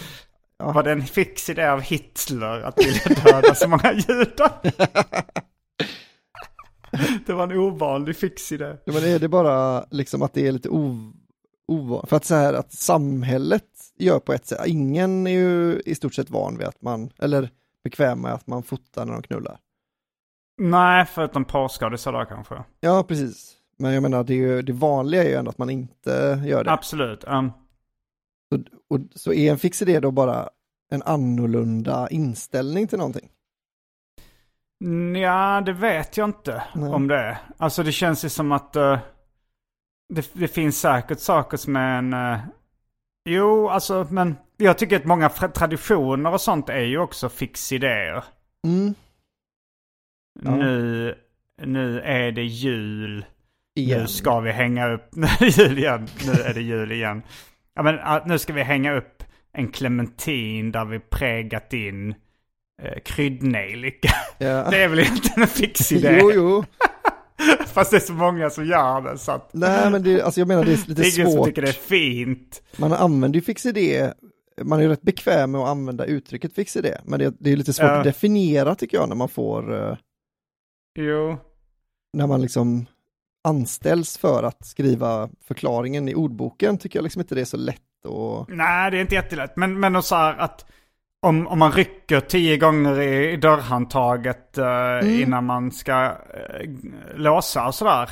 Ja. 0.58 0.72
Var 0.72 0.84
det 0.84 0.92
en 0.92 1.04
fix 1.06 1.50
idé 1.50 1.68
av 1.70 1.82
Hitler 1.82 2.62
att 2.62 2.80
vilja 2.80 3.24
döda 3.26 3.56
så 3.56 3.68
många 3.68 3.94
judar? 3.94 4.52
det 7.26 7.34
var 7.34 7.44
en 7.44 7.58
ovanlig 7.60 8.16
fix 8.16 8.52
idé. 8.52 8.76
Ja, 8.86 8.94
men 8.94 9.04
är 9.04 9.20
det 9.20 9.28
bara 9.28 9.86
liksom 9.92 10.22
att 10.22 10.34
det 10.34 10.48
är 10.48 10.52
lite 10.52 10.70
ov- 10.70 11.14
ovanligt? 11.68 12.10
För 12.10 12.16
att 12.18 12.26
så 12.26 12.36
här 12.36 12.54
att 12.54 12.74
samhället 12.74 13.64
gör 13.98 14.20
på 14.20 14.34
ett 14.34 14.46
sätt, 14.48 14.60
ingen 14.66 15.28
är 15.28 15.32
ju 15.32 15.82
i 15.86 15.96
stort 15.96 16.14
sett 16.14 16.30
van 16.30 16.58
vid 16.58 16.68
att 16.68 16.82
man, 16.82 17.10
eller 17.20 17.50
bekväm 17.84 18.22
med 18.22 18.34
att 18.34 18.48
man 18.48 18.64
fotar 18.64 19.06
när 19.06 19.14
de 19.14 19.22
knullar. 19.24 19.60
Nej, 20.58 21.06
förutom 21.06 21.46
påskadisar 21.46 22.26
kanske. 22.26 22.64
Ja, 22.80 23.04
precis. 23.08 23.58
Men 23.78 23.94
jag 23.94 24.04
menar, 24.04 24.24
det, 24.24 24.34
är 24.34 24.38
ju, 24.38 24.62
det 24.62 24.74
vanliga 24.74 25.24
är 25.24 25.28
ju 25.30 25.36
ändå 25.36 25.50
att 25.50 25.58
man 25.58 25.70
inte 25.70 26.42
gör 26.46 26.64
det. 26.64 26.72
Absolut. 26.72 27.24
ehm, 27.24 27.52
Och, 28.90 29.00
så 29.16 29.34
är 29.34 29.52
en 29.52 29.58
fix 29.58 29.82
idé 29.82 30.00
då 30.00 30.12
bara 30.12 30.50
en 30.92 31.02
annorlunda 31.02 32.10
inställning 32.10 32.88
till 32.88 32.98
någonting? 32.98 33.30
Ja, 35.22 35.62
det 35.66 35.74
vet 35.74 36.18
jag 36.18 36.30
inte 36.30 36.64
Nej. 36.76 36.90
om 36.90 37.08
det 37.08 37.16
är. 37.18 37.38
Alltså 37.58 37.84
det 37.84 37.92
känns 37.92 38.26
ju 38.26 38.30
som 38.30 38.52
att 38.52 38.76
eh, 38.76 39.00
det, 40.14 40.30
det 40.34 40.48
finns 40.48 40.80
säkert 40.80 41.20
saker 41.20 41.58
som 41.58 41.76
är 41.76 41.98
en... 41.98 42.14
eh, 42.14 42.40
jo, 43.26 43.70
alltså 43.70 44.08
men 44.10 44.36
jag 44.58 44.78
tycker 44.78 44.96
att 44.96 45.06
många 45.06 45.30
traditioner 45.30 46.34
och 46.34 46.42
sånt 46.42 46.70
är 46.70 46.84
ju 46.84 46.98
också 46.98 47.30
fixidéer. 47.30 48.24
Mm. 48.68 48.94
Ja. 50.44 50.56
Nu, 50.56 51.16
nu 51.64 52.02
är 52.02 52.32
det 52.32 52.44
jul. 52.44 53.26
Igen. 53.76 54.02
Nu 54.02 54.08
ska 54.08 54.40
vi 54.40 54.52
hänga 54.52 54.90
upp... 54.90 55.16
Nu 55.16 55.28
är 55.28 55.40
det 55.40 55.48
jul 55.48 55.78
igen. 55.78 56.08
Nu 56.26 56.32
är 56.32 56.54
det 56.54 56.62
jul 56.62 56.92
igen. 56.92 57.22
Ja, 57.74 57.84
men, 57.84 58.00
nu 58.26 58.40
ska 58.40 58.54
vi 58.54 58.64
hänga 58.64 58.94
upp 58.94 59.24
en 59.54 59.72
clementin 59.72 60.72
där 60.72 60.86
vi 60.86 61.00
prägat 61.00 61.74
in 61.74 62.16
eh, 62.82 63.00
kryddnejlika. 63.06 64.10
Ja. 64.38 64.68
Det 64.72 64.84
är 64.84 64.88
väl 64.88 65.00
egentligen 65.00 65.42
en 65.42 65.48
fix 65.48 65.92
idé. 65.92 66.20
Jo, 66.22 66.32
jo. 66.36 66.66
Fast 67.68 67.92
det 67.92 67.98
är 67.98 68.02
så 68.02 68.14
många 68.14 68.50
som 68.50 68.66
gör 68.66 69.02
det 69.02 69.18
så 69.18 69.32
att 69.32 69.50
Nej, 69.54 69.92
men 69.92 70.04
det, 70.04 70.22
alltså 70.22 70.42
jag 70.42 70.48
menar 70.48 70.64
det 70.66 70.72
är 70.72 70.78
lite 70.78 70.94
det 71.02 71.08
är 71.08 71.20
ingen 71.20 71.32
svårt. 71.32 71.48
tycker 71.48 71.62
det 71.62 71.68
är 71.70 71.74
fint. 71.74 72.62
Man 72.78 72.94
använder 72.94 73.36
ju 73.40 73.42
fix 73.42 73.66
idé, 73.66 74.14
man 74.62 74.80
är 74.80 74.84
ju 74.84 74.90
rätt 74.90 75.02
bekväm 75.02 75.52
med 75.52 75.62
att 75.62 75.68
använda 75.68 76.06
uttrycket 76.06 76.54
fix 76.56 76.76
idé, 76.78 76.98
men 77.04 77.20
det, 77.20 77.34
det 77.40 77.52
är 77.52 77.58
lite 77.58 77.74
svårt 77.74 77.86
Ja. 77.88 77.98
att 77.98 78.04
definiera 78.04 78.76
tycker 78.76 78.98
jag 78.98 79.10
när 79.10 79.16
man 79.16 79.30
får, 79.30 79.90
eh, 79.90 79.98
Jo. 81.00 81.38
när 82.14 82.28
man 82.28 82.42
liksom 82.42 82.86
anställs 83.44 84.18
för 84.18 84.44
att 84.44 84.66
skriva 84.66 85.30
förklaringen 85.48 86.10
i 86.10 86.16
ordboken 86.16 86.78
tycker 86.78 87.00
jag 87.00 87.04
liksom 87.04 87.22
inte 87.22 87.36
det 87.36 87.42
är 87.42 87.46
så 87.46 87.58
lätt 87.58 87.82
och 88.06 88.50
Nej, 88.50 88.92
det 88.92 88.98
är 88.98 89.02
inte 89.02 89.16
jättelätt. 89.16 89.56
Men, 89.56 89.80
men 89.80 90.04
så 90.04 90.16
här 90.16 90.38
att 90.38 90.66
om, 91.22 91.48
om 91.48 91.60
man 91.60 91.72
rycker 91.72 92.20
tio 92.20 92.58
gånger 92.58 93.02
i, 93.02 93.32
i 93.32 93.38
dörrhandtaget 93.38 94.58
eh, 94.58 94.66
Mm. 95.02 95.20
innan 95.22 95.46
man 95.46 95.72
ska 95.72 96.04
eh, 96.06 96.70
låsa 97.16 97.68
och 97.68 97.76
sådär. 97.76 98.10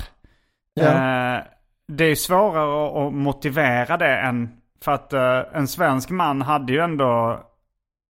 Ja. 0.73 0.83
Eh, 0.83 1.43
det 1.87 2.03
är 2.05 2.15
svårare 2.15 3.07
att, 3.07 3.13
motivera 3.13 3.97
det 3.97 4.17
än 4.17 4.49
för 4.83 4.91
att 4.91 5.13
eh, 5.13 5.41
en 5.53 5.67
svensk 5.67 6.09
man 6.09 6.41
hade 6.41 6.73
ju 6.73 6.79
ändå 6.79 7.39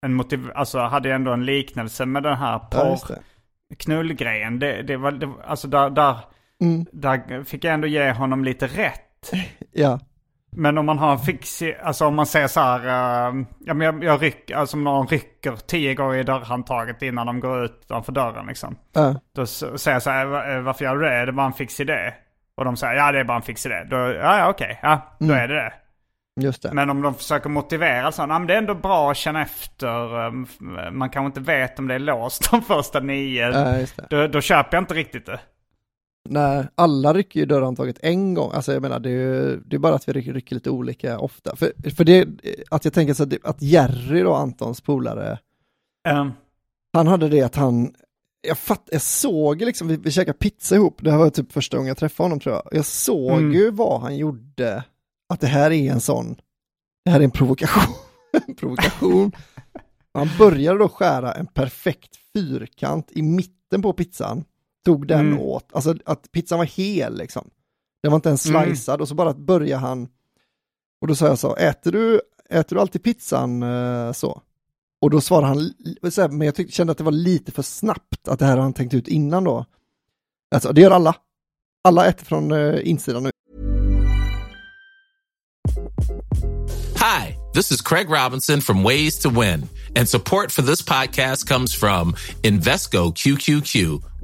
en 0.06 0.14
motiv, 0.14 0.52
alltså 0.56 0.80
hade 0.80 1.10
ju 1.10 1.16
ändå 1.16 1.32
en 1.34 1.46
liknelse 1.46 2.06
med 2.06 2.24
den 2.24 2.38
här 2.38 2.60
porr 2.60 3.08
det. 3.08 3.76
knullgrejen. 3.76 4.60
Det, 4.60 4.82
det 4.82 4.98
var, 4.98 5.12
det, 5.12 5.30
alltså 5.48 5.68
där, 5.68 5.90
där, 5.90 6.18
Mm, 6.62 6.86
där 6.92 7.44
fick 7.44 7.64
jag 7.64 7.74
ändå 7.74 7.88
ge 7.88 8.12
honom 8.12 8.44
lite 8.44 8.68
rätt. 8.68 9.32
ja, 9.72 10.00
Men 10.52 10.78
om 10.78 10.86
man 10.86 10.98
har 10.98 11.12
en 11.12 11.20
fix, 11.20 11.62
alltså 11.84 12.06
om 12.06 12.16
man 12.16 12.26
säger 12.26 12.48
så 12.48 12.60
här, 12.60 12.80
eh, 12.80 13.34
ja 13.60 13.74
men 13.74 13.82
jag, 13.82 14.04
jag 14.04 14.22
rycker, 14.22 14.56
alltså 14.56 14.78
om 14.78 14.84
någon 14.84 15.08
rycker 15.08 15.56
tio 15.68 15.96
gånger 15.96 16.16
i 16.18 16.24
dörrhandtaget 16.24 17.02
innan 17.02 17.28
de 17.28 17.40
går 17.40 17.64
ut 17.66 17.80
utanför 17.86 18.12
dörren 18.12 18.46
liksom. 18.46 18.76
ja, 18.94 19.16
Då 19.36 19.46
säger 19.46 19.96
jag 19.96 20.02
så 20.02 20.10
här, 20.10 20.26
"Va- 20.26 20.52
eh, 20.56 20.60
varför 20.62 20.86
gör 20.86 20.96
du 20.96 21.02
det? 21.02 21.14
Är 21.14 21.26
det 21.26 21.32
bara 21.32 21.46
en 21.48 21.54
fix 21.54 21.80
idé? 21.80 22.14
Och 22.58 22.66
de 22.66 22.78
säger, 22.78 22.94
ja 22.94 23.12
det 23.12 23.20
är 23.20 23.24
bara 23.24 23.38
en 23.38 23.44
fix 23.44 23.66
idé. 23.66 23.84
Då, 23.90 23.96
ja 23.96 24.38
ja 24.40 24.50
okej, 24.50 24.80
ja 24.82 25.02
då 25.20 25.34
är 25.34 25.48
det 25.48 25.54
det. 25.56 25.74
just 26.42 26.64
det. 26.64 26.72
Men 26.74 26.90
om 26.90 27.02
de 27.02 27.16
försöker 27.16 27.50
motivera 27.50 28.12
så, 28.12 28.22
ja 28.22 28.28
men 28.28 28.48
det 28.48 28.54
är 28.54 28.58
ändå 28.58 28.76
bra 28.76 29.12
att 29.12 29.18
känna 29.18 29.42
efter, 29.42 30.26
eh, 30.26 30.32
man 30.92 31.10
kanske 31.10 31.26
inte 31.26 31.40
vet 31.52 31.80
om 31.80 31.88
det 31.88 31.96
är 31.96 32.00
låst 32.00 32.52
de 32.52 32.62
första 32.62 33.00
nio. 33.00 33.46
Det. 33.52 33.60
Då, 34.10 34.28
då 34.28 34.42
köper 34.42 34.78
jag 34.78 34.82
inte 34.82 34.94
riktigt 34.94 35.26
det. 35.26 35.40
Nej, 36.30 36.68
alla 36.76 37.14
rycker 37.14 37.40
ju 37.40 37.46
dörrhandtaget 37.46 37.98
en 38.02 38.34
gång, 38.34 38.52
alltså 38.54 38.74
jag 38.74 38.82
menar 38.82 39.00
det 39.00 39.10
är, 39.10 39.14
ju, 39.14 39.60
det 39.66 39.76
är 39.76 39.80
bara 39.80 39.96
att 39.96 40.08
vi 40.10 40.14
rycker, 40.14 40.34
rycker 40.34 40.56
lite 40.56 40.70
olika 40.70 41.20
ofta. 41.20 41.56
För, 41.56 41.90
för 41.96 42.04
det, 42.04 42.28
att 42.70 42.86
jag 42.86 42.94
tänker 42.94 43.14
så 43.14 43.24
att, 43.24 43.30
det- 43.30 43.44
att 43.46 43.62
Jerry 43.62 44.22
då, 44.22 44.34
Antons 44.34 44.82
polare, 44.82 45.40
Um, 46.10 46.32
han 46.94 47.08
hade 47.08 47.30
det 47.30 47.42
att 47.42 47.56
han, 47.56 47.94
jag 48.48 48.58
fatt, 48.58 48.90
jag 48.92 49.02
såg 49.02 49.62
liksom, 49.62 49.88
vi, 49.88 49.98
vi 49.98 50.12
käkade 50.12 50.38
pizza 50.38 50.76
ihop, 50.76 50.98
det 51.04 51.12
här 51.12 51.18
var 51.18 51.30
typ 51.30 51.52
första 51.52 51.78
gången 51.78 51.88
jag 51.88 51.98
träffade 51.98 52.26
honom 52.26 52.40
tror 52.40 52.56
jag. 52.56 52.64
Jag 52.72 52.86
såg 52.86 53.32
Mm. 53.40 53.54
ju 53.54 53.72
vad 53.72 54.02
han 54.02 54.18
gjorde, 54.18 54.84
att 55.34 55.40
det 55.40 55.48
här 55.48 55.72
är 55.72 55.92
en 55.92 56.02
sån, 56.02 56.36
det 57.06 57.12
här 57.12 57.20
är 57.20 57.24
en 57.24 57.32
provokation. 57.32 57.94
en 58.48 58.56
provokation. 58.56 59.32
Han 60.14 60.28
började 60.40 60.80
då 60.80 60.90
skära 60.90 61.32
en 61.34 61.48
perfekt 61.48 62.16
fyrkant 62.34 63.12
i 63.12 63.22
mitten 63.22 63.82
på 63.82 63.94
pizzan, 63.94 64.44
tog 64.90 65.08
den 65.08 65.20
Mm. 65.20 65.40
åt, 65.40 65.70
alltså 65.74 65.96
att 66.06 66.32
pizzan 66.32 66.58
var 66.60 66.66
hel 66.66 67.18
liksom. 67.18 67.50
Den 68.04 68.12
var 68.12 68.16
inte 68.16 68.30
ens 68.30 68.46
Mm. 68.46 68.66
slicead 68.66 69.02
och 69.02 69.08
så 69.08 69.16
bara 69.16 69.34
började 69.34 69.82
han, 69.82 70.08
och 71.02 71.08
då 71.08 71.16
sa 71.16 71.28
jag 71.28 71.40
så, 71.40 71.56
äter 71.56 71.92
du, 71.92 72.22
äter 72.50 72.76
du 72.76 72.82
alltid 72.82 73.04
pizzan 73.04 73.64
eh, 73.64 74.12
så? 74.12 74.42
Och 75.02 75.10
då 75.10 75.22
svarade 75.22 75.48
han, 75.48 75.74
så 76.12 76.22
här, 76.22 76.30
men 76.30 76.46
jag 76.46 76.56
tyckte, 76.56 76.74
kände 76.74 76.92
att 76.92 76.98
det 76.98 77.04
var 77.04 77.12
lite 77.12 77.52
för 77.52 77.62
snabbt, 77.62 78.28
att 78.28 78.40
det 78.40 78.46
här 78.46 78.56
har 78.56 78.64
han 78.64 78.74
tänkt 78.74 78.94
ut 78.94 79.08
innan 79.08 79.44
då. 79.44 79.66
Alltså 80.56 80.74
det 80.74 80.82
gör 80.82 80.92
alla. 80.92 81.16
Alla 81.84 82.06
äter 82.08 82.26
från 82.26 82.52
eh, 82.52 82.90
insidan 82.90 83.24
nu. 83.24 83.32
Hi, 86.96 87.36
this 87.54 87.72
is 87.72 87.82
Craig 87.82 88.08
Robinson 88.10 88.62
from 88.62 88.84
Ways 88.84 89.20
to 89.20 89.30
Win, 89.30 89.68
and 89.96 90.10
support 90.10 90.52
for 90.52 90.62
this 90.62 90.82
podcast 90.82 91.48
comes 91.48 91.76
from 91.76 92.16
Invesco 92.44 93.12
QQQ, 93.14 94.02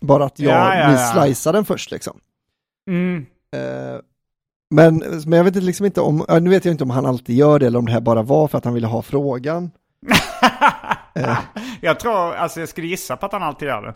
Bara 0.00 0.24
att 0.24 0.38
jag 0.38 0.52
Ja, 0.52 0.74
ja, 0.74 0.92
ja. 0.92 1.22
slicea 1.24 1.52
den 1.52 1.64
först 1.64 1.90
liksom. 1.90 2.20
mm. 2.90 3.26
Eh, 3.56 4.00
men, 4.74 4.96
men 4.98 5.32
jag 5.32 5.44
vet 5.44 5.56
inte 5.56 5.66
liksom 5.66 5.86
inte 5.86 6.00
om, 6.00 6.26
nu 6.40 6.50
vet 6.50 6.64
jag 6.64 6.74
inte 6.74 6.84
om 6.84 6.90
han 6.90 7.06
alltid 7.06 7.36
gör 7.36 7.58
det 7.58 7.66
eller 7.66 7.78
om 7.78 7.86
det 7.86 7.92
här 7.92 8.00
bara 8.00 8.22
var 8.22 8.48
för 8.48 8.58
att 8.58 8.64
han 8.64 8.74
ville 8.74 8.86
ha 8.86 9.02
frågan. 9.02 9.70
jag 11.80 12.00
tror, 12.00 12.34
alltså 12.34 12.60
jag 12.60 12.68
skulle 12.68 12.86
gissa 12.86 13.16
på 13.16 13.26
att 13.26 13.32
han 13.32 13.42
alltid 13.42 13.68
gör 13.68 13.82
det. 13.82 13.94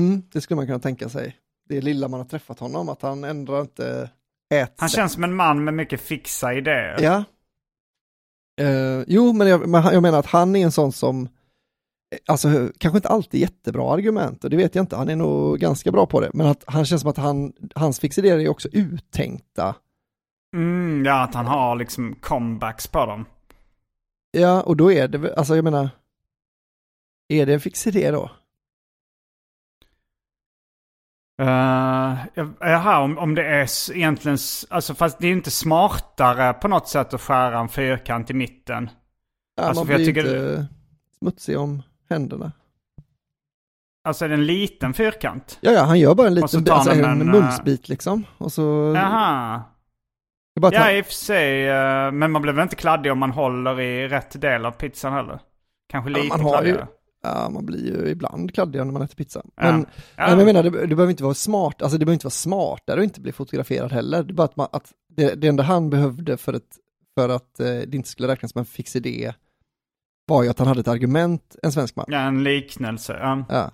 Mm, 0.00 0.22
det 0.32 0.40
skulle 0.40 0.56
man 0.56 0.66
kunna 0.66 0.78
tänka 0.78 1.08
sig. 1.08 1.36
Det 1.68 1.80
lilla 1.80 2.08
man 2.08 2.20
har 2.20 2.24
träffat 2.24 2.58
honom, 2.58 2.88
att 2.88 3.02
han 3.02 3.24
ändrar 3.24 3.60
inte 3.60 4.10
ett 4.54 4.74
Han 4.76 4.88
känns 4.88 5.12
som 5.12 5.24
en 5.24 5.34
man 5.34 5.64
med 5.64 5.74
mycket 5.74 6.00
fixa 6.00 6.54
idéer. 6.54 6.96
Ja. 7.00 7.24
Eh, 8.64 9.04
jo, 9.06 9.32
men 9.32 9.46
jag, 9.48 9.60
jag 9.92 10.02
menar 10.02 10.18
att 10.18 10.26
han 10.26 10.56
är 10.56 10.64
en 10.64 10.72
sån 10.72 10.92
som, 10.92 11.22
eh, 11.22 11.28
alltså 12.26 12.70
kanske 12.78 12.98
inte 12.98 13.08
alltid 13.08 13.40
jättebra 13.40 13.92
argument, 13.94 14.44
och 14.44 14.50
det 14.50 14.56
vet 14.56 14.74
jag 14.74 14.82
inte, 14.82 14.96
han 14.96 15.08
är 15.08 15.16
nog 15.16 15.58
ganska 15.58 15.92
bra 15.92 16.06
på 16.06 16.20
det, 16.20 16.30
men 16.34 16.46
att 16.46 16.64
han 16.66 16.84
känns 16.84 17.00
som 17.02 17.10
att 17.10 17.16
han, 17.16 17.52
hans 17.74 18.00
fixidéer 18.00 18.38
är 18.38 18.48
också 18.48 18.68
uttänkta. 18.72 19.74
Mm, 20.56 21.04
ja, 21.06 21.22
att 21.22 21.34
han 21.34 21.46
har 21.46 21.76
liksom 21.76 22.14
comebacks 22.20 22.86
på 22.86 23.06
dem. 23.06 23.24
Ja, 24.30 24.62
och 24.62 24.76
då 24.76 24.92
är 24.92 25.08
det, 25.08 25.34
alltså 25.36 25.54
jag 25.56 25.64
menar, 25.64 25.88
är 27.28 27.46
det 27.46 27.54
en 27.54 27.60
fix 27.60 27.86
idé 27.86 28.10
då? 28.10 28.30
Uh, 31.42 32.16
jaha, 32.60 33.00
om, 33.02 33.18
om 33.18 33.34
det 33.34 33.46
är 33.46 33.92
egentligen, 33.96 34.38
alltså 34.70 34.94
fast 34.94 35.18
det 35.18 35.26
är 35.26 35.32
inte 35.32 35.50
smartare 35.50 36.52
på 36.52 36.68
något 36.68 36.88
sätt 36.88 37.14
att 37.14 37.20
skära 37.20 37.58
en 37.60 37.68
fyrkant 37.68 38.30
i 38.30 38.34
mitten. 38.34 38.90
Ja, 39.56 39.62
Alltså, 39.62 39.80
man 39.80 39.86
för 39.86 39.92
jag 39.92 39.98
blir 39.98 40.06
tycker- 40.06 40.50
inte 40.54 40.66
smutsig 41.18 41.58
om 41.58 41.82
händerna. 42.08 42.52
Alltså 44.04 44.24
är 44.24 44.28
det 44.28 44.34
en 44.34 44.46
liten 44.46 44.94
fyrkant? 44.94 45.58
Ja, 45.60 45.70
ja, 45.72 45.82
han 45.82 45.98
gör 46.00 46.14
bara 46.14 46.26
en 46.26 46.34
liten 46.34 46.72
alltså, 46.72 46.90
en 46.92 47.04
en, 47.04 47.26
munsbit 47.26 47.88
liksom. 47.88 48.24
Och 48.38 48.52
så... 48.52 48.92
Jaha. 48.96 49.62
Bara 50.60 50.74
Ja, 50.74 50.92
i 50.92 51.02
och 51.02 51.06
för 51.06 51.12
sig. 51.12 51.68
eh, 51.68 52.12
men 52.12 52.30
man 52.32 52.42
blir 52.42 52.52
väl 52.52 52.62
inte 52.62 52.76
kladdig 52.76 53.12
om 53.12 53.18
man 53.18 53.30
håller 53.30 53.80
i 53.80 54.08
rätt 54.08 54.40
del 54.40 54.66
av 54.66 54.70
pizzan 54.70 55.12
heller? 55.12 55.40
Kanske 55.88 56.10
Ja, 56.10 56.16
lite 56.16 56.28
man 56.28 56.40
har 56.40 56.48
ju- 56.50 56.52
kladdigare. 56.56 56.86
Ja, 57.22 57.48
man 57.50 57.66
blir 57.66 57.86
ju 57.86 58.08
ibland 58.10 58.54
kladdig 58.54 58.78
när 58.86 58.92
man 58.92 59.02
äter 59.02 59.16
pizza. 59.16 59.42
Ja. 59.44 59.62
Men, 59.72 59.86
Ja. 60.16 60.26
men 60.28 60.38
jag 60.38 60.46
menar, 60.46 60.62
det, 60.62 60.70
det 60.70 60.94
behöver 60.94 61.10
inte 61.10 61.22
vara 61.24 61.34
smart, 61.34 61.82
alltså 61.82 61.98
det 61.98 62.04
behöver 62.04 62.14
inte 62.14 62.26
vara 62.26 62.30
smartare 62.30 62.98
att 63.00 63.04
inte 63.04 63.20
bli 63.20 63.32
fotograferad 63.32 63.92
heller. 63.92 64.22
Det 64.22 64.32
är 64.32 64.34
bara 64.34 64.44
att, 64.44 64.56
man, 64.56 64.68
att 64.72 64.92
det, 65.08 65.34
det 65.34 65.48
enda 65.48 65.62
han 65.62 65.90
behövde 65.90 66.36
för, 66.36 66.52
ett, 66.52 66.76
för 67.18 67.28
att 67.28 67.60
eh, 67.60 67.66
det 67.66 67.94
inte 67.94 68.08
skulle 68.08 68.28
räknas 68.28 68.52
som 68.52 68.58
en 68.58 68.64
fix 68.64 68.96
idé 68.96 69.32
var 70.26 70.42
ju 70.42 70.48
att 70.48 70.58
han 70.58 70.68
hade 70.68 70.80
ett 70.80 70.88
argument, 70.88 71.56
en 71.62 71.72
svensk 71.72 71.96
man. 71.96 72.06
Ja, 72.08 72.18
en 72.18 72.42
liknelse. 72.42 73.18
Ja. 73.20 73.44
Ja. 73.48 73.70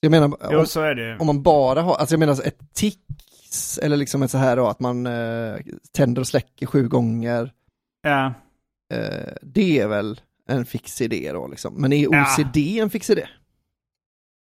Jag 0.00 0.10
menar, 0.10 0.36
Jo, 0.50 0.64
om, 0.82 1.16
om 1.20 1.26
man 1.26 1.42
bara 1.42 1.82
har, 1.82 1.94
alltså 1.94 2.12
jag 2.12 2.18
menar 2.20 2.46
ett 2.46 2.74
tics, 2.74 3.78
eller 3.82 3.96
liksom 3.96 4.22
ett 4.22 4.30
så 4.30 4.38
här 4.38 4.56
då, 4.56 4.66
att 4.66 4.80
man 4.80 5.06
eh, 5.06 5.54
tänder 5.96 6.20
och 6.20 6.26
släcker 6.26 6.66
sju 6.66 6.88
gånger, 6.88 7.52
Ja. 8.02 8.26
eh, 8.94 9.32
det 9.42 9.80
är 9.80 9.88
väl 9.88 10.20
en 10.48 10.64
fix 10.66 11.00
idé 11.00 11.30
då 11.32 11.46
liksom. 11.46 11.74
Men 11.74 11.92
är 11.92 12.02
Ja. 12.12 12.22
OCD 12.38 12.56
en 12.78 12.90
fix 12.90 13.10
idé? 13.10 13.26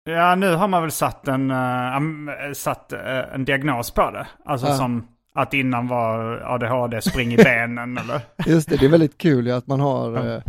ja, 0.09 0.35
nu 0.35 0.53
har 0.55 0.67
man 0.67 0.81
väl 0.81 0.91
satt 0.91 1.27
en, 1.27 1.51
eh, 1.51 2.53
satt 2.53 2.93
eh, 2.93 3.33
en 3.33 3.45
diagnos 3.45 3.91
på 3.91 4.11
det. 4.11 4.27
Alltså 4.45 4.67
Ja. 4.67 4.77
som 4.77 5.07
att 5.33 5.53
innan 5.53 5.87
var 5.87 6.41
ADHD, 6.45 7.01
spring 7.01 7.33
i 7.33 7.37
benen 7.43 7.97
eller? 7.97 8.21
Just 8.45 8.69
det, 8.69 8.75
det 8.77 8.85
är 8.85 8.89
väldigt 8.89 9.17
kul 9.17 9.47
ju 9.47 9.51
att 9.53 9.67
man 9.67 9.79
har 9.79 10.25
Ja. 10.27 10.41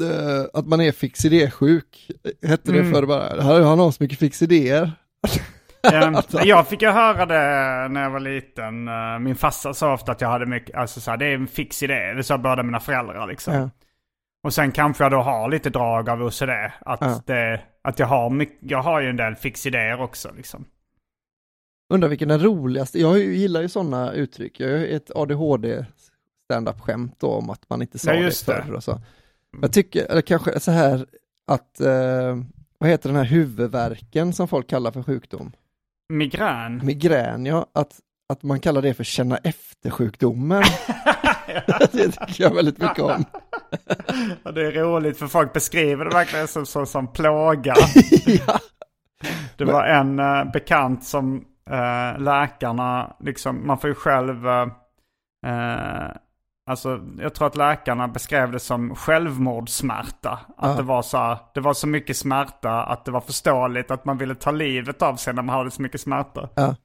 Eh, 0.00 0.44
att 0.54 0.66
man 0.66 0.80
är 0.80 0.92
fix 0.92 1.24
idé-sjuk, 1.24 2.10
hette 2.42 2.72
det 2.72 2.78
Mm. 2.78 2.92
förr 2.92 3.06
bara. 3.06 3.42
Här 3.42 3.60
har 3.60 3.90
så 3.90 4.02
mycket 4.02 4.18
fix 4.18 4.42
idéer. 4.42 4.92
Ja, 5.82 6.22
jag 6.44 6.68
fick 6.68 6.82
ju 6.82 6.88
höra 6.90 7.26
det 7.26 7.88
när 7.88 8.02
jag 8.02 8.10
var 8.10 8.20
liten. 8.20 8.88
Eh, 8.88 9.18
Min 9.18 9.36
farsa 9.36 9.74
sa 9.74 9.92
ofta 9.94 10.12
att 10.12 10.20
jag 10.20 10.28
hade 10.28 10.46
mycket, 10.46 10.76
alltså 10.76 11.00
så 11.00 11.10
här, 11.10 11.18
det 11.18 11.26
är 11.26 11.34
en 11.34 11.46
fix 11.46 11.82
idé. 11.82 12.12
Det 12.16 12.22
sa 12.22 12.38
båda 12.38 12.62
mina 12.62 12.80
föräldrar 12.80 13.26
liksom. 13.26 13.54
Ja. 13.54 13.70
Och 14.44 14.54
sen 14.54 14.72
kanske 14.72 15.04
jag 15.04 15.10
då 15.12 15.20
har 15.22 15.48
lite 15.50 15.70
drag 15.70 16.08
av 16.08 16.22
OCD. 16.22 16.50
Att, 16.80 17.00
Ja. 17.00 17.22
det, 17.26 17.60
att 17.82 17.98
jag, 17.98 18.06
har 18.06 18.30
mycket, 18.30 18.58
jag 18.70 18.82
har 18.82 19.00
ju 19.00 19.08
en 19.10 19.16
del 19.16 19.34
fix 19.34 19.66
idéer 19.66 20.00
också 20.00 20.30
liksom. 20.36 20.64
Undrar 21.92 22.08
vilken 22.08 22.28
den 22.28 22.42
roligaste, 22.42 23.00
jag 23.00 23.18
gillar 23.18 23.60
ju 23.62 23.68
sådana 23.68 24.12
uttryck, 24.12 24.60
jag 24.60 24.70
ju 24.70 24.86
ett 24.96 25.10
ADHD 25.14 25.84
stand-up-skämt 26.44 27.14
då 27.20 27.28
om 27.32 27.50
att 27.50 27.70
man 27.70 27.82
inte 27.82 27.98
sa 27.98 28.10
Ja, 28.14 28.16
det 28.20 28.26
det. 28.26 28.32
förr 28.32 28.72
och 28.72 28.84
så. 28.84 29.00
Jag 29.62 29.72
tycker, 29.72 30.10
eller 30.10 30.22
kanske 30.22 30.60
så 30.60 30.70
här 30.70 31.06
att, 31.46 31.80
eh, 31.80 32.36
vad 32.78 32.90
heter 32.90 33.08
den 33.08 33.16
här 33.16 33.24
huvudvärken 33.24 34.32
som 34.32 34.48
folk 34.48 34.70
kallar 34.70 34.90
för 34.90 35.02
sjukdom? 35.02 35.52
Migrän. 36.12 36.80
Migrän, 36.84 37.46
ja, 37.46 37.66
att, 37.74 38.00
att 38.28 38.42
man 38.42 38.60
kallar 38.60 38.82
det 38.82 38.94
för 38.94 39.04
känna 39.04 39.36
efter-sjukdomen. 39.36 40.62
det 41.92 42.10
tycker 42.10 42.42
jag 42.44 42.54
väldigt 42.54 42.78
mycket 42.78 42.98
om. 42.98 43.24
Ja, 44.42 44.52
det 44.52 44.66
är 44.66 44.72
roligt 44.72 45.18
för 45.18 45.26
folk 45.26 45.52
beskriver 45.52 46.04
det 46.04 46.10
verkligen 46.10 46.48
som, 46.48 46.66
som, 46.66 46.86
som 46.86 47.12
plåga. 47.12 47.74
ja. 48.26 48.58
Det 49.56 49.64
var 49.64 49.84
en 49.84 50.18
eh, 50.18 50.52
bekant 50.52 51.04
som 51.04 51.44
eh, 51.70 52.20
läkarna, 52.20 53.16
liksom, 53.20 53.66
man 53.66 53.78
får 53.78 53.90
ju 53.90 53.94
själv, 53.94 54.48
eh, 54.48 54.62
eh, 55.46 56.10
alltså 56.70 57.00
jag 57.18 57.34
tror 57.34 57.46
att 57.46 57.56
läkarna 57.56 58.08
beskrev 58.08 58.52
det 58.52 58.58
som 58.58 58.94
självmordssmärta. 58.94 60.30
Att 60.56 60.70
Ja. 60.70 60.76
det, 60.76 60.82
var 60.82 61.02
så, 61.02 61.18
här- 61.18 61.38
det 61.54 61.60
var 61.60 61.74
så 61.74 61.86
mycket 61.86 62.16
smärta 62.16 62.82
att 62.82 63.04
det 63.04 63.10
var 63.10 63.20
förståeligt 63.20 63.90
att 63.90 64.04
man 64.04 64.18
ville 64.18 64.34
ta 64.34 64.50
livet 64.50 65.02
av 65.02 65.16
sig 65.16 65.34
när 65.34 65.42
man 65.42 65.54
hade 65.56 65.70
så 65.70 65.82
mycket 65.82 66.00
smärta. 66.00 66.48
Ja. 66.54 66.76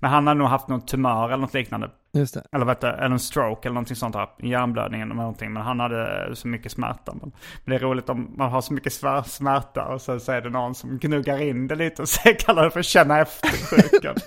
Men 0.00 0.10
han 0.10 0.26
hade 0.26 0.38
nog 0.38 0.48
haft 0.48 0.68
någon 0.68 0.80
tumör 0.86 1.24
eller 1.28 1.36
något 1.36 1.54
liknande. 1.54 1.90
Just 2.12 2.34
det. 2.34 2.42
Eller, 2.52 2.64
vet 2.66 2.80
du, 2.80 2.86
eller 2.86 3.10
en 3.10 3.18
stroke 3.18 3.68
eller 3.68 3.74
någonting 3.74 3.96
sånt 3.96 4.14
här. 4.14 4.28
En 4.38 4.48
hjärnblödning 4.48 5.00
eller 5.00 5.14
någonting. 5.14 5.52
Men 5.52 5.62
han 5.62 5.80
hade 5.80 6.30
så 6.36 6.48
mycket 6.48 6.72
smärta. 6.72 7.14
Men, 7.20 7.32
det 7.64 7.74
är 7.74 7.78
roligt 7.78 8.08
om 8.08 8.34
man 8.36 8.50
har 8.50 8.60
så 8.60 8.72
mycket 8.72 8.92
smärta 9.26 9.84
och 9.84 10.02
sen 10.02 10.20
så 10.20 10.32
är 10.32 10.40
det 10.40 10.50
någon 10.50 10.74
som 10.74 10.98
gnuggar 10.98 11.38
in 11.42 11.66
det 11.66 11.74
lite 11.74 12.02
och 12.02 12.08
så 12.14 12.34
kallar 12.38 12.64
det 12.64 12.70
för 12.70 12.82
känna 12.82 13.20
efter-sjukan. 13.20 14.14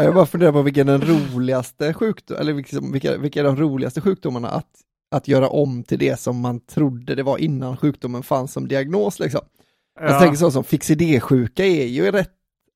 Ja, 0.00 0.04
Jag 0.04 0.14
bara 0.14 0.26
funderar 0.26 0.52
på 0.52 0.62
vilken 0.62 0.86
den 0.86 1.00
roligaste 1.02 1.94
sjukdom, 1.94 2.36
eller 2.40 2.54
liksom, 2.54 2.92
vilka, 2.92 3.16
vilka 3.16 3.40
är 3.40 3.44
de 3.44 3.56
roligaste 3.56 4.00
sjukdomarna 4.00 4.48
att, 4.48 4.70
att 5.14 5.28
göra 5.28 5.48
om 5.48 5.82
till 5.82 5.98
det 5.98 6.20
som 6.20 6.40
man 6.40 6.60
trodde 6.60 7.14
det 7.14 7.22
var 7.22 7.38
innan 7.38 7.76
sjukdomen 7.76 8.22
fanns 8.22 8.52
som 8.52 8.68
diagnos 8.68 9.18
liksom. 9.18 9.40
Jag 10.00 10.10
Ja. 10.10 10.18
tänker 10.20 10.36
så 10.36 10.50
som 10.50 10.64
fixidé-sjuka 10.64 11.64
är 11.64 11.86
ju 11.86 12.10
rätt, 12.10 12.30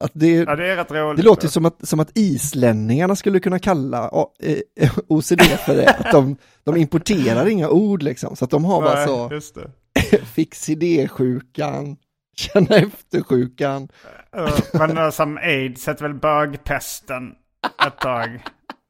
att 0.05 0.11
det, 0.15 0.29
ja, 0.35 0.57
det 0.57 0.67
är 0.67 0.77
rätt 0.77 0.91
roligt. 0.93 1.17
det 1.17 1.23
låter 1.23 1.43
ju 1.43 1.49
som 1.49 1.65
att, 1.65 1.89
som 1.89 2.01
att 2.01 2.11
islänningarna 2.19 3.17
skulle 3.17 3.41
kunna 3.41 3.59
kalla 3.59 4.11
eh, 4.77 4.91
OCD 5.09 5.41
för 5.43 5.75
det, 5.77 5.89
att 5.91 6.13
de, 6.13 6.37
de 6.65 6.77
importerar 6.77 7.47
inga 7.47 7.69
ord 7.69 8.03
liksom, 8.03 8.37
så 8.37 8.45
att 8.45 8.51
de 8.51 8.65
har 8.65 8.83
bara 8.83 8.95
Nej, 8.95 9.07
så 9.07 9.29
Just 9.33 9.55
det. 9.55 9.71
fixidé-sjukan, 10.35 11.97
känna 12.37 12.77
efter-sjukan. 12.77 13.89
Ja, 14.31 14.51
Men 14.73 14.99
uh, 14.99 15.11
som 15.11 15.37
aids 15.37 15.87
hette 15.87 16.03
väl 16.03 16.15
bögpesten 16.15 17.35
ett 17.87 17.99
tag. 17.99 18.45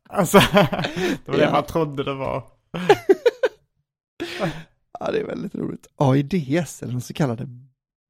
Alltså, 0.09 0.39
det 0.39 1.27
var 1.27 1.37
det 1.37 1.43
Ja. 1.45 1.51
man 1.53 1.65
trodde 1.65 2.05
det 2.05 2.15
var. 2.15 2.43
Ja, 5.01 5.11
det 5.11 5.19
är 5.21 5.25
väldigt 5.27 5.55
roligt. 5.55 5.87
AIDS, 5.97 6.83
eller 6.83 6.93
den 6.93 7.01
så 7.01 7.15
kallade 7.15 7.47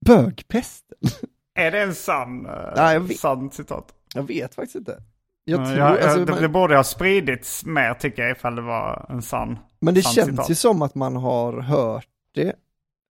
bögpesten. 0.07 0.99
Är 1.59 1.71
det 1.71 1.83
en 1.83 1.95
sann, 1.95 2.43
Nej, 2.77 2.93
jag 2.95 3.01
vet- 3.01 3.19
sann 3.19 3.51
citat? 3.51 3.95
Jag 4.15 4.23
vet 4.23 4.55
faktiskt 4.55 4.77
inte. 4.77 5.03
Jag 5.45 5.61
Ja, 5.61 5.65
tror, 5.67 5.79
ja, 5.79 5.85
alltså, 6.03 6.25
det, 6.25 6.33
man, 6.33 6.43
det 6.43 6.49
borde 6.49 6.77
ha 6.77 6.85
spridits 6.85 7.65
mer 7.65 7.95
tycker 7.95 8.23
jag 8.23 8.31
ifall 8.37 8.55
det 8.57 8.63
var 8.63 9.07
en 9.09 9.23
sann. 9.23 9.59
men 9.81 9.95
det 9.95 10.03
sant 10.03 10.15
känns 10.15 10.29
citat. 10.29 10.51
ju 10.51 10.55
som 10.55 10.83
att 10.83 10.95
man 10.95 11.17
har 11.17 11.61
hört 11.61 12.07
det. 12.35 12.55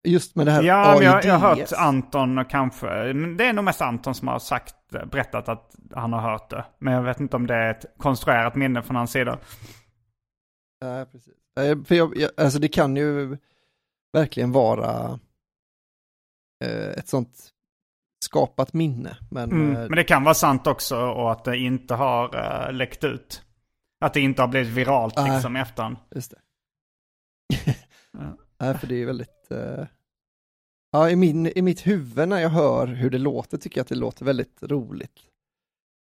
Just 0.07 0.35
med 0.35 0.45
det 0.47 0.51
här 0.51 0.63
Ja, 0.63 0.93
men 0.95 1.05
jag, 1.05 1.15
AIDS. 1.15 1.25
jag 1.27 1.33
har 1.39 1.55
hört 1.55 1.71
Anton 1.77 2.37
och 2.37 2.49
kanske, 2.49 2.87
det 3.13 3.45
är 3.45 3.53
nog 3.53 3.63
mest 3.65 3.81
Anton 3.81 4.15
som 4.15 4.27
har 4.27 4.39
sagt, 4.39 4.75
berättat 4.89 5.49
att 5.49 5.75
han 5.93 6.13
har 6.13 6.21
hört 6.21 6.49
det. 6.49 6.65
Men 6.79 6.93
jag 6.93 7.01
vet 7.01 7.19
inte 7.19 7.35
om 7.35 7.47
det 7.47 7.55
är 7.55 7.71
ett 7.71 7.85
konstruerat 7.97 8.55
minne 8.55 8.81
från 8.83 8.95
hans 8.95 9.11
sida. 9.11 9.39
Nej, 10.81 11.05
precis. 11.05 11.33
Eh, 11.59 11.83
För 11.85 11.95
jag, 11.95 12.17
jag, 12.17 12.31
alltså 12.37 12.59
det 12.59 12.67
kan 12.67 12.95
ju 12.95 13.37
verkligen 14.13 14.51
vara 14.51 15.19
eh, 16.65 16.89
ett 16.97 17.07
sånt 17.07 17.49
skapat 18.25 18.73
minne. 18.73 19.17
Men 19.31 19.51
Mm. 19.51 19.71
eh, 19.75 19.79
Men 19.79 19.95
det 19.95 20.03
kan 20.03 20.23
vara 20.23 20.33
sant 20.35 20.67
också 20.67 20.97
och 20.97 21.31
att 21.31 21.43
det 21.43 21.57
inte 21.57 21.95
har 21.95 22.35
uh, 22.35 22.73
läckt 22.73 23.03
ut. 23.03 23.43
Att 24.05 24.13
det 24.13 24.21
inte 24.21 24.41
har 24.41 24.47
blivit 24.47 24.69
viralt 24.73 25.15
Nej. 25.17 25.31
liksom 25.31 25.57
i 25.57 25.59
efterhand. 25.59 25.97
just 26.15 26.31
det. 26.31 26.39
Nej, 28.63 28.77
för 28.77 28.87
det 28.87 29.01
är 29.01 29.05
väldigt... 29.05 29.51
eh, 29.51 29.85
ja, 30.91 31.09
i, 31.09 31.15
min, 31.15 31.45
i 31.47 31.61
mitt 31.61 31.87
huvud 31.87 32.29
när 32.29 32.39
jag 32.39 32.49
hör 32.49 32.87
hur 32.87 33.09
det 33.09 33.17
låter 33.17 33.57
tycker 33.57 33.77
jag 33.77 33.83
att 33.83 33.89
det 33.89 33.95
låter 33.95 34.25
väldigt 34.25 34.63
roligt. 34.63 35.19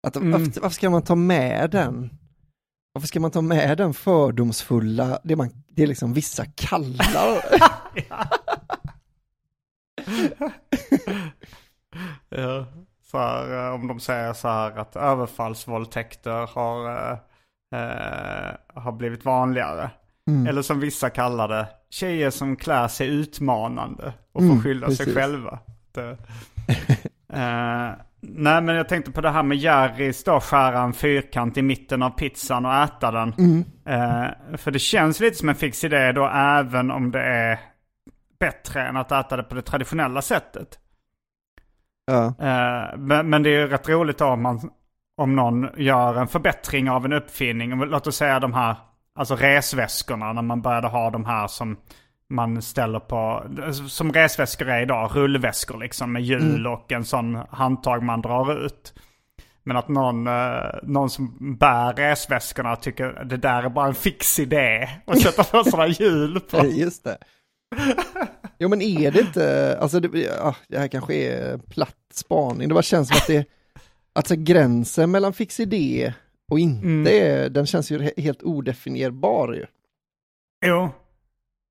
Att, 0.07 0.17
Mm. 0.17 0.31
varför, 0.33 0.61
varför 0.61 0.75
ska 0.75 0.91
man 0.91 1.03
ta 1.03 1.15
med 1.15 1.71
den? 1.71 2.11
Varför 2.93 3.09
ska 3.09 3.21
man 3.21 3.31
ta 3.31 3.41
med 3.41 3.79
den 3.79 3.95
fördomsfulla, 3.95 5.21
det, 5.25 5.37
man, 5.37 5.51
det 5.69 5.83
är 5.83 5.87
liksom 5.87 6.13
vissa 6.13 6.45
kallar? 6.45 7.43
Ja. 12.29 12.67
Så 13.03 13.19
här, 13.19 13.67
eh, 13.69 13.75
om 13.75 13.87
de 13.87 14.01
säger 14.01 14.33
så 14.33 14.49
här 14.49 14.79
att 14.79 14.97
överfallsvåldtäkter 14.97 16.47
har, 16.47 16.91
eh, 17.11 17.19
eh, 17.81 18.55
har 18.75 18.93
blivit 18.93 19.25
vanligare. 19.25 19.91
Mm. 20.27 20.47
Eller 20.47 20.62
som 20.62 20.81
vissa 20.81 21.11
kallar 21.11 21.49
det, 21.49 21.66
tjejer 21.91 22.31
som 22.31 22.57
klär 22.57 22.89
sig 22.89 23.09
utmanande 23.09 24.12
och 24.33 24.41
får 24.43 24.51
Mm, 24.51 24.62
skylla 24.62 24.87
sig 24.87 24.97
precis. 24.97 25.14
själva. 25.14 25.59
Det, 25.95 26.16
Eh, 27.33 27.91
nej 28.20 28.62
men 28.62 28.68
jag 28.68 28.89
tänkte 28.89 29.11
på 29.12 29.20
det 29.20 29.31
här 29.31 29.43
med 29.43 29.59
Jerrys 29.59 30.24
då 30.24 30.41
skära 30.41 30.81
en 30.81 30.93
fyrkant 30.93 31.57
i 31.57 31.62
mitten 31.62 32.03
av 32.03 32.11
pizzan 32.11 32.66
och 32.66 32.74
äta 32.74 33.11
den. 33.11 33.35
Mm. 33.39 33.64
Eh, 33.87 34.57
för 34.57 34.70
det 34.70 34.79
känns 34.79 35.20
lite 35.20 35.37
som 35.37 35.49
en 35.49 35.55
fix 35.55 35.85
idé 35.85 36.12
då 36.12 36.29
även 36.35 36.91
om 36.91 37.11
det 37.11 37.20
är 37.22 37.59
bättre 38.41 38.83
än 38.87 38.97
att 38.97 39.12
äta 39.12 39.37
det 39.37 39.43
på 39.43 39.55
det 39.55 39.62
traditionella 39.62 40.22
sättet. 40.22 40.79
Ja. 42.07 42.24
Eh, 42.27 42.97
men, 42.99 43.31
men 43.31 43.43
det 43.43 43.51
är 43.51 43.61
ju 43.61 43.66
rätt 43.68 43.89
roligt 43.89 44.20
om, 44.20 44.43
man, 44.43 44.70
om 45.16 45.37
någon 45.37 45.68
gör 45.77 46.14
en 46.14 46.29
förbättring 46.29 46.91
av 46.91 47.05
en 47.05 47.12
uppfinning. 47.12 47.79
Låt 47.85 48.07
oss 48.07 48.16
säga 48.16 48.41
de 48.41 48.55
här, 48.55 48.77
alltså 49.17 49.37
resväskorna 49.37 50.33
när 50.33 50.43
man 50.43 50.62
började 50.62 50.89
ha 50.89 51.11
de 51.11 51.25
här 51.25 51.49
som 51.49 51.77
man 52.29 52.62
ställer 52.62 53.01
på, 53.01 53.43
som 53.89 54.12
resväskor 54.12 54.69
är 54.69 54.83
idag, 54.83 55.11
rullväskor 55.14 55.79
liksom 55.79 56.12
med 56.12 56.23
hjul 56.23 56.67
och 56.67 56.93
en 56.93 57.05
sån 57.05 57.35
handtag 57.51 58.03
man 58.03 58.23
drar 58.23 58.67
ut. 58.67 58.95
Men 59.64 59.77
att 59.77 59.89
någon, 59.89 60.27
eh, 60.27 60.64
någon 60.83 61.11
som 61.11 61.57
bär 61.59 61.93
resväskorna 61.93 62.77
tycker 62.77 63.25
det 63.25 63.37
där 63.37 63.62
är 63.62 63.69
bara 63.69 63.87
en 63.87 63.95
fix 63.95 64.39
idé. 64.39 64.89
Och 65.05 65.14
på 65.37 65.64
sådana 65.64 65.87
hjul 65.87 66.41
på. 66.41 66.67
Just 66.67 67.05
det. 67.05 67.19
Jo 68.59 68.69
men 68.69 68.83
är 68.83 69.11
det 69.11 69.21
inte, 69.21 69.79
alltså 69.81 70.01
det, 70.01 70.19
ja, 70.19 70.55
det 70.69 70.79
här 70.79 70.89
kanske 70.89 71.14
är 71.14 71.59
platt 71.59 71.97
spaning, 72.14 72.69
det 72.69 72.75
bara 72.75 72.83
känns 72.83 73.09
som 73.09 73.17
att 73.17 73.27
det, 73.27 73.45
alltså 74.12 74.35
gränsen 74.37 75.11
mellan 75.11 75.33
fix 75.33 75.61
idé 75.61 76.14
och 76.51 76.59
inte, 76.59 76.87
Mm. 76.87 77.53
den 77.53 77.67
känns 77.67 77.91
ju 77.91 77.99
he- 77.99 78.21
helt 78.21 78.43
odefinierbar 78.43 79.53
ju. 79.53 79.67
Jo. 80.67 80.91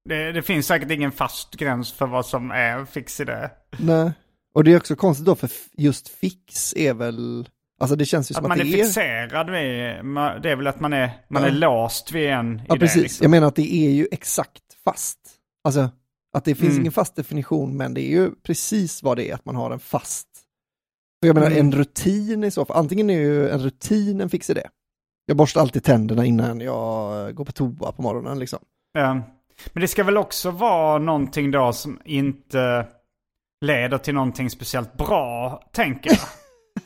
Det, 0.10 0.32
det 0.32 0.42
finns 0.42 0.68
säkert 0.68 0.92
ingen 0.92 1.12
fast 1.12 1.56
gräns 1.56 1.92
för 1.94 2.08
vad 2.08 2.26
som 2.26 2.52
är 2.52 2.86
fix 2.86 3.20
idé. 3.20 3.50
Nej. 3.80 4.12
Och 4.54 4.64
det 4.64 4.74
är 4.74 4.78
också 4.78 4.96
konstigt 4.96 5.26
då 5.26 5.36
för 5.36 5.50
just 5.78 6.08
fix 6.10 6.74
är 6.76 6.94
väl, 6.94 7.50
alltså 7.80 7.96
det 7.96 8.06
känns 8.06 8.32
ju 8.32 8.34
Att 8.34 8.36
som 8.36 8.46
att, 8.46 8.50
man 8.50 8.60
är 8.60 8.64
det 8.64 8.72
fixerad 8.72 9.50
vid, 9.50 9.62
det 10.44 10.52
är 10.52 10.56
väl 10.56 10.68
att 10.68 10.80
man 10.80 10.94
är, 10.94 11.12
man 11.30 11.42
Ja. 11.44 11.48
är 11.50 11.52
låst 11.54 12.12
vid 12.12 12.30
en 12.30 12.62
ja 12.68 12.76
idé. 12.76 12.80
precis, 12.86 13.02
Liksom. 13.04 13.24
jag 13.24 13.32
menar 13.32 13.48
att 13.48 13.56
det 13.56 13.74
är 13.76 13.90
ju 13.92 14.08
exakt 14.12 14.62
fast. 14.84 15.20
Alltså 15.64 15.90
att 16.34 16.46
det 16.46 16.56
finns 16.56 16.70
Mm. 16.70 16.82
ingen 16.82 16.92
fast 16.92 17.16
definition 17.16 17.78
men 17.78 17.94
det 17.94 18.02
är 18.02 18.10
ju 18.10 18.32
precis 18.44 19.04
vad 19.04 19.18
det 19.18 19.30
är 19.30 19.34
att 19.36 19.46
man 19.46 19.56
har 19.56 19.72
en 19.72 19.80
fast. 19.80 20.28
För 21.26 21.28
jag 21.28 21.36
menar 21.36 21.52
Mm. 21.52 21.60
en 21.60 21.72
rutin 21.72 22.44
i 22.44 22.52
så 22.52 22.66
fall, 22.66 22.78
antingen 22.78 23.10
är 23.10 23.20
ju 23.20 23.50
en 23.50 23.60
rutin 23.60 24.22
en 24.22 24.30
fix 24.30 24.50
idé. 24.50 24.62
Jag 25.26 25.38
borstar 25.38 25.62
alltid 25.62 25.84
tänderna 25.84 26.26
innan 26.26 26.62
jag 26.62 27.36
går 27.36 27.46
på 27.46 27.52
toa 27.52 27.92
på 27.92 28.02
morgonen 28.02 28.40
liksom. 28.40 28.60
Ja. 28.94 29.14
Men 29.74 29.82
det 29.82 29.88
ska 29.88 30.04
väl 30.04 30.18
också 30.18 30.52
vara 30.52 30.98
någonting 30.98 31.52
då 31.52 31.74
som 31.74 32.00
inte 32.06 32.88
leder 33.62 33.98
till 33.98 34.14
någonting 34.14 34.50
speciellt 34.50 34.94
bra, 34.98 35.62
tänker 35.74 36.10
jag. 36.10 36.20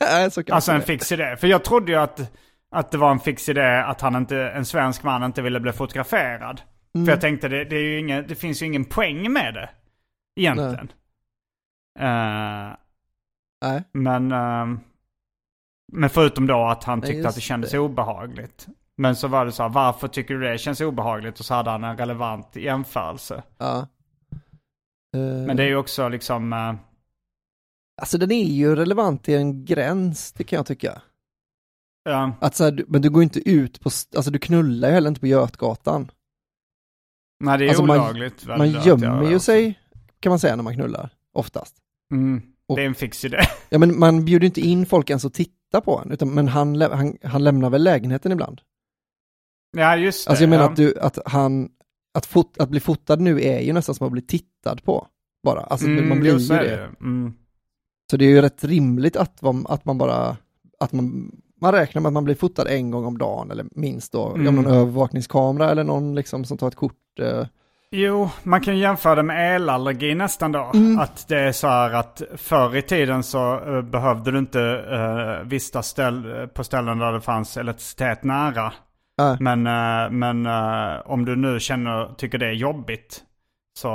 Nej, 0.00 0.30
så 0.30 0.42
alltså 0.50 0.72
en 0.72 0.82
fix 0.82 1.12
idé. 1.12 1.36
För 1.36 1.46
jag 1.46 1.64
trodde 1.64 1.92
ju 1.92 1.98
att, 1.98 2.20
att 2.70 2.90
det 2.90 2.98
var 2.98 3.10
en 3.10 3.20
fix 3.20 3.48
idé 3.48 3.84
att 3.86 4.00
han 4.00 4.16
inte, 4.16 4.36
en 4.36 4.64
svensk 4.64 5.02
man 5.02 5.22
inte 5.22 5.42
ville 5.42 5.60
bli 5.60 5.72
fotograferad. 5.72 6.60
Mm. 6.94 7.06
För 7.06 7.12
jag 7.12 7.20
tänkte 7.20 7.48
det, 7.48 7.64
det, 7.64 7.76
är 7.76 7.82
ju 7.82 7.98
ingen, 7.98 8.24
det 8.28 8.34
finns 8.34 8.62
ju 8.62 8.66
ingen 8.66 8.84
poäng 8.84 9.32
med 9.32 9.54
det. 9.54 9.70
Egentligen. 10.36 10.92
Eh, 11.98 12.70
Nej. 13.62 13.82
men, 13.92 14.32
ehm, 14.32 14.80
men 15.92 16.10
förutom 16.10 16.46
då 16.46 16.64
att 16.66 16.84
han 16.84 17.02
tyckte 17.02 17.28
att 17.28 17.34
det 17.34 17.40
kändes 17.40 17.70
det. 17.70 17.78
obehagligt. 17.78 18.66
Men 18.96 19.16
så 19.16 19.28
var 19.28 19.46
det 19.46 19.52
så 19.52 19.62
här, 19.62 19.70
varför 19.70 20.08
tycker 20.08 20.34
du 20.34 20.40
det 20.40 20.58
känns 20.58 20.80
obehagligt? 20.80 21.38
Och 21.40 21.44
så 21.46 21.54
hade 21.54 21.70
han 21.70 21.84
en 21.84 21.96
relevant 21.96 22.56
jämförelse. 22.56 23.42
Ja. 23.58 23.86
Eh, 25.16 25.20
Men 25.46 25.56
det 25.56 25.62
är 25.62 25.66
ju 25.68 25.76
också 25.76 26.08
liksom, 26.08 26.52
eh, 26.52 26.74
Alltså 28.02 28.18
den 28.18 28.30
är 28.30 28.44
ju 28.44 28.76
relevant 28.76 29.24
till 29.24 29.34
en 29.36 29.64
gräns, 29.64 30.32
det 30.32 30.44
kan 30.44 30.56
jag 30.56 30.66
tycka. 30.66 31.02
ja, 32.04 32.32
Att 32.40 32.54
så 32.54 32.64
här, 32.64 32.84
men 32.88 33.02
du 33.02 33.10
går 33.10 33.22
inte 33.22 33.50
ut 33.50 33.80
på, 33.80 33.90
alltså 34.16 34.30
du 34.30 34.38
knullar 34.38 34.88
ju 34.88 34.94
heller 34.94 35.08
inte 35.08 35.20
på 35.20 35.26
Götgatan. 35.26 36.10
nej 37.44 37.58
det 37.58 37.64
är 37.64 37.68
Alltså, 37.68 37.84
man- 37.86 38.00
olagligt. 38.00 38.46
Man 38.46 38.60
att 38.76 38.86
gömmer 38.86 39.30
ju 39.30 39.38
sig, 39.38 39.78
kan 40.20 40.30
man 40.30 40.38
säga 40.38 40.56
när 40.56 40.62
man 40.62 40.74
knullar, 40.74 41.10
oftast. 41.32 41.76
Mm, 42.12 42.42
Och- 42.70 42.76
det 42.76 42.82
är 42.82 42.86
en 42.86 42.94
fix 42.94 43.24
idé. 43.24 43.38
Ja 43.68 43.78
men 43.78 43.98
man 43.98 44.24
bjuder 44.24 44.46
inte 44.46 44.60
in 44.60 44.86
folk 44.86 45.10
ens 45.10 45.24
att 45.24 45.34
titta 45.34 45.80
på 45.80 45.98
en, 46.04 46.10
utan, 46.12 46.34
men 46.34 46.48
han, 46.48 46.80
han, 46.80 47.16
han 47.22 47.44
lämnar 47.44 47.70
väl 47.70 47.82
lägenheten 47.84 48.32
ibland. 48.32 48.60
ja 49.76 49.96
just 49.96 50.26
det. 50.26 50.30
Alltså 50.30 50.42
jag 50.42 50.50
menar 50.50 50.64
ja. 50.64 50.70
att, 50.70 50.76
du, 50.76 50.98
att 51.00 51.18
han, 51.24 51.68
att, 52.14 52.26
fot, 52.26 52.58
att 52.58 52.68
bli 52.68 52.80
fotad 52.80 53.20
nu 53.20 53.40
är 53.42 53.60
ju 53.60 53.72
nästan 53.72 53.94
som 53.94 54.06
att 54.06 54.12
bli 54.12 54.22
tittad 54.22 54.84
på. 54.84 55.06
Bara, 55.44 55.60
alltså 55.60 55.86
Mm, 55.86 56.08
man 56.08 56.20
blir 56.20 56.38
ju 56.38 56.48
det. 56.48 56.64
ju. 56.70 57.06
Mm. 57.06 57.32
Så 58.10 58.16
det 58.16 58.24
är 58.24 58.28
ju 58.28 58.40
rätt 58.42 58.64
rimligt 58.64 59.16
att, 59.16 59.42
man- 59.42 59.66
att 59.68 59.84
man 59.84 59.98
bara, 59.98 60.36
att 60.80 60.92
man, 60.92 61.32
man 61.60 61.72
räknar 61.72 62.02
med 62.02 62.08
att 62.08 62.12
man 62.12 62.24
blir 62.24 62.34
fotad 62.34 62.66
en 62.68 62.90
gång 62.90 63.04
om 63.04 63.18
dagen 63.18 63.50
eller 63.50 63.66
minst 63.70 64.12
då, 64.12 64.28
Mm. 64.34 64.46
om 64.48 64.54
någon 64.54 64.66
övervakningskamera 64.72 65.70
eller 65.70 65.84
någon 65.84 66.14
liksom 66.14 66.44
som 66.44 66.58
tar 66.58 66.68
ett 66.68 66.74
kort. 66.74 67.18
Eh, 67.20 67.46
Jo, 67.92 68.30
man 68.42 68.60
kan 68.60 68.78
jämföra 68.78 69.14
det 69.14 69.22
med 69.22 69.56
elallergi 69.56 70.14
nästan 70.14 70.52
då. 70.52 70.70
Mm. 70.74 70.98
Att 70.98 71.28
det 71.28 71.40
är 71.40 71.52
så 71.52 71.68
här 71.68 71.92
att 71.92 72.22
förr 72.36 72.76
i 72.76 72.82
tiden 72.82 73.22
så 73.22 73.60
eh, 73.76 73.82
behövde 73.82 74.30
du 74.30 74.38
inte 74.38 74.58
uh, 74.58 75.48
vistas 75.48 75.86
ställ, 75.86 76.48
på 76.54 76.64
ställen 76.64 76.98
där 76.98 77.12
det 77.12 77.20
fanns 77.20 77.56
elektricitet 77.56 78.24
nära. 78.24 78.72
Nej. 79.18 79.36
Men, 79.40 79.66
eh, 79.66 80.10
men 80.10 80.46
om 81.04 81.24
du 81.24 81.36
nu 81.36 81.60
känner, 81.60 82.14
tycker 82.14 82.38
det 82.38 82.46
är 82.46 82.52
jobbigt. 82.52 83.22
Så, 83.78 83.90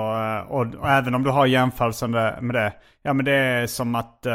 och, 0.50 0.76
och 0.76 0.90
även 0.90 1.16
om 1.16 1.24
du 1.24 1.30
har 1.30 1.46
jämförelsen 1.46 2.12
med 2.12 2.54
det. 2.54 2.74
Ja 3.02 3.14
men 3.14 3.26
det 3.26 3.32
är 3.32 3.68
som 3.68 3.96
att, 3.96 4.26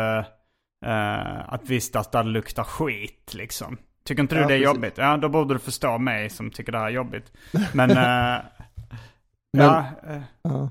att 1.47 1.71
vistas 1.71 2.11
där 2.11 2.23
det 2.23 2.31
luktar 2.31 2.65
skit 2.65 3.35
liksom. 3.35 3.77
Tycker 4.05 4.23
inte 4.23 4.35
du 4.35 4.41
Ja, 4.41 4.47
det 4.47 4.55
är 4.55 4.59
precis. 4.59 4.75
jobbigt? 4.75 4.99
Ja 4.99 5.17
då 5.17 5.29
borde 5.29 5.55
du 5.55 5.59
förstå 5.59 5.99
mig 5.99 6.31
som 6.31 6.51
tycker 6.51 6.73
det 6.73 6.79
här 6.79 6.87
är 6.87 6.91
jobbigt. 6.91 7.33
Men, 7.73 7.91
Men- 9.53 9.67
ja. 9.67 9.85
eh, 10.07 10.23
ja. 10.43 10.71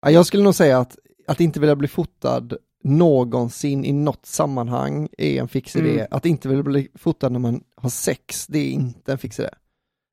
Ja, 0.00 0.10
jag 0.10 0.26
skulle 0.26 0.42
nog 0.42 0.54
säga 0.54 0.78
att, 0.78 0.96
att 1.28 1.40
inte 1.40 1.60
vilja 1.60 1.76
bli 1.76 1.88
fotad 1.88 2.56
någonsin 2.84 3.84
i 3.84 3.92
något 3.92 4.26
sammanhang 4.26 5.08
är 5.18 5.40
en 5.40 5.48
fix 5.48 5.76
idé. 5.76 5.92
Mm. 5.92 6.06
Att 6.10 6.26
inte 6.26 6.48
vilja 6.48 6.62
bli 6.62 6.88
fotad 6.94 7.28
när 7.32 7.38
man 7.38 7.64
har 7.76 7.90
sex, 7.90 8.46
det 8.46 8.58
är 8.58 8.70
inte 8.70 9.12
en 9.12 9.18
fix 9.18 9.38
idé. 9.40 9.48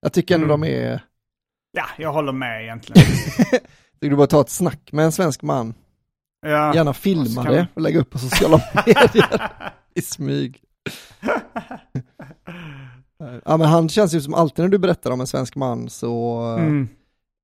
Jag 0.01 0.13
tycker 0.13 0.35
ändå 0.35 0.45
Mm. 0.53 0.61
de 0.61 0.67
är, 0.67 1.03
Ja, 1.71 1.85
jag 1.97 2.13
håller 2.13 2.31
med 2.31 2.63
egentligen. 2.63 3.07
du 3.99 4.15
bara 4.15 4.27
ta 4.27 4.41
ett 4.41 4.49
snack 4.49 4.91
med 4.91 5.05
en 5.05 5.11
svensk 5.11 5.41
man, 5.41 5.73
Ja. 6.45 6.75
gärna 6.75 6.93
filma 6.93 7.43
det 7.43 7.67
och 7.73 7.81
lägga 7.81 7.99
upp 7.99 8.09
på 8.09 8.17
sociala 8.19 8.61
medier 8.85 9.51
i 9.93 10.01
smyg. 10.01 10.61
Ja 13.45 13.57
men 13.57 13.67
han 13.67 13.89
känns 13.89 14.13
ju 14.13 14.21
som 14.21 14.33
alltid 14.33 14.65
när 14.65 14.69
du 14.69 14.77
berättar 14.77 15.11
om 15.11 15.21
en 15.21 15.27
svensk 15.27 15.55
man 15.55 15.89
så 15.89 16.41
Mm. 16.59 16.87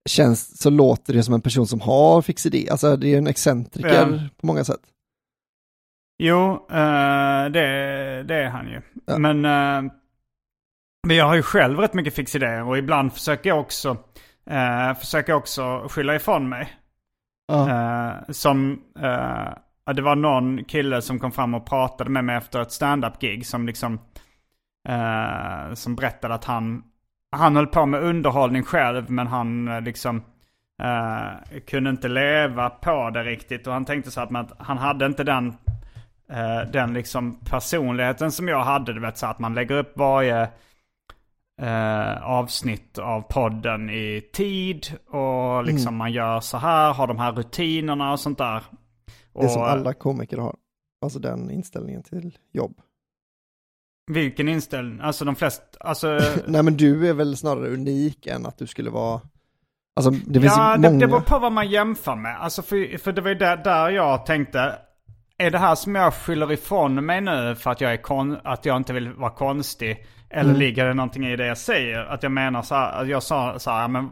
Känns, 0.09 0.61
så 0.61 0.69
låter 0.69 1.13
det 1.13 1.23
som 1.23 1.33
en 1.33 1.41
person 1.41 1.67
som 1.67 1.81
har 1.81 2.21
fix 2.21 2.45
idé, 2.45 2.67
alltså 2.71 2.97
det 2.97 3.13
är 3.13 3.17
en 3.17 3.27
excentriker 3.27 4.11
Ja. 4.11 4.29
på 4.41 4.47
många 4.47 4.63
sätt. 4.63 4.81
Jo, 6.23 6.51
eh, 6.71 7.45
det, 7.49 8.23
det 8.23 8.35
är 8.35 8.49
han 8.49 8.67
ju. 8.67 8.81
Ja. 9.05 9.17
Men, 9.17 9.45
eh, 9.45 9.91
men 11.07 11.17
jag 11.17 11.25
har 11.25 11.35
ju 11.35 11.41
själv 11.41 11.79
rätt 11.79 11.93
mycket 11.93 12.15
fixidéer 12.15 12.63
och 12.63 12.77
ibland 12.77 13.13
försöker 13.13 13.49
jag 13.49 13.59
också, 13.59 13.89
uh, 14.51 14.93
försöker 14.99 15.33
också 15.33 15.87
skylla 15.89 16.15
ifrån 16.15 16.49
mig. 16.49 16.73
Eh, 17.51 18.11
som, 18.29 18.81
det 19.95 20.01
var 20.01 20.15
någon 20.15 20.63
kille 20.63 21.01
som 21.01 21.19
kom 21.19 21.31
fram 21.31 21.53
och 21.53 21.65
pratade 21.65 22.09
med 22.09 22.25
mig 22.25 22.35
efter 22.35 22.61
ett 22.61 22.71
stand-up-gig 22.71 23.45
som 23.47 23.67
liksom, 23.67 23.99
som 25.73 25.95
berättade 25.95 26.33
att 26.33 26.45
han, 26.45 26.83
han 27.31 27.55
höll 27.55 27.67
på 27.67 27.85
med 27.85 28.03
underhållning 28.03 28.63
själv 28.63 29.09
men 29.11 29.27
han 29.27 29.67
eh, 29.67 29.81
liksom 29.81 30.23
eh, 30.83 31.59
kunde 31.67 31.89
inte 31.89 32.07
leva 32.07 32.69
på 32.69 33.09
det 33.09 33.23
riktigt. 33.23 33.67
Och 33.67 33.73
han 33.73 33.85
tänkte 33.85 34.11
så 34.11 34.19
här 34.19 34.37
att 34.37 34.53
han 34.59 34.77
hade 34.77 35.05
inte 35.05 35.23
den, 35.23 35.47
eh, 36.31 36.71
den 36.73 36.93
liksom 36.93 37.39
personligheten 37.39 38.31
som 38.31 38.47
jag 38.47 38.63
hade. 38.63 38.93
Du 38.93 38.99
vet 38.99 39.17
så 39.17 39.25
att 39.25 39.39
man 39.39 39.53
lägger 39.53 39.75
upp 39.77 39.97
varje 39.97 40.41
eh, 41.61 42.23
avsnitt 42.23 42.97
av 42.97 43.21
podden 43.21 43.89
i 43.89 44.21
tid. 44.33 44.87
Och 45.07 45.63
liksom 45.63 45.95
man 45.95 46.11
gör 46.11 46.39
så 46.39 46.57
här, 46.57 46.93
har 46.93 47.07
de 47.07 47.19
här 47.19 47.31
rutinerna 47.31 48.11
och 48.11 48.19
sånt 48.19 48.37
där. 48.37 48.63
Det 49.33 49.43
är 49.45 49.47
som 49.47 49.61
Och- 49.61 49.69
alla 49.69 49.93
komiker 49.93 50.37
har. 50.37 50.55
Alltså 51.01 51.19
den 51.19 51.51
inställningen 51.51 52.03
till 52.03 52.37
jobb. 52.53 52.81
Vilken 54.09 54.47
inställning? 54.47 54.99
Alltså 55.01 55.25
de 55.25 55.35
flesta, 55.35 55.63
alltså... 55.79 56.19
Nej 56.47 56.63
men 56.63 56.77
du 56.77 57.09
är 57.09 57.13
väl 57.13 57.37
snarare 57.37 57.69
unik 57.69 58.27
än 58.27 58.45
att 58.45 58.57
du 58.57 58.67
skulle 58.67 58.89
vara, 58.89 59.21
alltså 59.95 60.11
det 60.11 60.41
finns 60.41 60.53
ja, 60.57 60.75
ju 60.75 60.81
det, 60.81 60.89
många. 60.89 60.99
det 60.99 61.07
beror 61.07 61.21
på 61.21 61.39
vad 61.39 61.51
man 61.51 61.69
jämför 61.69 62.15
med. 62.15 62.41
Alltså 62.41 62.61
för, 62.61 62.97
för 62.97 63.11
det 63.11 63.21
var 63.21 63.29
ju 63.29 63.35
där, 63.35 63.57
där 63.57 63.89
jag 63.89 64.25
tänkte, 64.25 64.75
är 65.37 65.51
det 65.51 65.57
här 65.57 65.75
som 65.75 65.95
jag 65.95 66.13
skyller 66.13 66.51
ifrån 66.51 67.05
mig 67.05 67.21
nu 67.21 67.55
för 67.55 67.71
att 67.71 67.81
jag, 67.81 67.93
är 67.93 67.97
kon- 67.97 68.37
att 68.43 68.65
jag 68.65 68.77
inte 68.77 68.93
vill 68.93 69.13
vara 69.13 69.31
konstig? 69.31 70.05
Eller 70.29 70.53
ligger 70.53 70.85
det 70.85 70.93
någonting 70.93 71.25
i 71.25 71.35
det 71.35 71.45
jag 71.45 71.57
säger? 71.57 72.05
Att 72.05 72.23
jag 72.23 72.31
menar 72.31 72.61
så 72.61 72.75
här, 72.75 73.01
att 73.01 73.07
jag 73.07 73.23
sa 73.23 73.59
så 73.59 73.71
här, 73.71 73.87
men 73.87 74.09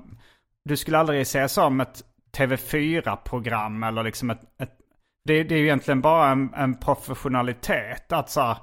du 0.66 0.78
skulle 0.78 0.98
aldrig 0.98 1.28
se 1.28 1.50
som 1.50 1.82
ett 1.82 2.04
TV4-program 2.38 3.84
eller 3.84 4.04
liksom 4.04 4.30
ett, 4.30 4.42
ett 4.62 4.78
det, 5.28 5.44
det 5.44 5.56
är 5.56 5.60
ju 5.60 5.64
egentligen 5.66 6.02
bara 6.02 6.30
en, 6.30 6.54
en 6.54 6.76
professionalitet. 6.80 8.12
Att 8.12 8.30
så 8.30 8.42
här, 8.42 8.58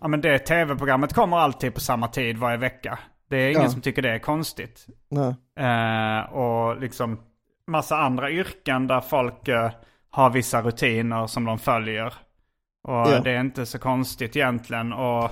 ja 0.00 0.08
men 0.08 0.20
det 0.20 0.38
tv-programmet 0.38 1.12
kommer 1.14 1.36
alltid 1.36 1.74
på 1.74 1.80
samma 1.80 2.08
tid 2.08 2.38
varje 2.38 2.56
vecka. 2.56 2.98
Det 3.30 3.36
är 3.36 3.50
ingen 3.50 3.62
Ja. 3.62 3.68
som 3.68 3.80
tycker 3.80 4.02
det 4.02 4.10
är 4.10 4.18
konstigt. 4.18 4.86
Eh, 5.58 6.32
och 6.32 6.80
liksom 6.80 7.20
massa 7.66 7.96
andra 7.96 8.30
yrken 8.30 8.86
där 8.86 9.00
folk 9.00 9.48
eh, 9.48 9.70
har 10.10 10.30
vissa 10.30 10.62
rutiner 10.62 11.26
som 11.26 11.44
de 11.44 11.58
följer. 11.58 12.06
Och 12.88 12.94
Ja. 12.94 13.20
det 13.24 13.30
är 13.30 13.40
inte 13.40 13.66
så 13.66 13.78
konstigt 13.78 14.36
egentligen. 14.36 14.92
Och 14.92 15.24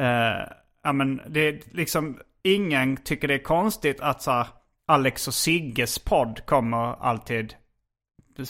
eh, 0.00 0.42
ja, 0.84 0.92
men 0.92 1.20
det 1.28 1.40
är 1.40 1.60
liksom, 1.72 2.18
ingen 2.42 2.96
tycker 2.96 3.28
det 3.28 3.34
är 3.34 3.42
konstigt 3.42 4.00
att 4.00 4.22
så 4.22 4.30
här, 4.30 4.46
Alex 4.88 5.28
och 5.28 5.34
Sigges 5.34 5.98
podd 5.98 6.40
kommer 6.46 7.02
alltid 7.04 7.54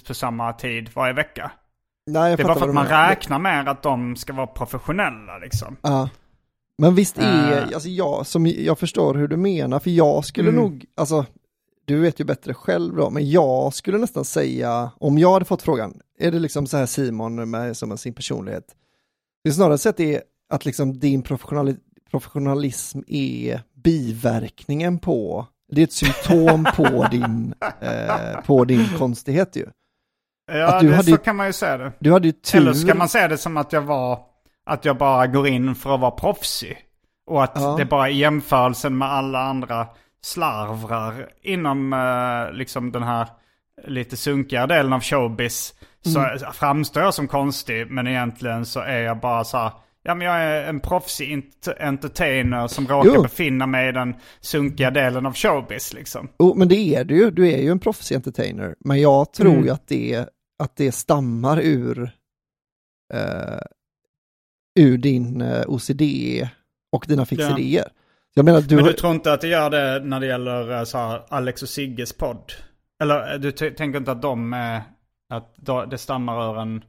på 0.07 0.15
samma 0.15 0.53
tid 0.53 0.91
varje 0.95 1.13
vecka. 1.15 1.51
Nej, 2.07 2.37
Det 2.37 2.43
är 2.43 2.47
bara 2.47 2.55
för 2.59 2.69
att 2.69 2.75
man 2.75 2.85
menar. 2.85 3.09
räknar 3.09 3.39
med 3.39 3.69
att 3.69 3.83
de 3.83 4.17
ska 4.17 4.33
vara 4.33 4.47
professionella 4.47 5.39
liksom. 5.39 5.77
Ja. 5.83 6.09
Men 6.79 6.95
visst 6.95 7.19
är, 7.19 7.53
Eh. 7.53 7.63
alltså 7.75 7.89
jag, 7.89 8.27
som, 8.27 8.47
jag 8.47 8.79
förstår 8.79 9.15
hur 9.15 9.29
du 9.29 9.37
menar, 9.37 9.79
för 9.79 9.91
jag 9.91 10.25
skulle 10.25 10.49
Mm. 10.49 10.61
nog, 10.61 10.85
alltså 10.97 11.27
du 11.87 12.01
vet 12.01 12.21
ju 12.21 12.25
bättre 12.25 12.55
själv 12.55 12.97
då, 12.97 13.11
men 13.11 13.31
jag 13.31 13.75
skulle 13.75 13.99
nästan 13.99 14.25
säga, 14.25 14.91
om 15.01 15.19
jag 15.19 15.33
hade 15.33 15.45
fått 15.45 15.63
frågan, 15.63 16.01
är 16.19 16.31
det 16.33 16.39
liksom 16.39 16.67
så 16.67 16.77
här 16.77 16.87
Simon 16.87 17.51
med 17.51 17.77
som 17.77 17.99
sin 17.99 18.15
personlighet? 18.15 18.65
Det 19.45 19.49
är 19.51 19.53
snarare 19.53 19.79
så 19.79 19.89
att 19.89 19.97
det 19.97 20.15
är 20.17 20.23
att 20.51 20.65
liksom 20.65 20.99
din 20.99 21.23
professionali, 21.23 21.77
professionalism 22.11 22.99
är 23.07 23.61
biverkningen 23.85 24.99
på, 24.99 25.47
det 25.73 25.81
är 25.81 25.85
ett 25.85 25.93
symptom 25.93 26.67
på 26.77 27.07
din, 27.11 27.55
eh, 27.81 28.41
på 28.47 28.65
din 28.65 28.85
konstighet 28.99 29.57
ju. 29.57 29.67
Ja, 30.49 30.81
det, 30.81 31.03
så 31.03 31.11
ju- 31.11 31.17
kan 31.17 31.37
man 31.37 31.47
ju 31.47 31.53
säga 31.53 31.77
det. 31.79 31.93
Du 31.99 32.13
hade 32.13 32.27
ju 32.29 32.33
tur. 32.33 32.59
Eller 32.59 32.73
ska 32.73 32.95
man 32.95 33.09
säga 33.09 33.29
det 33.29 33.39
som 33.39 33.57
att 33.57 33.73
jag 33.73 33.83
var, 33.83 34.19
att 34.67 34.85
jag 34.85 34.97
bara 34.99 35.27
går 35.27 35.49
in 35.49 35.75
för 35.75 35.95
att 35.95 36.01
vara 36.01 36.11
proffsig? 36.11 36.77
Och 37.27 37.45
att 37.45 37.53
Ja. 37.55 37.75
det 37.79 37.85
bara 37.85 38.07
är 38.09 38.13
jämförelsen 38.13 38.99
med 38.99 39.09
alla 39.13 39.39
andra 39.41 39.87
slarvrar 40.23 41.29
inom 41.43 41.93
eh, 41.93 42.57
liksom 42.57 42.93
den 42.93 43.03
här 43.03 43.27
lite 43.87 44.17
sunkigare 44.17 44.67
delen 44.67 44.93
av 44.93 45.01
showbiz. 45.01 45.75
Så 46.05 46.19
Mm. 46.21 46.39
framstår 46.53 47.03
jag 47.03 47.15
som 47.15 47.29
konstig, 47.29 47.91
men 47.91 48.07
egentligen 48.07 48.67
så 48.67 48.81
är 48.81 48.99
jag 49.01 49.21
bara 49.21 49.45
så 49.45 49.59
här, 49.59 49.71
ja 50.03 50.15
men 50.15 50.27
jag 50.27 50.37
är 50.37 50.63
en 50.69 50.81
proffsig 50.81 51.33
ent- 51.33 51.69
entertainer 51.81 52.67
som 52.67 52.87
råkar 52.87 53.11
Jo. 53.15 53.23
befinna 53.23 53.67
mig 53.67 53.89
i 53.89 53.93
den 53.93 54.15
sunkiga 54.41 54.91
delen 54.91 55.27
av 55.27 55.35
showbiz 55.35 55.95
liksom. 55.95 56.29
Oh, 56.39 56.57
men 56.57 56.69
det 56.69 56.77
är 56.95 57.05
du 57.05 57.17
ju, 57.17 57.31
du 57.31 57.53
är 57.53 57.59
ju 57.59 57.71
en 57.71 57.79
proffsig 57.79 58.15
entertainer. 58.17 58.75
Men 58.81 59.01
jag 59.01 59.33
tror 59.33 59.51
Mm. 59.51 59.65
ju 59.65 59.71
att 59.71 59.89
det, 59.89 60.29
att 60.59 60.77
det 60.77 60.93
stammar 60.93 61.61
ur, 61.61 62.11
eh, 63.15 63.61
ur 64.79 64.99
din 64.99 65.41
eh, 65.41 65.65
OCD 65.69 66.03
och 66.93 67.05
dina 67.09 67.27
fixerier. 67.27 67.89
Jag 68.35 68.45
menar, 68.45 68.61
du, 68.61 68.77
men 68.77 68.85
du 68.85 68.93
tror 68.93 69.13
inte 69.13 69.33
att 69.33 69.41
det 69.41 69.49
gör 69.49 69.71
det 69.71 70.05
när 70.05 70.21
det 70.21 70.27
gäller 70.27 70.79
eh, 70.79 70.85
så 70.85 70.99
här, 70.99 71.23
Alex 71.29 71.63
och 71.63 71.69
Sigges 71.69 72.13
podd? 72.13 72.53
Eller 73.03 73.35
eh, 73.35 73.41
du 73.41 73.53
tänker 73.53 73.97
inte 73.97 74.13
att 74.13 74.23
de, 74.23 74.53
att 75.31 75.91
det 75.91 75.99
stammar 75.99 76.51
ur 76.53 76.59
en 76.61 76.85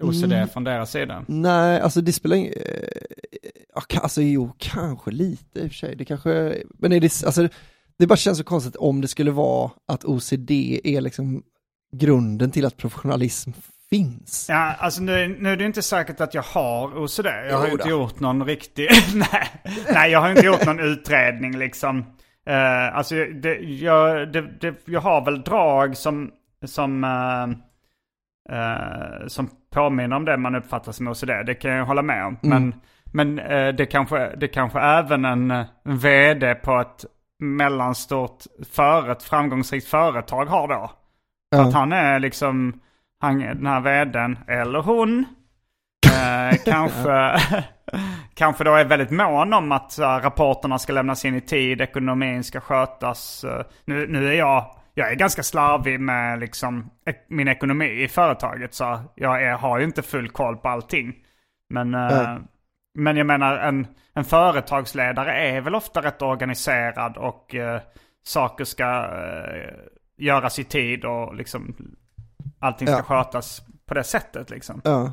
OCD 0.00 0.32
Mm. 0.32 0.48
från 0.48 0.64
deras 0.64 0.90
sida? 0.90 1.24
Nej, 1.28 1.80
alltså 1.80 2.00
det 2.00 2.12
spelar 2.12 2.36
ingen... 2.36 2.52
Eh, 2.52 2.88
ja, 3.74 4.00
alltså 4.00 4.22
jo, 4.22 4.52
kanske 4.58 5.10
lite 5.10 5.60
i 5.60 5.66
och 5.66 5.70
för 5.70 5.76
sig. 5.76 5.96
Det 5.96 6.04
kanske, 6.04 6.62
men 6.78 6.92
är 6.92 7.00
det, 7.00 7.24
alltså, 7.26 7.48
det 7.98 8.06
bara 8.06 8.16
känns 8.16 8.38
så 8.38 8.44
konstigt 8.44 8.76
om 8.76 9.00
det 9.00 9.08
skulle 9.08 9.30
vara 9.30 9.70
att 9.86 10.04
OCD 10.04 10.50
är 10.84 11.00
liksom 11.00 11.42
grunden 11.98 12.50
till 12.50 12.66
att 12.66 12.76
professionalism 12.76 13.50
finns. 13.90 14.46
Ja, 14.48 14.74
alltså 14.78 15.02
nu, 15.02 15.36
nu 15.40 15.52
är 15.52 15.56
det 15.56 15.64
inte 15.64 15.82
säkert 15.82 16.20
att 16.20 16.34
jag 16.34 16.42
har 16.42 16.98
OCD. 16.98 17.26
Jag 17.50 17.58
har 17.58 17.66
ju 17.66 17.72
inte 17.72 17.88
gjort 17.88 18.20
någon 18.20 18.44
riktig... 18.44 18.88
nej, 19.14 19.50
nej, 19.92 20.10
jag 20.10 20.20
har 20.20 20.30
inte 20.30 20.46
gjort 20.46 20.66
någon 20.66 20.80
utredning 20.80 21.58
liksom. 21.58 21.98
Uh, 22.50 22.96
alltså, 22.96 23.14
det, 23.14 23.54
jag, 23.58 24.32
det, 24.32 24.40
det, 24.60 24.74
jag 24.84 25.00
har 25.00 25.24
väl 25.24 25.42
drag 25.42 25.96
som, 25.96 26.30
som, 26.64 27.04
eh, 27.04 27.42
eh, 28.58 29.26
som 29.26 29.50
påminner 29.72 30.16
om 30.16 30.24
det 30.24 30.36
man 30.36 30.54
uppfattar 30.54 30.92
som 30.92 31.08
OCD. 31.08 31.30
Det 31.46 31.54
kan 31.54 31.70
jag 31.70 31.86
hålla 31.86 32.02
med 32.02 32.26
om. 32.26 32.38
Men, 32.42 32.74
men 33.04 33.38
eh, 33.38 33.74
det, 33.74 33.86
kanske, 33.86 34.36
det 34.36 34.48
kanske 34.48 34.80
även 34.80 35.24
en, 35.24 35.50
en 35.50 35.98
vd 35.98 36.54
på 36.54 36.80
ett 36.80 37.04
mellanstort 37.38 38.44
föret, 38.72 39.22
framgångsrikt 39.22 39.88
företag 39.88 40.46
har 40.46 40.68
då. 40.68 40.90
Ja. 41.50 41.68
att 41.68 41.74
han 41.74 41.92
är 41.92 42.18
liksom, 42.18 42.80
han, 43.20 43.38
den 43.38 43.66
här 43.66 43.80
vdn, 43.80 44.38
eller 44.48 44.82
hon, 44.82 45.24
eh, 46.06 46.58
kanske, 46.64 47.40
kanske 48.34 48.64
då 48.64 48.74
är 48.74 48.84
väldigt 48.84 49.10
mån 49.10 49.52
om 49.52 49.72
att 49.72 49.92
så 49.92 50.04
här, 50.04 50.20
rapporterna 50.20 50.78
ska 50.78 50.92
lämnas 50.92 51.24
in 51.24 51.34
i 51.34 51.40
tid, 51.40 51.80
ekonomin 51.80 52.44
ska 52.44 52.60
skötas. 52.60 53.44
eh. 53.44 53.64
nu, 53.84 54.06
nu 54.06 54.28
är 54.28 54.32
jag, 54.32 54.76
jag 54.94 55.10
är 55.10 55.14
ganska 55.14 55.42
slarvig 55.42 56.00
med 56.00 56.40
liksom 56.40 56.90
ek, 57.06 57.26
min 57.28 57.48
ekonomi 57.48 58.02
i 58.02 58.08
företaget 58.08 58.74
så 58.74 59.00
jag 59.14 59.42
är, 59.42 59.52
har 59.52 59.78
ju 59.78 59.84
inte 59.84 60.02
full 60.02 60.28
koll 60.28 60.56
på 60.56 60.68
allting. 60.68 61.14
Men, 61.74 61.94
eh, 61.94 62.36
men 62.98 63.16
jag 63.16 63.26
menar 63.26 63.58
en, 63.58 63.86
en 64.14 64.24
företagsledare 64.24 65.32
är 65.32 65.60
väl 65.60 65.74
ofta 65.74 66.02
rätt 66.02 66.22
organiserad 66.22 67.16
och 67.16 67.54
eh, 67.54 67.80
saker 68.24 68.64
ska 68.64 69.04
eh, 69.04 69.74
göras 70.16 70.58
i 70.58 70.64
tid 70.64 71.04
och 71.04 71.34
liksom 71.34 71.76
allting 72.58 72.88
ska 72.88 72.96
Ja. 72.96 73.02
skötas 73.02 73.62
på 73.86 73.94
det 73.94 74.04
sättet 74.04 74.50
liksom. 74.50 74.80
Ja. 74.84 75.12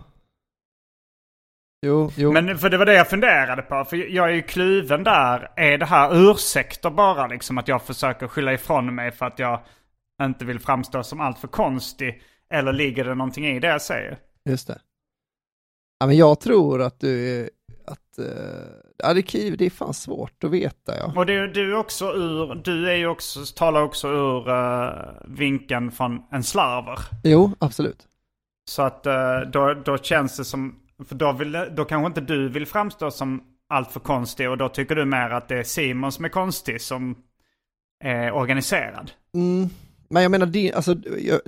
Jo, 1.86 2.12
jo. 2.16 2.32
Men 2.32 2.58
för 2.58 2.70
det 2.70 2.78
var 2.78 2.86
det 2.86 2.94
jag 2.94 3.10
funderade 3.10 3.62
på. 3.62 3.86
För 3.86 3.98
jag 3.98 4.30
är 4.30 4.34
ju 4.34 4.42
kluven 4.42 5.04
där. 5.04 5.52
Är 5.56 5.78
det 5.78 5.86
här 5.86 6.32
ursäkter 6.32 6.90
bara 6.90 7.28
liksom 7.28 7.58
att 7.58 7.68
jag 7.68 7.82
försöker 7.82 8.28
skylla 8.28 8.54
ifrån 8.54 8.96
mig 8.96 9.12
för 9.12 9.26
att 9.26 9.40
jag 9.40 9.60
inte 10.22 10.46
vill 10.46 10.60
framstå 10.60 11.04
som 11.04 11.22
alltför 11.22 11.48
konstig? 11.48 12.22
Eller 12.50 12.74
ligger 12.74 13.04
det 13.06 13.16
någonting 13.16 13.46
i 13.48 13.60
det 13.60 13.68
jag 13.68 13.82
säger? 13.82 14.20
Just 14.50 14.68
det. 14.68 14.80
Ja, 16.00 16.06
men 16.08 16.18
jag 16.18 16.40
tror 16.40 16.82
att 16.82 17.00
du 17.00 17.50
att, 17.86 18.20
eh, 18.20 18.26
ja 18.98 19.14
det, 19.14 19.36
är- 19.36 19.58
det 19.58 19.66
är 19.66 19.70
fan 19.70 19.94
svårt 19.94 20.44
att 20.44 20.52
veta 20.52 20.98
ja. 20.98 21.14
Och 21.16 21.30
är 21.30 21.48
du 21.48 21.76
också 21.76 22.06
ur, 22.06 22.56
du 22.64 22.90
är 22.92 22.96
ju 22.96 23.08
också, 23.08 23.40
talar 23.56 23.82
också 23.82 24.08
ur 24.08 24.50
uh, 24.50 24.92
vinkeln 25.28 25.92
från 25.92 26.22
en 26.32 26.44
slarver. 26.44 27.00
Jo, 27.24 27.52
absolut. 27.60 28.08
Så 28.70 28.82
att 28.82 29.06
eh, 29.06 29.40
då, 29.54 29.74
då 29.74 29.98
känns 29.98 30.38
det 30.38 30.46
som, 30.46 30.76
för 31.08 31.16
då, 31.16 31.32
vill, 31.32 31.66
då 31.76 31.86
kanske 31.86 32.08
inte 32.08 32.22
du 32.22 32.50
vill 32.50 32.66
framstå 32.66 33.12
som 33.12 33.44
alltför 33.70 34.00
konstig 34.00 34.50
och 34.50 34.58
då 34.58 34.70
tycker 34.70 34.96
du 34.96 35.06
mer 35.06 35.30
att 35.30 35.48
det 35.48 35.56
är 35.60 35.64
Simon 35.64 36.12
som 36.12 36.26
är 36.26 36.30
konstig 36.30 36.82
som 36.82 37.16
är 38.04 38.32
organiserad. 38.32 39.12
Mm. 39.34 39.70
Men 40.10 40.24
jag 40.24 40.32
menar, 40.32 40.46
det, 40.46 40.74
alltså, 40.74 40.96
jag, 41.20 41.40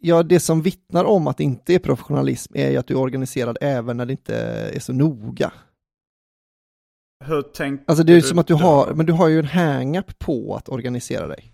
jag, 0.00 0.28
det 0.28 0.40
som 0.40 0.62
vittnar 0.62 1.04
om 1.04 1.26
att 1.26 1.36
det 1.36 1.44
inte 1.44 1.74
är 1.74 1.78
professionalism 1.78 2.52
är 2.56 2.70
ju 2.70 2.76
att 2.76 2.86
du 2.86 2.94
är 2.94 2.98
organiserad 2.98 3.58
även 3.60 3.96
när 3.96 4.06
det 4.06 4.12
inte 4.12 4.36
är 4.74 4.80
så 4.80 4.92
noga. 4.92 5.52
Hur 7.26 7.42
tänker 7.42 7.84
Alltså 7.88 8.04
det 8.04 8.12
är 8.12 8.14
ju 8.14 8.20
du 8.20 8.26
som 8.26 8.38
att 8.38 8.46
du 8.46 8.54
då? 8.54 8.60
har, 8.60 8.94
men 8.94 9.06
du 9.06 9.12
har 9.12 9.28
ju 9.28 9.38
en 9.38 9.44
hang-up 9.46 10.18
på 10.18 10.56
att 10.56 10.68
organisera 10.68 11.26
dig. 11.26 11.48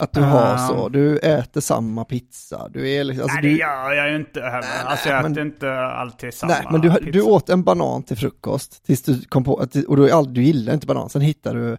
Att 0.00 0.12
du 0.12 0.20
Ah. 0.20 0.24
har 0.24 0.68
så, 0.68 0.88
du 0.88 1.18
äter 1.18 1.60
samma 1.60 2.04
pizza, 2.04 2.68
du 2.68 2.90
är 2.90 3.04
liksom, 3.04 3.22
alltså 3.22 3.34
nej 3.34 3.42
du, 3.42 3.48
det 3.48 3.60
gör 3.60 3.92
jag 3.92 4.10
ju 4.10 4.16
inte 4.16 4.40
heller. 4.40 4.84
Alltså 4.84 5.08
jag 5.08 5.22
men- 5.22 5.32
äter 5.32 5.44
inte 5.46 5.72
alltid 5.78 6.34
samma 6.34 6.52
Nej, 6.52 6.66
men 6.70 6.80
du, 6.80 6.88
du 6.88 7.12
pizza. 7.12 7.24
åt 7.28 7.48
en 7.48 7.62
banan 7.62 8.02
till 8.02 8.16
frukost 8.16 8.84
tills 8.86 9.02
du 9.02 9.20
kom 9.22 9.44
på 9.44 9.52
och 9.52 9.68
du, 9.68 10.22
du 10.32 10.42
gillar 10.42 10.74
inte 10.74 10.86
banan, 10.86 11.08
sen 11.08 11.22
hittar 11.22 11.54
du 11.54 11.76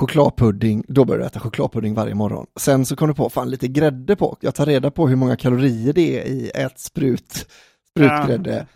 chokladpudding, 0.00 0.84
då 0.88 1.04
börjar 1.04 1.20
du 1.20 1.26
äta 1.26 1.40
chokladpudding 1.40 1.94
varje 1.94 2.14
morgon. 2.14 2.46
Sen 2.60 2.86
så 2.86 2.96
kom 2.96 3.08
du 3.08 3.14
på, 3.14 3.30
fan 3.30 3.50
lite 3.50 3.68
grädde 3.68 4.16
på, 4.16 4.36
jag 4.40 4.54
tar 4.54 4.66
reda 4.66 4.90
på 4.90 5.08
hur 5.08 5.16
många 5.16 5.36
kalorier 5.36 5.92
det 5.92 6.20
är 6.20 6.24
i 6.26 6.50
ett 6.54 6.78
sprut, 6.78 7.46
sprutgrädde. 7.90 8.66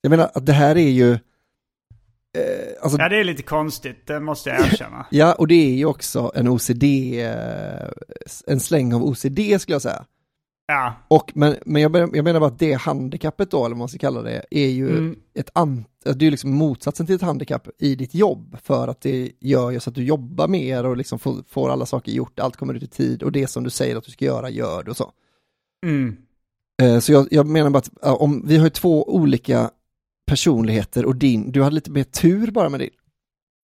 Jag 0.00 0.10
menar 0.10 0.30
att 0.34 0.46
det 0.46 0.52
här 0.52 0.76
är 0.76 0.90
ju, 0.90 1.18
alltså, 2.82 2.98
Ja 2.98 3.08
det 3.08 3.16
är 3.20 3.24
lite 3.24 3.42
konstigt, 3.42 4.06
det 4.06 4.20
måste 4.20 4.50
jag 4.50 4.60
erkänna. 4.60 5.06
ja 5.10 5.32
och 5.34 5.48
det 5.48 5.54
är 5.54 5.74
ju 5.74 5.84
också 5.86 6.32
en 6.34 6.48
OCD, 6.48 6.84
eh, 7.20 7.88
en 8.46 8.60
släng 8.60 8.94
av 8.94 9.04
OCD 9.04 9.38
skulle 9.60 9.74
jag 9.74 9.82
säga. 9.82 10.04
ja. 10.66 10.94
Och, 11.08 11.32
men 11.34 11.56
men 11.66 11.82
jag, 11.82 11.90
menar- 11.92 12.10
jag 12.16 12.24
menar 12.24 12.40
bara 12.40 12.46
att 12.50 12.58
det 12.58 12.72
handikappet 12.72 13.50
då, 13.50 13.58
eller 13.58 13.68
vad 13.74 13.78
man 13.78 13.88
ska 13.88 13.98
kalla 13.98 14.22
det, 14.22 14.44
är 14.50 14.68
ju 14.68 14.90
Mm. 14.90 15.16
ett 15.34 15.50
an, 15.52 15.84
det 16.16 16.26
är 16.26 16.30
liksom 16.30 16.50
motsatsen 16.50 17.06
till 17.06 17.14
ett 17.14 17.22
handikapp 17.22 17.68
i 17.78 17.94
ditt 17.94 18.14
jobb, 18.14 18.56
för 18.62 18.88
att 18.88 19.00
det 19.00 19.32
gör 19.40 19.70
ju 19.70 19.80
så 19.80 19.90
att 19.90 19.96
du 19.96 20.04
jobbar 20.04 20.48
mer 20.48 20.84
och 20.86 20.96
liksom 20.96 21.18
får, 21.18 21.36
får 21.48 21.70
alla 21.70 21.86
saker 21.86 22.12
gjort, 22.12 22.38
allt 22.38 22.56
kommer 22.56 22.74
ut 22.74 22.82
i 22.82 22.86
tid 22.86 23.22
och 23.22 23.32
det 23.32 23.46
som 23.46 23.64
du 23.64 23.70
säger 23.70 23.96
att 23.96 24.04
du 24.04 24.10
ska 24.10 24.24
göra 24.24 24.50
gör 24.50 24.82
du 24.82 24.90
och 24.90 24.96
så. 24.96 25.12
Mm. 25.86 26.16
Eh, 26.82 26.98
Så 26.98 27.12
jag, 27.12 27.28
jag 27.30 27.46
menar 27.46 27.70
bara 27.70 27.78
att 27.78 28.20
om 28.20 28.42
vi 28.46 28.56
har 28.56 28.64
ju 28.64 28.70
två 28.70 29.14
olika 29.14 29.70
personligheter 30.28 31.04
och 31.04 31.16
din, 31.16 31.52
du 31.52 31.62
hade 31.62 31.74
lite 31.74 31.90
mer 31.90 32.04
tur 32.04 32.50
bara 32.50 32.68
med 32.68 32.80
din. 32.80 32.90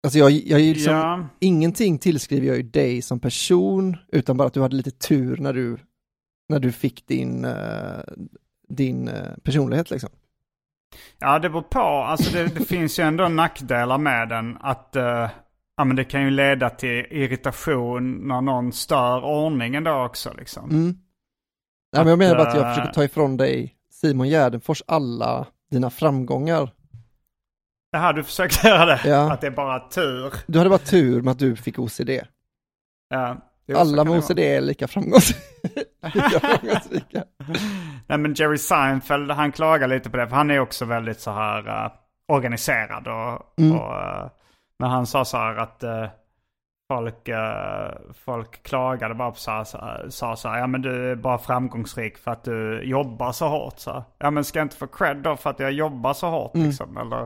Alltså 0.05 0.19
jag, 0.19 0.31
jag 0.31 0.61
är 0.61 0.75
liksom, 0.75 0.95
Ja, 0.95 1.29
ingenting 1.41 1.99
tillskriver 1.99 2.47
jag 2.47 2.57
ju 2.57 2.63
dig 2.63 3.03
som 3.03 3.21
person, 3.21 3.97
utan 4.13 4.37
bara 4.37 4.49
att 4.49 4.55
du 4.55 4.61
hade 4.61 4.77
lite 4.77 4.91
tur 4.91 5.37
när 5.37 5.53
du, 5.53 5.77
när 6.49 6.59
du 6.59 6.73
fick 6.73 7.07
din, 7.07 7.45
eh, 7.45 8.01
din 8.69 9.09
eh, 9.09 9.37
personlighet 9.43 9.91
liksom. 9.91 10.11
ja, 11.19 11.39
det 11.39 11.51
beror 11.51 11.63
på. 11.63 11.81
Alltså 11.81 12.33
det, 12.33 12.47
det 12.47 12.65
finns 12.65 12.99
ju 12.99 13.03
ändå 13.03 13.29
nackdelar 13.29 13.99
med 13.99 14.29
den. 14.29 14.57
Att 14.61 14.97
eh, 14.97 15.31
ja, 15.77 15.85
men 15.85 15.97
det 15.97 16.05
kan 16.05 16.23
ju 16.23 16.31
leda 16.31 16.71
till 16.71 17.07
irritation 17.11 18.29
när 18.29 18.41
någon 18.41 18.73
stör 18.73 19.25
ordningen 19.25 19.85
då 19.85 20.05
också. 20.05 20.33
Liksom. 20.39 20.71
Mm. 20.71 20.99
Nej, 21.93 22.05
men 22.05 22.09
jag 22.09 22.19
menar 22.19 22.35
bara 22.37 22.49
att 22.49 22.57
jag 22.57 22.75
försöker 22.75 22.93
ta 22.93 23.05
ifrån 23.05 23.37
dig 23.37 23.75
Simon 23.91 24.29
Gärdenfors 24.29 24.83
alla 24.87 25.47
dina 25.75 25.91
framgångar. 25.91 26.71
Här 27.97 28.13
du 28.13 28.23
försökte 28.25 28.69
göra 28.69 28.87
det. 28.87 29.01
Ja. 29.05 29.33
Att 29.33 29.41
det 29.41 29.47
är 29.47 29.51
bara 29.51 29.81
tur. 29.89 30.35
Du 30.47 30.59
hade 30.59 30.71
bara 30.71 30.79
tur 30.79 31.23
med 31.23 31.33
att 31.33 31.39
du 31.39 31.57
fick 31.57 31.79
OCD. 31.79 32.11
Ja, 33.09 33.37
Alla 33.77 34.05
med 34.05 34.19
OCD 34.19 34.39
är 34.39 34.61
lika 34.61 34.87
framgångs- 34.87 35.35
lika 36.15 36.41
framgångsrika. 36.41 37.25
Nej 38.07 38.19
men 38.19 38.35
Jerry 38.35 38.59
Seinfeld, 38.59 39.31
han 39.31 39.53
klagar 39.53 39.89
lite 39.89 40.11
på 40.11 40.17
det. 40.17 40.29
För 40.29 40.37
han 40.37 40.51
är 40.51 40.59
också 40.59 40.85
väldigt 40.85 41.21
så 41.21 41.31
här 41.31 41.69
eh, 41.85 41.93
organiserad. 42.29 43.09
Och, 43.09 43.59
Mm. 43.61 43.79
och, 43.79 43.95
eh, 44.03 44.27
men 44.79 44.91
han 44.91 45.07
sa 45.07 45.25
så 45.25 45.37
här 45.37 45.57
att 45.57 45.83
eh, 45.83 46.07
folk, 46.89 47.29
eh, 47.29 47.95
folk 48.25 48.63
klagade 48.63 49.15
bara 49.15 49.31
på 49.31 49.39
så 49.39 49.51
här, 49.51 50.09
sa 50.09 50.37
så 50.37 50.49
här, 50.49 50.59
ja 50.59 50.67
men 50.67 50.83
du 50.83 51.11
är 51.11 51.15
bara 51.17 51.39
framgångsrik 51.39 52.19
för 52.19 52.31
att 52.31 52.45
du 52.45 52.83
jobbar 52.83 53.33
så 53.33 53.49
hårt. 53.49 53.79
Så. 53.79 53.93
här. 53.93 54.03
Ja 54.19 54.31
men 54.31 54.45
ska 54.45 54.59
jag 54.59 54.65
inte 54.65 54.77
få 54.77 54.87
cred 54.87 55.17
då 55.17 55.37
för 55.37 55.51
att 55.51 55.61
jag 55.61 55.73
jobbar 55.73 56.13
så 56.15 56.31
hårt 56.31 56.57
liksom? 56.57 56.97
Eller, 56.97 57.23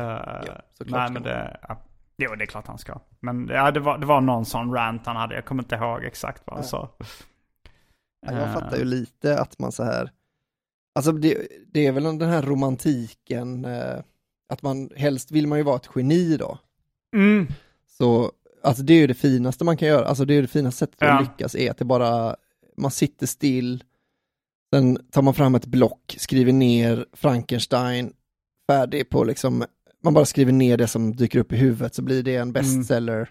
eh, 0.00 0.42
såklart 0.72 1.00
nej 1.00 1.10
men 1.10 1.22
det, 1.22 1.60
ja. 1.68 1.76
Jo 2.18 2.34
det 2.34 2.44
är 2.44 2.46
klart 2.46 2.66
han 2.66 2.78
ska. 2.78 3.00
Men 3.20 3.48
ja, 3.48 3.70
det, 3.70 3.80
var, 3.80 3.98
det 3.98 4.06
var 4.06 4.20
någon 4.20 4.44
sån 4.44 4.74
rant 4.74 5.06
han 5.06 5.16
hade, 5.16 5.34
jag 5.34 5.44
kommer 5.44 5.62
inte 5.62 5.74
ihåg 5.74 6.04
exakt 6.04 6.42
vad 6.46 6.56
han 6.56 6.64
sa. 6.64 6.88
Ja, 8.26 8.32
Jag 8.32 8.52
fattar 8.52 8.76
ju 8.76 8.84
lite 8.84 9.40
att 9.40 9.58
man 9.58 9.72
så 9.72 9.84
här, 9.84 10.10
alltså 10.94 11.12
det, 11.12 11.48
det 11.72 11.86
är 11.86 11.92
väl 11.92 12.18
den 12.18 12.28
här 12.28 12.42
romantiken, 12.42 13.64
eh, 13.64 13.98
att 14.52 14.62
man 14.62 14.90
helst 14.96 15.30
vill 15.30 15.46
man 15.46 15.58
ju 15.58 15.64
vara 15.64 15.76
ett 15.76 15.90
geni 15.94 16.36
då. 16.36 16.58
Mm. 17.16 17.46
Så 17.86 18.32
alltså 18.62 18.82
det 18.82 18.92
är 18.92 18.98
ju 18.98 19.06
det 19.06 19.14
finaste 19.14 19.64
man 19.64 19.76
kan 19.76 19.88
göra, 19.88 20.06
alltså 20.06 20.24
det 20.24 20.32
är 20.32 20.36
ju 20.36 20.42
det 20.42 20.48
finaste 20.48 20.78
sättet 20.78 20.96
Ja. 21.00 21.08
att 21.12 21.20
lyckas 21.20 21.54
är 21.54 21.70
att 21.70 21.78
det 21.78 21.84
bara, 21.84 22.36
man 22.76 22.90
sitter 22.90 23.26
still, 23.26 23.84
sen 24.74 24.98
tar 25.10 25.22
man 25.22 25.34
fram 25.34 25.54
ett 25.54 25.66
block, 25.66 26.16
skriver 26.18 26.52
ner 26.52 27.06
Frankenstein, 27.12 28.12
färdig 28.70 29.10
på 29.10 29.24
liksom, 29.24 29.64
man 30.02 30.14
bara 30.14 30.24
skriver 30.24 30.52
ner 30.52 30.76
det 30.76 30.86
som 30.86 31.16
dyker 31.16 31.38
upp 31.38 31.52
i 31.52 31.56
huvudet 31.56 31.94
så 31.94 32.02
blir 32.02 32.22
det 32.22 32.36
en 32.36 32.52
bestseller. 32.52 33.30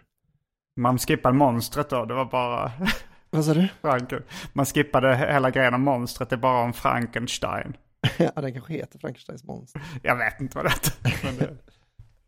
Man 0.80 0.98
skippade 0.98 1.38
monstret 1.38 1.90
då, 1.90 2.06
det 2.06 2.14
var 2.14 2.26
bara 2.26 2.72
Vad 3.30 3.46
sa 3.46 3.54
du? 3.54 3.68
Franken. 3.82 4.24
Man 4.54 4.66
skippade 4.66 5.16
hela 5.16 5.50
grejen 5.50 5.74
om 5.74 5.82
monstret, 5.82 6.30
det 6.30 6.36
är 6.36 6.38
bara 6.38 6.62
om 6.64 6.74
Frankenstein. 6.74 7.74
ja, 8.18 8.32
den 8.42 8.54
kanske 8.54 8.74
heter 8.74 9.00
Frankensteins 9.00 9.44
monster. 9.44 9.82
Jag 10.04 10.16
vet 10.16 10.42
inte 10.42 10.58
vad 10.58 10.66
det 10.66 10.70
heter. 10.70 11.58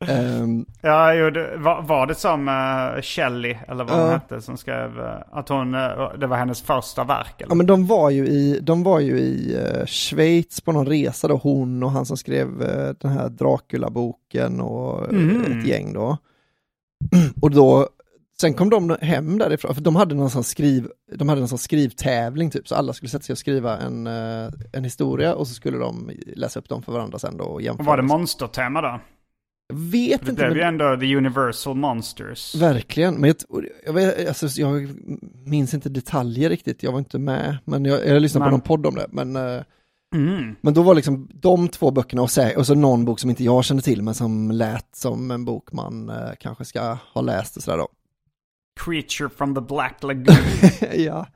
Ehm, 0.05 0.65
Ja, 0.81 1.13
jo, 1.13 1.29
det, 1.29 1.57
var, 1.57 1.81
var 1.81 2.07
det 2.07 2.15
som 2.15 2.47
uh, 2.47 3.01
Shelley, 3.01 3.55
eller 3.67 3.83
vad 3.83 3.93
hon 3.99 4.05
Ja. 4.07 4.11
hette, 4.13 4.41
som 4.41 4.57
skrev 4.57 4.99
uh, 4.99 5.05
att 5.31 5.49
hon, 5.49 5.75
uh, 5.75 6.13
det 6.19 6.27
var 6.27 6.37
hennes 6.37 6.61
första 6.61 7.03
verk? 7.03 7.41
Eller? 7.41 7.51
Ja 7.51 7.55
men 7.55 7.65
de 7.65 7.85
var 7.87 8.09
ju 8.09 8.27
i, 8.27 8.59
de 8.61 8.83
var 8.83 8.99
ju 8.99 9.19
i 9.19 9.57
Schweiz 9.87 10.61
på 10.61 10.71
någon 10.71 10.85
resa 10.87 11.27
då, 11.27 11.35
hon 11.35 11.83
och 11.83 11.91
han 11.91 12.05
som 12.05 12.17
skrev 12.17 12.47
den 12.99 13.11
här 13.11 13.29
Dracula-boken 13.29 14.61
och 14.61 15.13
Mhm. 15.13 15.59
ett 15.59 15.67
gäng 15.67 15.93
då. 15.93 16.17
Och 17.41 17.51
då, 17.51 17.87
sen 18.41 18.53
kom 18.53 18.69
de 18.69 18.97
hem 19.01 19.37
därifrån, 19.37 19.75
för 19.75 19.81
de 19.81 19.95
hade 19.95 20.15
någon 20.15 20.29
sån 20.29 20.43
skriv, 20.43 20.87
de 21.15 21.29
hade 21.29 21.41
någon 21.41 21.47
sån 21.47 21.57
skrivtävling 21.57 22.49
typ, 22.51 22.67
så 22.67 22.75
alla 22.75 22.93
skulle 22.93 23.09
sätta 23.09 23.23
sig 23.23 23.33
och 23.33 23.37
skriva 23.37 23.77
en, 23.77 24.07
en 24.07 24.83
historia 24.83 25.35
och 25.35 25.47
så 25.47 25.53
skulle 25.53 25.77
de 25.77 26.11
läsa 26.35 26.59
upp 26.59 26.69
dem 26.69 26.81
för 26.81 26.91
varandra 26.91 27.19
sen 27.19 27.37
då 27.37 27.43
och 27.43 27.61
jämföra. 27.61 27.81
Och 27.81 27.85
var 27.85 27.97
det 27.97 28.03
monstertema 28.03 28.81
då? 28.81 28.99
Jag 29.69 29.75
vet 29.77 30.21
Det 30.25 30.29
inte. 30.29 30.33
blev 30.33 30.47
men- 30.49 30.57
ju 30.57 30.63
ändå 30.63 30.97
The 30.99 31.15
Universal 31.15 31.75
Monsters. 31.75 32.55
Verkligen, 32.55 33.15
men 33.15 33.27
jag, 33.49 33.65
jag, 33.85 33.93
vet, 33.93 34.27
alltså, 34.27 34.47
jag 34.61 34.89
minns 35.45 35.73
inte 35.73 35.89
detaljer 35.89 36.49
riktigt, 36.49 36.83
jag 36.83 36.91
var 36.91 36.99
inte 36.99 37.19
med, 37.19 37.57
men 37.65 37.85
jag, 37.85 38.07
jag 38.07 38.21
lyssnade 38.21 38.43
på 38.43 38.45
Men- 38.45 38.51
någon 38.51 38.61
podd 38.61 38.85
om 38.85 38.95
det. 38.95 39.07
Men, 39.09 39.35
eh, 39.35 39.61
Mm. 40.15 40.55
men 40.61 40.73
då 40.73 40.81
var 40.81 40.95
liksom 40.95 41.27
de 41.33 41.67
två 41.67 41.91
böckerna 41.91 42.21
och, 42.21 42.27
sä- 42.29 42.55
och 42.55 42.65
så 42.67 42.75
någon 42.75 43.05
bok 43.05 43.19
som 43.19 43.29
inte 43.29 43.43
jag 43.43 43.65
kände 43.65 43.83
till, 43.83 44.01
men 44.01 44.13
som 44.13 44.51
lät 44.51 44.95
som 44.95 45.31
en 45.31 45.45
bok 45.45 45.71
man 45.71 46.09
eh, 46.09 46.31
kanske 46.39 46.65
ska 46.65 46.97
ha 47.13 47.21
läst 47.21 47.57
och 47.57 47.63
sådär 47.63 47.77
då. 47.77 47.87
Creature 48.79 49.29
from 49.29 49.55
the 49.55 49.61
Black 49.61 50.03
Lagoon. 50.03 50.25
ja. 50.95 51.27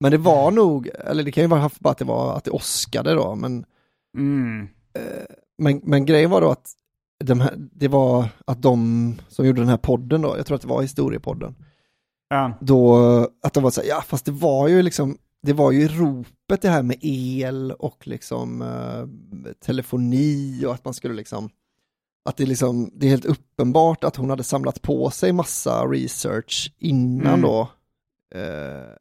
Men 0.00 0.10
det 0.10 0.18
var 0.18 0.50
nog, 0.50 0.88
eller 1.04 1.22
det 1.22 1.32
kan 1.32 1.44
ju 1.44 1.48
vara 1.48 1.60
haft 1.60 1.80
bara 1.80 1.90
att 1.90 1.98
det 1.98 2.04
var 2.04 2.36
att 2.36 2.44
det 2.44 2.50
åskade 2.50 3.14
då, 3.14 3.34
men, 3.34 3.64
Mm. 4.18 4.68
men, 5.58 5.80
men 5.84 6.06
grejen 6.06 6.30
var 6.30 6.40
då 6.40 6.50
att 6.50 6.70
de 7.24 7.40
här, 7.40 7.54
det 7.56 7.88
var 7.88 8.28
att 8.44 8.62
de 8.62 9.14
som 9.28 9.46
gjorde 9.46 9.60
den 9.60 9.68
här 9.68 9.76
podden 9.76 10.22
då, 10.22 10.36
jag 10.36 10.46
tror 10.46 10.54
att 10.54 10.62
det 10.62 10.68
var 10.68 10.82
historiepodden, 10.82 11.54
Ja. 12.30 12.52
då 12.60 12.96
att 13.42 13.52
de 13.54 13.62
var 13.62 13.70
så 13.70 13.80
här, 13.80 13.88
ja 13.88 14.00
fast 14.06 14.24
det 14.24 14.32
var 14.32 14.68
ju 14.68 14.82
liksom, 14.82 15.18
det 15.42 15.52
var 15.52 15.72
ju 15.72 15.88
ropet 15.88 16.62
det 16.62 16.68
här 16.68 16.82
med 16.82 16.96
el 17.00 17.72
och 17.72 18.06
liksom 18.06 18.62
eh, 18.62 19.06
telefoni 19.60 20.64
och 20.66 20.74
att 20.74 20.84
man 20.84 20.94
skulle 20.94 21.14
liksom, 21.14 21.50
att 22.24 22.36
det 22.36 22.46
liksom, 22.46 22.90
det 22.94 23.06
är 23.06 23.10
helt 23.10 23.24
uppenbart 23.24 24.04
att 24.04 24.16
hon 24.16 24.30
hade 24.30 24.44
samlat 24.44 24.82
på 24.82 25.10
sig 25.10 25.32
massa 25.32 25.84
research 25.86 26.72
innan 26.78 27.26
Mm. 27.26 27.42
då. 27.42 27.60
Eh, 28.34 28.92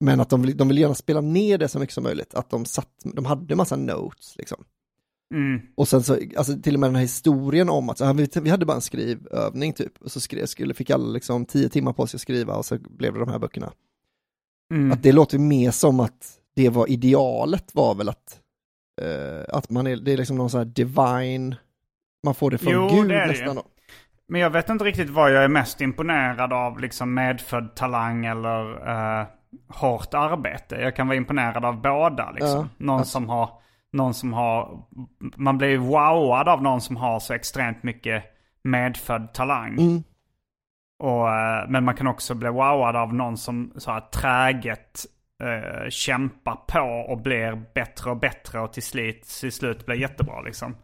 men 0.00 0.20
att 0.20 0.30
de 0.30 0.56
de 0.56 0.68
vill 0.68 0.78
gärna 0.78 0.94
spela 0.94 1.20
ner 1.20 1.58
det 1.58 1.68
så 1.68 1.78
mycket 1.78 1.94
som 1.94 2.04
möjligt, 2.04 2.34
att 2.34 2.50
de 2.50 2.64
satt, 2.64 2.88
de 3.04 3.24
hade 3.24 3.56
massa 3.56 3.76
notes 3.76 4.36
liksom. 4.36 4.64
Mm. 5.34 5.60
Och 5.74 5.88
sen 5.88 6.02
så, 6.02 6.18
alltså 6.36 6.60
till 6.62 6.74
och 6.74 6.80
med 6.80 6.88
den 6.88 6.94
här 6.94 7.02
historien 7.02 7.68
om 7.68 7.88
att 7.90 7.98
så 7.98 8.04
här, 8.04 8.40
vi, 8.40 8.50
hade 8.50 8.66
bara 8.66 8.74
en 8.74 8.80
skrivövning 8.80 9.72
typ, 9.72 9.92
och 10.02 10.10
så 10.10 10.20
skrev, 10.20 10.46
skulle, 10.46 10.74
fick 10.74 10.90
alla 10.90 11.06
liksom 11.06 11.46
tio 11.46 11.68
timmar 11.68 11.92
på 11.92 12.06
sig 12.06 12.16
att 12.16 12.20
skriva 12.20 12.54
och 12.54 12.64
så 12.64 12.78
blev 12.78 13.12
det 13.14 13.20
de 13.20 13.28
här 13.28 13.38
böckerna. 13.38 13.72
Mm. 14.74 14.92
Att 14.92 15.02
det 15.02 15.12
låter 15.12 15.38
mer 15.38 15.70
som 15.70 16.00
att 16.00 16.32
det 16.56 16.68
var 16.68 16.90
idealet 16.90 17.74
var 17.74 17.94
väl 17.94 18.08
att, 18.08 18.38
eh, 19.02 19.56
att 19.56 19.70
man 19.70 19.86
är, 19.86 19.96
det 19.96 20.12
är 20.12 20.16
liksom 20.16 20.36
någon 20.36 20.50
sån 20.50 20.58
här 20.58 20.64
divine, 20.64 21.54
man 22.24 22.34
får 22.34 22.50
det 22.50 22.58
från 22.58 22.72
Jo, 22.72 22.88
Gud 22.92 23.08
det 23.08 23.14
är 23.14 23.20
det 23.20 23.26
nästan 23.26 23.48
ju. 23.48 23.54
då. 23.54 23.62
Men 24.28 24.40
jag 24.40 24.50
vet 24.50 24.68
inte 24.68 24.84
riktigt 24.84 25.10
vad 25.10 25.32
jag 25.32 25.44
är 25.44 25.48
mest 25.48 25.80
imponerad 25.80 26.52
av, 26.52 26.80
liksom 26.80 27.14
medfödd 27.14 27.74
talang 27.76 28.26
eller 28.26 28.88
eh, 29.20 29.26
hårt 29.68 30.14
arbete. 30.14 30.74
Jag 30.76 30.96
kan 30.96 31.06
vara 31.06 31.16
imponerad 31.16 31.64
av 31.64 31.80
båda 31.80 32.30
liksom. 32.30 32.50
Ja, 32.50 32.68
någon 32.78 32.98
alltså- 32.98 33.12
som 33.12 33.28
har, 33.28 33.50
någon 33.94 34.14
som 34.14 34.32
har, 34.32 34.82
man 35.36 35.58
blir 35.58 35.78
wowad 35.78 36.48
av 36.48 36.62
någon 36.62 36.80
som 36.80 36.96
har 36.96 37.20
så 37.20 37.34
extremt 37.34 37.82
mycket 37.82 38.24
medfödd 38.62 39.32
talang. 39.32 39.78
Mm. 39.78 40.02
Och, 40.98 41.28
eh, 41.28 41.68
men 41.68 41.84
man 41.84 41.96
kan 41.96 42.06
också 42.06 42.34
bli 42.34 42.48
wowad 42.48 42.96
av 42.96 43.14
någon 43.14 43.36
som 43.36 43.72
så 43.76 43.90
här 43.90 44.00
träget 44.00 45.06
eh, 45.42 45.88
kämpar 45.90 46.56
på 46.66 47.12
och 47.12 47.18
blir 47.18 47.64
bättre 47.74 48.10
och 48.10 48.16
bättre 48.16 48.60
och 48.60 48.72
till 48.72 48.82
slut, 48.82 49.22
till 49.40 49.52
slut 49.52 49.86
blir 49.86 49.96
jättebra 49.96 50.40
liksom. 50.40 50.76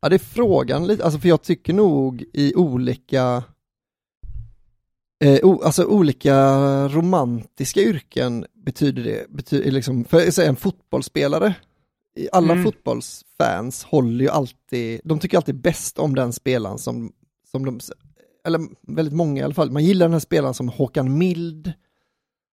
Ja, 0.00 0.08
det 0.08 0.16
är 0.16 0.18
frågan 0.18 0.86
lite, 0.86 1.04
alltså 1.04 1.20
för 1.20 1.28
jag 1.28 1.42
tycker 1.42 1.72
nog 1.72 2.24
i 2.32 2.54
olika, 2.54 3.42
eh, 5.24 5.38
o, 5.42 5.62
alltså 5.64 5.84
olika 5.84 6.34
romantiska 6.88 7.80
yrken 7.80 8.46
betyder 8.54 9.04
det, 9.04 9.30
betyder 9.30 9.70
liksom, 9.70 10.04
för 10.04 10.40
en 10.40 10.56
fotbollsspelare, 10.56 11.54
alla 12.32 12.52
Mm. 12.52 12.64
fotbollsfans 12.64 13.84
håller 13.84 14.24
ju 14.24 14.30
alltid, 14.30 15.00
de 15.04 15.18
tycker 15.18 15.36
alltid 15.36 15.60
bäst 15.60 15.98
om 15.98 16.14
den 16.14 16.32
spelaren 16.32 16.78
som, 16.78 17.12
som 17.50 17.64
de, 17.64 17.80
eller 18.46 18.60
väldigt 18.82 19.14
många 19.14 19.40
i 19.40 19.44
alla 19.44 19.54
fall, 19.54 19.70
man 19.70 19.84
gillar 19.84 20.06
den 20.06 20.12
här 20.12 20.20
spelaren 20.20 20.54
som 20.54 20.68
Håkan 20.68 21.18
Mild, 21.18 21.72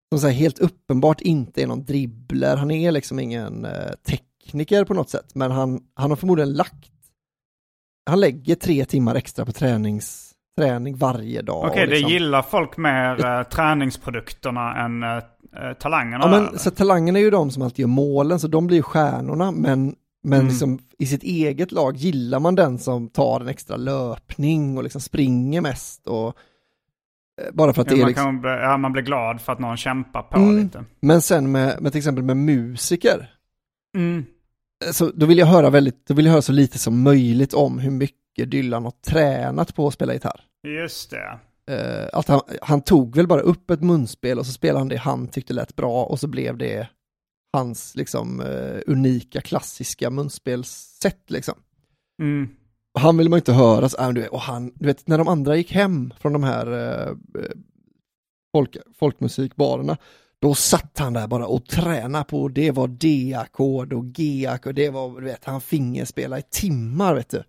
som 0.09 0.19
så 0.19 0.27
här 0.27 0.35
helt 0.35 0.59
uppenbart 0.59 1.21
inte 1.21 1.63
är 1.63 1.67
någon 1.67 1.85
dribbler, 1.85 2.57
han 2.57 2.71
är 2.71 2.93
liksom 2.93 3.19
ingen 3.19 3.65
eh, 3.65 3.93
tekniker 4.07 4.85
på 4.85 4.95
något 4.95 5.11
sätt, 5.11 5.35
men 5.35 5.51
han, 5.51 5.81
han 5.95 6.11
har 6.11 6.17
förmodligen 6.17 6.53
lagt 6.53 6.93
han 8.07 8.21
lägger 8.21 8.55
tre 8.55 8.85
timmar 8.85 9.15
extra 9.15 9.47
på 9.47 9.53
tränings, 9.53 10.32
träning 10.59 10.97
varje 10.97 11.43
dag. 11.43 11.65
Okej, 11.65 11.83
och 11.83 11.89
liksom- 11.89 12.09
det 12.09 12.15
gillar 12.15 12.43
folk 12.43 12.77
mer 12.77 13.25
eh, 13.27 13.43
träningsprodukterna 13.43 14.77
än 14.85 15.03
eh, 15.03 15.19
talangerna? 15.81 16.25
Ja, 16.25 16.31
men, 16.31 16.49
eller? 16.49 16.59
så 16.59 16.71
talangerna 16.71 17.19
är 17.19 17.23
ju 17.23 17.31
de 17.31 17.51
som 17.51 17.63
alltid 17.63 17.79
gör 17.79 17.87
målen, 17.89 18.41
så 18.41 18.49
de 18.49 18.67
blir 18.67 18.77
ju 18.77 18.83
stjärnorna, 18.83 19.51
men, 19.53 19.95
men 20.25 20.39
Mm. 20.41 20.49
liksom, 20.49 20.79
i 20.99 21.07
sitt 21.07 21.23
eget 21.23 21.73
lag 21.73 21.97
gillar 21.97 22.41
man 22.41 22.55
den 22.55 22.79
som 22.79 23.09
tar 23.09 23.41
en 23.41 23.49
extra 23.49 23.77
löpning 23.77 24.77
och 24.77 24.83
liksom 24.83 25.01
springer 25.01 25.61
mest 25.61 26.07
och 26.07 26.37
bara 27.53 27.73
för 27.73 27.83
att 27.83 27.91
ja, 27.91 27.95
det 27.95 28.01
är 28.01 28.03
man, 28.03 28.09
liksom, 28.09 28.41
bli, 28.41 28.51
ja, 28.51 28.77
man 28.77 28.93
blir 28.93 29.03
glad 29.03 29.41
för 29.41 29.53
att 29.53 29.59
någon 29.59 29.77
kämpar 29.77 30.23
på 30.23 30.37
Mm. 30.39 30.57
lite. 30.63 30.85
Men 31.01 31.23
sen 31.23 31.53
med, 31.53 31.83
med 31.83 31.93
till 31.93 31.99
exempel 31.99 32.25
med 32.25 32.37
musiker, 32.37 33.29
Mm. 33.97 34.25
Så 34.93 35.11
då 35.15 35.27
vill 35.27 35.39
jag 35.39 35.47
höra 35.47 35.71
väldigt, 35.71 36.07
då 36.07 36.15
vill 36.15 36.25
jag 36.25 36.33
höra 36.33 36.43
så 36.43 36.53
lite 36.53 36.79
som 36.79 37.03
möjligt 37.03 37.55
om 37.55 37.79
hur 37.79 37.91
mycket 37.91 38.17
Dylan 38.35 38.85
har 38.85 38.91
tränat 38.91 39.75
på 39.75 39.87
att 39.87 39.95
spela 39.95 40.13
gitarr. 40.13 40.41
Just 40.69 41.11
det. 41.11 41.39
Eh, 41.67 42.09
att 42.13 42.29
han, 42.29 42.41
han 42.63 42.83
tog 42.83 43.17
väl 43.17 43.27
bara 43.27 43.41
upp 43.41 43.71
ett 43.71 43.83
munspel 43.83 44.39
och 44.39 44.47
så 44.47 44.53
spelade 44.53 44.79
han 44.79 44.89
det 44.89 44.97
han 44.97 45.29
tyckte 45.29 45.55
lät 45.55 45.77
bra 45.77 46.05
och 46.05 46.21
så 46.21 46.27
blev 46.27 46.59
det 46.59 46.89
hans 47.53 47.95
liksom 47.95 48.41
eh, 48.41 48.81
unika 48.87 49.41
klassiska 49.41 50.11
munspelssätt 50.11 51.31
liksom. 51.31 51.55
Mm. 52.23 52.49
Han 52.99 53.17
vill 53.17 53.29
man 53.29 53.39
inte 53.39 53.53
höra, 53.53 53.89
så, 53.89 54.03
äh, 54.03 54.13
du 54.13 54.21
vet, 54.21 54.31
och 54.31 54.41
han, 54.41 54.73
du 54.75 54.87
vet 54.87 55.09
när 55.09 55.19
de 55.19 55.29
andra 55.29 55.57
gick 55.57 55.73
hem 55.73 56.13
från 56.21 56.33
de 56.33 56.43
här 56.43 56.67
eh, 56.73 57.17
folk, 58.53 58.77
folkmusikbarerna, 58.99 59.97
då 60.41 60.55
satt 60.55 60.99
han 60.99 61.13
där 61.13 61.27
bara 61.27 61.47
och 61.47 61.67
tränade 61.67 62.25
på, 62.25 62.49
det 62.49 62.71
var 62.71 62.89
D-ackord 62.89 63.93
och 63.93 64.05
G-ackord, 64.05 64.75
det 64.75 64.91
var, 64.91 65.21
du 65.21 65.27
vet, 65.27 65.45
han 65.45 65.61
fingerspelade 65.61 66.41
i 66.41 66.45
timmar, 66.51 67.15
vet 67.15 67.31
du. 67.31 67.43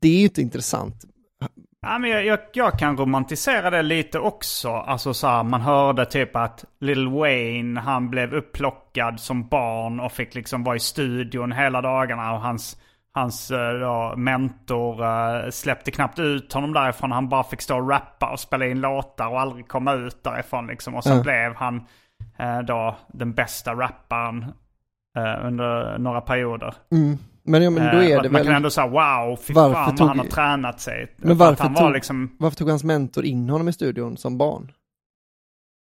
Det 0.00 0.08
är 0.08 0.18
ju 0.18 0.24
inte 0.24 0.42
intressant. 0.42 1.04
Ja, 1.80 1.98
men 1.98 2.10
jag, 2.10 2.26
jag, 2.26 2.38
jag 2.52 2.78
kan 2.78 2.96
romantisera 2.96 3.70
det 3.70 3.82
lite 3.82 4.18
också. 4.18 4.70
Alltså 4.70 5.14
så 5.14 5.26
här, 5.26 5.42
man 5.42 5.60
hörde 5.60 6.06
typ 6.06 6.36
att 6.36 6.64
Lil 6.80 7.08
Wayne, 7.08 7.80
han 7.80 8.10
blev 8.10 8.34
upplockad 8.34 9.20
som 9.20 9.48
barn 9.48 10.00
och 10.00 10.12
fick 10.12 10.34
liksom 10.34 10.64
vara 10.64 10.76
i 10.76 10.80
studion 10.80 11.52
hela 11.52 11.80
dagarna. 11.80 12.32
Och 12.32 12.40
hans, 12.40 12.76
hans 13.12 13.50
eh, 13.50 13.72
då, 13.72 14.14
mentor 14.16 15.02
uh, 15.04 15.50
släppte 15.50 15.90
knappt 15.90 16.18
ut 16.18 16.52
honom 16.52 16.72
därifrån. 16.72 17.12
Han 17.12 17.28
bara 17.28 17.44
fick 17.44 17.60
stå 17.60 17.78
och 17.78 17.90
rappa 17.90 18.30
och 18.30 18.40
spela 18.40 18.66
in 18.66 18.80
låtar 18.80 19.28
och 19.28 19.40
aldrig 19.40 19.68
komma 19.68 19.94
ut 19.94 20.24
därifrån 20.24 20.66
liksom. 20.66 20.94
Och 20.94 21.04
så 21.04 21.10
Ja. 21.10 21.22
blev 21.22 21.54
han 21.54 21.76
uh, 22.40 22.60
då 22.66 22.96
den 23.08 23.34
bästa 23.34 23.74
rapparen 23.74 24.52
under 25.42 25.98
några 25.98 26.20
perioder. 26.20 26.74
Mm. 26.92 27.18
Men, 27.48 27.62
ja, 27.62 27.70
men 27.70 27.96
då 27.96 28.02
Eh, 28.02 28.10
är 28.10 28.22
det 28.22 28.30
man 28.30 28.38
väl, 28.38 28.46
kan 28.46 28.56
ändå 28.56 28.70
säga 28.70 28.86
wow, 28.86 29.36
fy 29.36 29.54
Varför 29.54 29.74
fan 29.74 29.96
tog- 29.96 30.08
han 30.08 30.18
har 30.18 30.26
tränat 30.26 30.80
sig. 30.80 31.14
Men 31.16 31.36
varför 31.38 31.74
tog- 31.74 31.92
liksom... 31.92 32.36
varför 32.38 32.56
tog 32.56 32.68
hans 32.68 32.84
mentor 32.84 33.24
in 33.24 33.50
honom 33.50 33.68
i 33.68 33.72
studion 33.72 34.16
som 34.16 34.38
barn? 34.38 34.72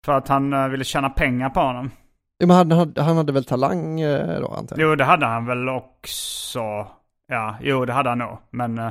För 0.05 0.13
att 0.13 0.29
han 0.29 0.53
eh, 0.53 0.69
ville 0.69 0.85
tjäna 0.85 1.11
pengar 1.11 1.51
på 1.51 1.61
honom. 1.61 1.91
Ja, 2.39 2.47
men 2.47 2.57
han, 2.57 2.71
hade, 2.73 3.03
han 3.03 3.17
hade 3.17 3.33
väl 3.33 3.45
talang 3.45 4.01
eh, 4.01 4.41
då 4.41 4.49
antar 4.49 4.79
jag? 4.79 4.91
Jo, 4.91 4.95
det 4.95 5.05
hade 5.05 5.27
han 5.27 5.47
väl 5.47 5.69
också. 5.69 6.87
Ja, 7.29 7.57
jo, 7.61 7.85
det 7.85 7.93
hade 7.93 8.09
han 8.09 8.19
nog. 8.19 8.39
Men, 8.51 8.91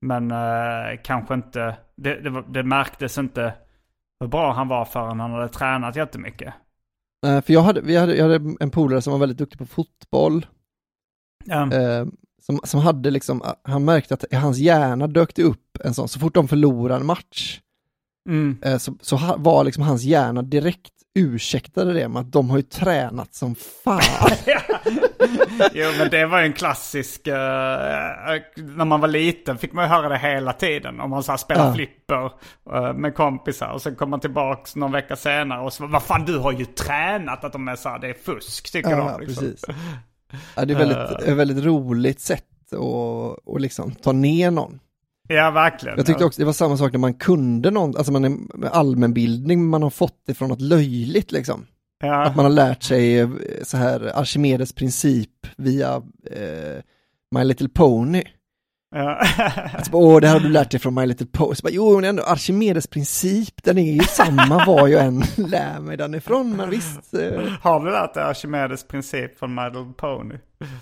men 0.00 0.30
eh, 0.30 1.00
kanske 1.04 1.34
inte... 1.34 1.76
Det, 1.96 2.14
det, 2.20 2.44
det 2.48 2.62
märktes 2.62 3.18
inte 3.18 3.54
hur 4.20 4.28
bra 4.28 4.52
han 4.52 4.68
var 4.68 4.84
förrän 4.84 5.20
han 5.20 5.32
hade 5.32 5.48
tränat 5.48 5.96
jättemycket. 5.96 6.54
För 7.22 7.52
jag 7.52 7.60
hade, 7.62 7.80
vi 7.80 7.96
hade, 7.96 8.14
jag 8.16 8.22
hade 8.28 8.54
en 8.60 8.70
polare 8.70 9.02
som 9.02 9.12
var 9.12 9.20
väldigt 9.20 9.38
duktig 9.38 9.58
på 9.58 9.66
fotboll. 9.66 10.46
Ja, 11.44 11.72
Eh, 11.72 12.06
som, 12.46 12.60
som 12.64 12.80
hade 12.80 13.10
liksom, 13.10 13.42
han 13.62 13.84
märkte 13.84 14.14
att 14.14 14.24
i 14.30 14.36
hans 14.36 14.58
hjärna 14.58 15.06
dök 15.06 15.34
det 15.34 15.42
upp 15.42 15.78
en 15.84 15.94
sån, 15.94 16.08
så 16.08 16.18
fort 16.18 16.34
de 16.34 16.48
förlorade 16.48 17.00
en 17.00 17.06
match, 17.06 17.60
mm. 18.28 18.58
eh, 18.62 18.78
så, 18.78 18.94
så 19.00 19.16
ha, 19.16 19.36
var 19.36 19.64
liksom 19.64 19.82
hans 19.82 20.02
hjärna 20.02 20.42
direkt 20.42 20.92
ursäktade 21.14 21.92
det 21.92 22.08
med 22.08 22.20
att 22.20 22.32
de 22.32 22.50
har 22.50 22.56
ju 22.56 22.62
tränat 22.62 23.34
som 23.34 23.54
fan. 23.54 24.00
Jo, 25.72 25.90
men 25.98 26.10
det 26.10 26.26
var 26.26 26.40
ju 26.40 26.46
en 26.46 26.52
klassisk... 26.52 27.26
eh, 27.26 27.34
när 28.56 28.84
man 28.84 29.00
var 29.00 29.08
liten 29.08 29.58
fick 29.58 29.72
man 29.72 29.84
ju 29.84 29.88
höra 29.88 30.08
det 30.08 30.18
hela 30.18 30.52
tiden. 30.52 31.00
Om 31.00 31.10
man 31.10 31.22
så 31.22 31.32
här 31.32 31.36
spelar 31.36 31.66
Ja. 31.66 31.74
flipper 31.74 32.30
eh, 32.74 32.92
med 32.92 33.14
kompisar. 33.14 33.70
Och 33.70 33.82
sen 33.82 33.94
kommer 33.94 34.10
man 34.10 34.20
tillbaks 34.20 34.76
någon 34.76 34.92
vecka 34.92 35.16
senare 35.16 35.60
och 35.60 35.72
så 35.72 35.86
vad 35.86 36.02
fan 36.02 36.24
du 36.24 36.38
har 36.38 36.52
ju 36.52 36.64
tränat. 36.64 37.44
Att 37.44 37.52
de 37.52 37.68
är 37.68 37.76
så 37.76 37.88
här, 37.88 37.98
det 37.98 38.08
är 38.08 38.14
fusk 38.14 38.72
tycker 38.72 38.90
ja, 38.90 38.96
de. 39.18 39.26
Liksom. 39.26 39.44
precis. 39.44 39.64
Ja, 40.56 40.64
det 40.64 40.74
är 40.74 40.78
väldigt, 40.78 41.28
ett 41.28 41.36
väldigt 41.36 41.64
roligt 41.64 42.20
sätt 42.20 42.72
att, 42.72 43.54
att 43.54 43.60
liksom 43.60 43.92
ta 43.92 44.12
ner 44.12 44.50
någon. 44.50 44.80
Ja, 45.28 45.50
verkligen. 45.50 45.96
Jag 45.96 46.06
tyckte 46.06 46.24
också 46.24 46.40
det 46.40 46.46
var 46.46 46.52
samma 46.52 46.76
sak 46.76 46.92
när 46.92 46.98
man 46.98 47.14
kunde 47.14 47.70
någon, 47.70 47.96
alltså 47.96 48.12
man 48.12 48.24
är 48.24 48.58
med 48.58 48.70
allmänbildning, 48.72 49.64
man 49.64 49.82
har 49.82 49.90
fått 49.90 50.22
det 50.26 50.34
från 50.34 50.48
något 50.48 50.60
löjligt 50.60 51.32
liksom. 51.32 51.66
ja. 52.02 52.24
Att 52.24 52.36
man 52.36 52.44
har 52.44 52.52
lärt 52.52 52.82
sig 52.82 53.18
eh, 53.18 53.28
så 53.62 53.76
här 53.76 54.18
Archimedes 54.18 54.72
princip 54.72 55.46
via 55.56 56.02
eh, 56.30 56.82
My 57.30 57.44
Little 57.44 57.68
Pony. 57.68 58.22
Alltså, 58.94 59.92
Åh, 59.92 60.20
det 60.20 60.26
här 60.26 60.34
har 60.34 60.40
du 60.40 60.48
lärt 60.48 60.70
dig 60.70 60.80
från 60.80 60.94
My 60.94 61.06
Little 61.06 61.26
Pony. 61.26 61.54
Så 61.54 61.62
bara, 61.62 61.72
jo, 61.72 61.94
men 61.94 62.04
ändå 62.04 62.22
Archimedes 62.22 62.86
princip, 62.86 63.62
den 63.64 63.78
är 63.78 63.92
ju 63.92 64.00
samma 64.00 64.64
var 64.66 64.88
jag 64.88 65.04
än 65.04 65.22
lär 65.36 65.80
mig 65.80 65.96
den 65.96 66.14
ifrån, 66.14 66.56
men 66.56 66.70
visst. 66.70 67.14
Eh, 67.14 67.42
Har 67.60 67.84
du 67.84 67.90
lärt 67.90 68.14
dig 68.14 68.22
Archimedes 68.22 68.84
princip 68.88 69.38
från 69.38 69.54
My 69.54 69.62
Little 69.64 69.92
Pony? 69.96 70.34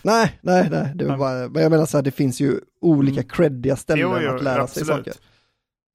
nej, 0.03 0.39
nej, 0.41 0.69
nej, 0.71 0.93
det 0.95 1.05
var 1.05 1.17
bara, 1.17 1.49
men 1.49 1.63
jag 1.63 1.71
menar 1.71 1.87
så 1.87 1.99
här, 1.99 2.03
det 2.03 2.11
finns 2.11 2.41
ju 2.41 2.61
olika 2.81 3.23
creddiga 3.23 3.77
ställen 3.77 4.07
Mm. 4.07 4.23
Jo, 4.23 4.29
jo, 4.31 4.37
att 4.37 4.43
lära 4.43 4.63
absolut. 4.63 4.87
sig 4.89 4.97
saker. 4.97 5.13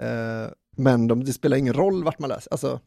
Eh, 0.03 0.49
men 0.78 1.07
de, 1.07 1.24
det 1.24 1.34
spelar 1.34 1.57
ingen 1.57 1.74
roll 1.74 2.03
vart 2.03 2.20
man 2.20 2.30
läser, 2.30 2.51
alltså 2.51 2.80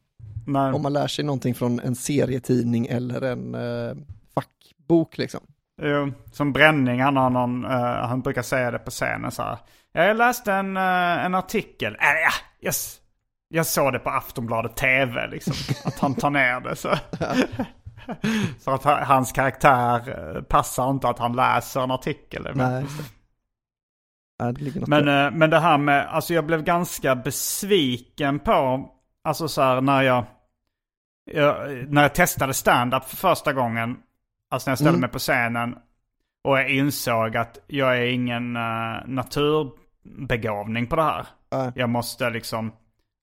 Nej. 0.47 0.73
om 0.73 0.83
man 0.83 0.93
lär 0.93 1.07
sig 1.07 1.25
någonting 1.25 1.55
från 1.55 1.81
en 1.81 1.95
serietidning 1.95 2.87
eller 2.87 3.21
en 3.23 3.55
eh, 3.55 3.95
fackbok 4.35 5.19
liksom. 5.19 5.41
Jo, 5.83 6.13
som 6.33 6.53
Bränning, 6.53 7.03
han 7.03 7.17
har 7.17 7.31
någon, 7.31 7.65
eh, 7.65 7.81
han 7.81 8.21
brukar 8.21 8.43
säga 8.43 8.71
det 8.71 8.79
på 8.79 8.91
scenen 8.91 9.31
så 9.31 9.43
här. 9.43 9.59
Jag 9.93 10.17
läste 10.17 10.53
en, 10.53 10.77
eh, 10.77 11.25
en 11.25 11.35
artikel, 11.35 11.95
äh, 11.95 12.01
ja, 12.61 12.73
jag, 13.49 13.67
såg 13.67 13.93
det 13.93 13.99
på 13.99 14.11
Aftonbladet 14.11 14.77
TV 14.77 15.27
liksom. 15.27 15.55
Att 15.85 15.99
han 15.99 16.15
tar 16.15 16.31
ner 16.31 16.61
det 16.61 16.77
så. 16.77 16.95
så 18.59 18.71
att 18.71 18.85
ha- 18.85 19.05
hans 19.05 19.33
karaktär 19.33 20.35
eh, 20.37 20.43
passar 20.43 20.91
inte 20.91 21.09
att 21.09 21.19
han 21.19 21.37
läser 21.37 21.81
en 21.81 21.91
artikel. 21.91 22.49
Men, 22.55 22.57
Nej, 22.59 24.53
det. 24.53 24.87
Men, 24.87 25.39
men 25.39 25.51
det 25.51 25.59
här 25.59 25.79
med, 25.79 26.07
alltså 26.07 26.35
jag 26.35 26.47
blev 26.47 26.63
ganska 26.63 27.17
besviken 27.17 28.39
på, 28.39 28.89
alltså 29.25 29.49
så 29.49 29.63
här 29.63 29.81
när 29.81 30.03
jag, 30.03 30.25
jag 31.31 31.69
när 31.89 32.03
jag 32.03 32.15
testade 32.15 32.55
stand-up 32.55 33.05
för 33.05 33.17
första 33.17 33.53
gången, 33.53 33.97
alltså 34.51 34.69
när 34.69 34.73
jag 34.73 34.79
ställde 34.79 34.91
Mm. 34.91 35.01
mig 35.01 35.11
på 35.11 35.19
scenen 35.19 35.79
och 36.45 36.59
jag 36.59 36.71
insåg 36.71 37.37
att 37.37 37.59
jag 37.67 37.99
är 37.99 38.03
ingen 38.07 38.57
uh, 38.57 39.03
naturbegåvning 39.07 40.87
på 40.87 40.97
det 40.97 41.03
här. 41.03 41.27
Nej. 41.53 41.73
Jag 41.75 41.89
måste 41.89 42.31
liksom 42.31 42.73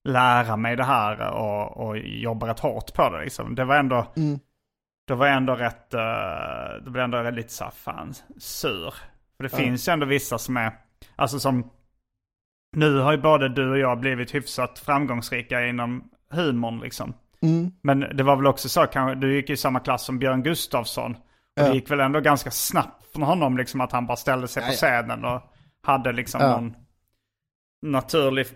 lära 0.08 0.56
mig 0.56 0.76
det 0.76 0.84
här 0.84 1.30
och, 1.30 1.76
och 1.88 1.98
jobba 1.98 2.48
rätt 2.48 2.60
hårt 2.60 2.94
på 2.94 3.10
det 3.10 3.20
liksom. 3.24 3.54
Det 3.54 3.64
var 3.64 3.76
ändå, 3.76 4.06
Mm. 4.16 4.38
det 5.06 5.14
var 5.14 5.26
ändå 5.26 5.54
rätt, 5.54 5.94
uh, 5.94 6.84
det 6.84 6.90
blev 6.90 7.04
ändå 7.04 7.30
lite 7.30 7.52
så 7.52 7.64
här, 7.64 7.70
fan, 7.70 8.12
sur. 8.38 8.94
För 9.36 9.44
det 9.44 9.52
Ja. 9.52 9.58
finns 9.58 9.88
ju 9.88 9.92
ändå 9.92 10.06
vissa 10.06 10.38
som 10.38 10.56
är, 10.56 10.72
alltså 11.16 11.38
som, 11.40 11.70
nu 12.76 12.98
har 12.98 13.12
ju 13.12 13.18
både 13.18 13.48
du 13.48 13.70
och 13.70 13.78
jag 13.78 14.00
blivit 14.00 14.34
hyfsat 14.34 14.78
framgångsrika 14.78 15.66
inom 15.66 16.10
humorn 16.30 16.80
liksom. 16.80 17.14
Mm. 17.42 17.72
Men 17.82 18.00
det 18.00 18.22
var 18.22 18.36
väl 18.36 18.46
också 18.46 18.68
så, 18.68 18.86
kanske, 18.86 19.14
du 19.26 19.34
gick 19.36 19.50
i 19.50 19.56
samma 19.56 19.80
klass 19.80 20.04
som 20.04 20.18
Björn 20.18 20.42
Gustafsson. 20.42 21.12
Och 21.12 21.18
Ja. 21.54 21.68
det 21.68 21.74
gick 21.74 21.90
väl 21.90 22.00
ändå 22.00 22.20
ganska 22.20 22.50
snabbt 22.50 23.12
från 23.12 23.22
honom 23.22 23.56
liksom 23.56 23.80
att 23.80 23.92
han 23.92 24.06
bara 24.06 24.16
ställde 24.16 24.48
sig 24.48 24.62
på 24.62 24.68
Ja, 24.68 24.72
ja. 24.72 24.76
scenen 25.02 25.24
och 25.24 25.42
hade 25.82 26.12
liksom 26.12 26.40
Ja. 26.40 26.50
någon 26.60 26.74
naturlig, 27.82 28.46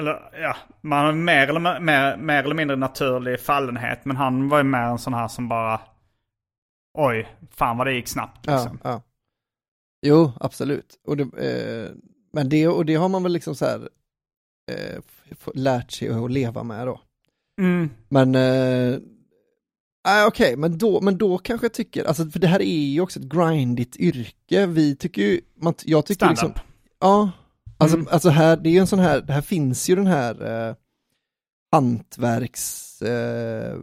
eller 0.00 0.40
ja, 0.42 0.56
man 0.80 1.04
har 1.06 1.12
mer 1.12 1.48
eller, 1.48 1.80
mer, 1.80 2.16
mer 2.16 2.44
eller 2.44 2.54
mindre 2.54 2.76
naturlig 2.76 3.40
fallenhet. 3.40 4.04
Men 4.04 4.16
han 4.16 4.48
var 4.48 4.58
ju 4.58 4.64
mer 4.64 4.78
en 4.82 4.98
sån 4.98 5.14
här 5.14 5.28
som 5.28 5.48
bara, 5.48 5.80
oj, 6.98 7.28
fan 7.50 7.76
vad 7.78 7.86
det 7.86 7.92
gick 7.92 8.08
snabbt 8.08 8.46
liksom. 8.46 8.78
ja. 8.84 9.02
Jo, 10.06 10.32
absolut. 10.40 11.00
Och 11.06 11.16
det, 11.16 11.22
eh, 11.22 11.90
men 12.32 12.48
det, 12.48 12.68
och 12.68 12.86
det 12.86 12.94
har 12.94 13.08
man 13.08 13.22
väl 13.22 13.32
liksom 13.32 13.54
så 13.54 13.64
här 13.64 13.88
eh, 14.72 15.00
lärt 15.54 15.90
sig 15.90 16.08
att 16.24 16.30
leva 16.30 16.62
med 16.62 16.86
då. 16.86 17.00
Mm. 17.60 17.90
Men 18.08 18.34
eh, 18.34 18.98
okej, 20.26 20.56
men, 20.56 20.78
då, 20.78 21.00
men 21.00 21.18
då 21.18 21.38
kanske 21.38 21.64
jag 21.64 21.74
tycker, 21.74 22.04
alltså 22.04 22.30
för 22.30 22.38
det 22.40 22.46
här 22.46 22.62
är 22.62 22.78
ju 22.86 23.00
också 23.00 23.20
ett 23.20 23.26
grindigt 23.26 23.96
yrke, 23.96 24.66
vi 24.66 24.96
tycker 24.96 25.22
ju, 25.22 25.40
man, 25.60 25.74
jag 25.84 26.06
tycker 26.06 26.14
Stand-up. 26.34 26.42
liksom, 26.44 26.52
ja, 27.00 27.30
alltså, 27.78 27.96
Mm. 27.96 28.08
alltså 28.10 28.28
här, 28.28 28.56
det 28.56 28.68
är 28.68 28.72
ju 28.72 28.78
en 28.78 28.86
sån 28.86 28.98
här, 28.98 29.20
det 29.20 29.32
här 29.32 29.40
finns 29.40 29.88
ju 29.90 29.94
den 29.96 30.06
här 30.06 30.68
eh, 30.68 30.74
hantverks 31.72 33.02
eh, 33.02 33.78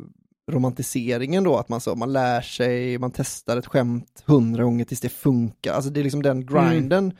romantiseringen 0.51 1.43
då, 1.43 1.57
att 1.57 1.69
man 1.69 1.81
så, 1.81 1.95
man 1.95 2.13
lär 2.13 2.41
sig, 2.41 2.97
man 2.97 3.11
testar 3.11 3.57
ett 3.57 3.67
skämt 3.67 4.23
hundra 4.25 4.63
gånger 4.63 4.85
tills 4.85 5.01
det 5.01 5.09
funkar, 5.09 5.73
alltså 5.73 5.89
det 5.91 5.99
är 5.99 6.03
liksom 6.03 6.21
den 6.23 6.41
Mm. 6.47 6.69
grinden 6.71 7.13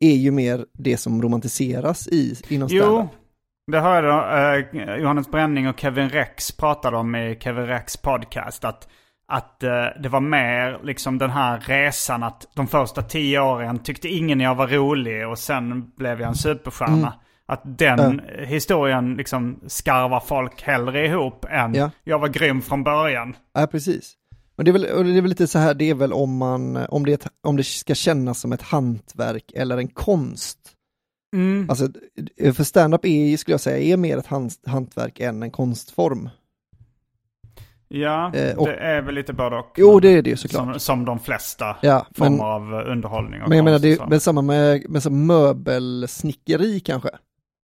är 0.00 0.14
ju 0.16 0.30
mer 0.30 0.66
det 0.72 0.96
som 0.96 1.22
romantiseras 1.22 2.08
i, 2.08 2.36
inom 2.48 2.68
Jo, 2.70 2.82
stand-up. 2.82 3.10
Det 3.66 3.80
hörde 3.80 4.08
eh, 4.72 4.96
Johannes 4.96 5.30
Bränning 5.30 5.68
och 5.68 5.80
Kevin 5.80 6.08
Rex 6.08 6.52
pratade 6.52 6.96
om 6.96 7.14
i 7.14 7.38
Kevin 7.40 7.66
Rex 7.66 7.96
podcast. 7.96 8.64
Att, 8.64 8.88
att 9.28 9.62
eh, 9.62 9.84
det 10.02 10.08
var 10.08 10.20
mer 10.20 10.80
liksom 10.84 11.18
den 11.18 11.30
här 11.30 11.60
resan 11.60 12.22
att 12.22 12.46
de 12.54 12.66
första 12.66 13.02
tio 13.02 13.40
åren 13.40 13.78
tyckte 13.78 14.08
ingen 14.08 14.40
jag 14.40 14.54
var 14.54 14.66
rolig 14.66 15.28
och 15.28 15.38
sen 15.38 15.90
blev 15.96 16.20
jag 16.20 16.28
en 16.28 16.34
superstjärna. 16.34 16.96
Mm. 16.96 17.12
Att 17.46 17.60
den 17.64 18.20
historien 18.38 19.14
liksom 19.14 19.60
skarvar 19.66 20.20
folk 20.20 20.62
hellre 20.62 21.06
ihop 21.06 21.44
än 21.50 21.74
Ja. 21.74 21.90
jag 22.04 22.18
var 22.18 22.28
grym 22.28 22.62
från 22.62 22.84
början. 22.84 23.36
Ja, 23.54 23.66
precis. 23.66 24.14
Men 24.56 24.64
Men 24.64 24.64
det 24.64 24.70
är, 24.70 24.72
väl, 24.72 24.98
och 24.98 25.04
det 25.04 25.16
är 25.18 25.22
väl 25.22 25.28
lite 25.28 25.46
så 25.46 25.58
här, 25.58 25.74
det 25.74 25.90
är 25.90 25.94
väl 25.94 26.12
om 26.12 26.36
man, 26.36 26.76
om 26.76 27.06
det, 27.06 27.26
om 27.42 27.56
det 27.56 27.64
ska 27.64 27.94
kännas 27.94 28.40
som 28.40 28.52
ett 28.52 28.62
hantverk 28.62 29.52
eller 29.54 29.76
en 29.78 29.88
konst. 29.88 30.58
Mm. 31.32 31.70
Alltså, 31.70 31.88
för 32.54 32.64
stand-up 32.64 33.04
är, 33.04 33.36
skulle 33.36 33.52
jag 33.52 33.60
säga, 33.60 33.78
är 33.78 33.96
mer 33.96 34.18
ett 34.18 34.26
hant, 34.26 34.60
hantverk 34.66 35.20
än 35.20 35.42
en 35.42 35.50
konstform. 35.50 36.28
Ja, 37.88 38.34
Eh, 38.34 38.56
och- 38.58 38.66
det 38.68 38.74
är 38.76 39.02
väl 39.02 39.14
lite 39.14 39.32
både 39.32 39.56
och. 39.56 39.74
Jo, 39.76 40.00
det 40.00 40.08
är 40.08 40.22
det 40.22 40.30
ju 40.30 40.36
såklart. 40.36 40.64
Som, 40.72 40.80
som 40.80 41.04
de 41.04 41.18
flesta 41.18 41.76
Ja, 41.82 42.06
former 42.14 42.30
men, 42.30 42.40
av 42.40 42.80
eh, 42.80 42.92
underhållning 42.92 43.42
och 43.42 43.48
men 43.48 43.56
jag 43.58 43.64
menar, 43.64 43.78
det 43.78 43.92
är 43.92 44.06
väl 44.10 44.20
samma 44.20 44.42
med, 44.42 44.90
med 44.90 45.02
så 45.02 45.10
möbelsnickeri 45.10 46.80
kanske. 46.80 47.08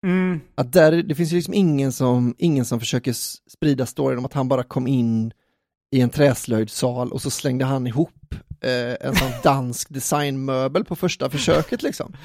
Mm. 0.07 0.41
Att 0.55 0.73
där, 0.73 0.93
det 1.03 1.15
finns 1.15 1.33
ju 1.33 1.37
liksom 1.37 1.55
ingen 1.55 1.93
som, 1.93 2.35
ingen 2.39 2.65
som 2.65 2.81
försöker 2.81 3.13
sprida 3.51 3.87
storyn 3.87 4.19
om 4.19 4.25
att 4.25 4.33
han 4.33 4.49
bara 4.49 4.63
kom 4.63 4.87
in 4.87 5.33
i 5.91 6.01
en 6.01 6.11
träslöjdsal 6.11 7.13
och 7.13 7.23
så 7.23 7.31
slängde 7.31 7.65
han 7.65 7.87
ihop 7.87 8.35
eh, 8.61 9.09
en 9.09 9.15
sån 9.15 9.31
dansk 9.43 9.89
designmöbel 9.91 10.85
på 10.85 10.97
första 10.97 11.31
försöket 11.31 11.83
liksom. 11.83 12.17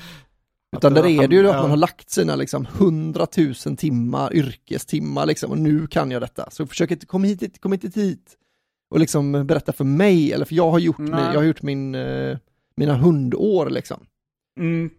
Utan 0.78 0.94
där 0.94 1.06
är 1.06 1.28
det 1.28 1.36
ju 1.36 1.50
att 1.50 1.62
man 1.62 1.70
har 1.70 1.78
lagt 1.78 2.10
sina 2.10 2.36
liksom 2.36 2.68
hundratusen 2.72 3.78
timmar, 3.78 4.36
yrkestimmar 4.36 5.26
liksom 5.26 5.52
och 5.52 5.58
nu 5.58 5.88
kan 5.88 6.12
jag 6.12 6.22
detta. 6.22 6.50
Så 6.52 6.68
försök 6.68 6.92
inte, 6.92 7.06
kom 7.06 7.24
hit, 7.24 7.62
kom 7.62 7.74
inte 7.74 8.00
hit 8.00 8.38
och 8.90 9.00
liksom 9.00 9.48
berätta 9.48 9.74
för 9.74 9.84
mig, 9.84 10.34
eller 10.34 10.46
för 10.46 10.56
jag 10.56 10.72
har 10.72 10.80
gjort, 10.80 10.98
min, 10.98 11.12
jag 11.12 11.36
har 11.36 11.44
gjort 11.44 11.62
min, 11.62 11.96
eh, 11.96 12.38
mina 12.76 12.94
hundår 12.96 13.70
liksom. 13.70 14.00
Mm. 14.60 14.90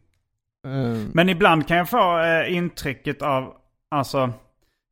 Eh, 0.66 1.02
Men 1.12 1.28
ibland 1.28 1.68
kan 1.68 1.76
jag 1.76 1.88
få 1.90 2.20
eh, 2.20 2.56
intrycket 2.56 3.22
av, 3.22 3.54
alltså, 3.90 4.32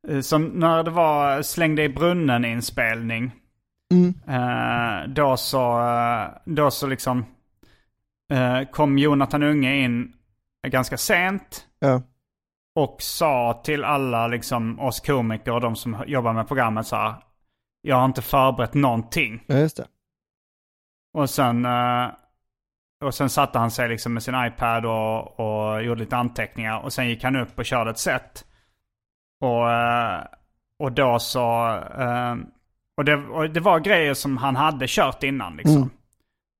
eh, 0.07 0.19
som 0.19 0.45
när 0.45 0.83
det 0.83 0.91
var 0.91 1.41
Släng 1.41 1.75
dig 1.75 1.85
i 1.85 1.89
brunnen-inspelning. 1.89 3.31
mm, 3.93 4.13
Eh, 4.27 5.09
då 5.09 5.37
så, 5.37 5.81
då 6.45 6.71
så 6.71 6.87
liksom 6.87 7.25
kom 8.71 8.97
Jonathan 8.97 9.43
Unge 9.43 9.75
in 9.75 10.13
ganska 10.67 10.97
sent. 10.97 11.65
ja, 11.79 12.01
Och 12.75 12.95
sa 13.01 13.61
till 13.63 13.83
alla 13.83 14.27
liksom 14.27 14.79
oss 14.79 14.99
komiker 14.99 15.51
och 15.53 15.61
de 15.61 15.75
som 15.75 16.03
jobbar 16.07 16.33
med 16.33 16.47
programmet 16.47 16.87
så 16.87 16.95
här. 16.95 17.13
Jag 17.81 17.95
har 17.95 18.05
inte 18.05 18.21
förberett 18.21 18.73
någonting. 18.73 19.43
ja, 19.47 19.55
just 19.57 19.77
det. 19.77 19.87
Och 21.13 21.29
sen, 21.29 21.65
eh, 21.65 22.07
och 23.05 23.13
sen 23.13 23.29
satte 23.29 23.59
han 23.59 23.71
sig 23.71 23.89
liksom 23.89 24.13
med 24.13 24.23
sin 24.23 24.45
iPad 24.45 24.85
och, 24.85 25.39
och 25.39 25.83
gjorde 25.83 25.99
lite 25.99 26.17
anteckningar. 26.17 26.79
Och 26.79 26.93
sen 26.93 27.09
gick 27.09 27.23
han 27.23 27.35
upp 27.35 27.59
och 27.59 27.65
körde 27.65 27.89
ett 27.91 27.99
set. 27.99 28.45
Och, 29.41 29.71
eh, 29.71 30.23
och 30.79 30.91
då 30.91 31.19
så... 31.19 31.67
eh, 31.99 32.35
Och 32.97 33.05
det, 33.05 33.15
och 33.15 33.49
det 33.49 33.59
var 33.59 33.79
grejer 33.79 34.13
som 34.13 34.37
han 34.37 34.55
hade 34.55 34.85
kört 34.87 35.23
innan 35.23 35.55
liksom. 35.57 35.89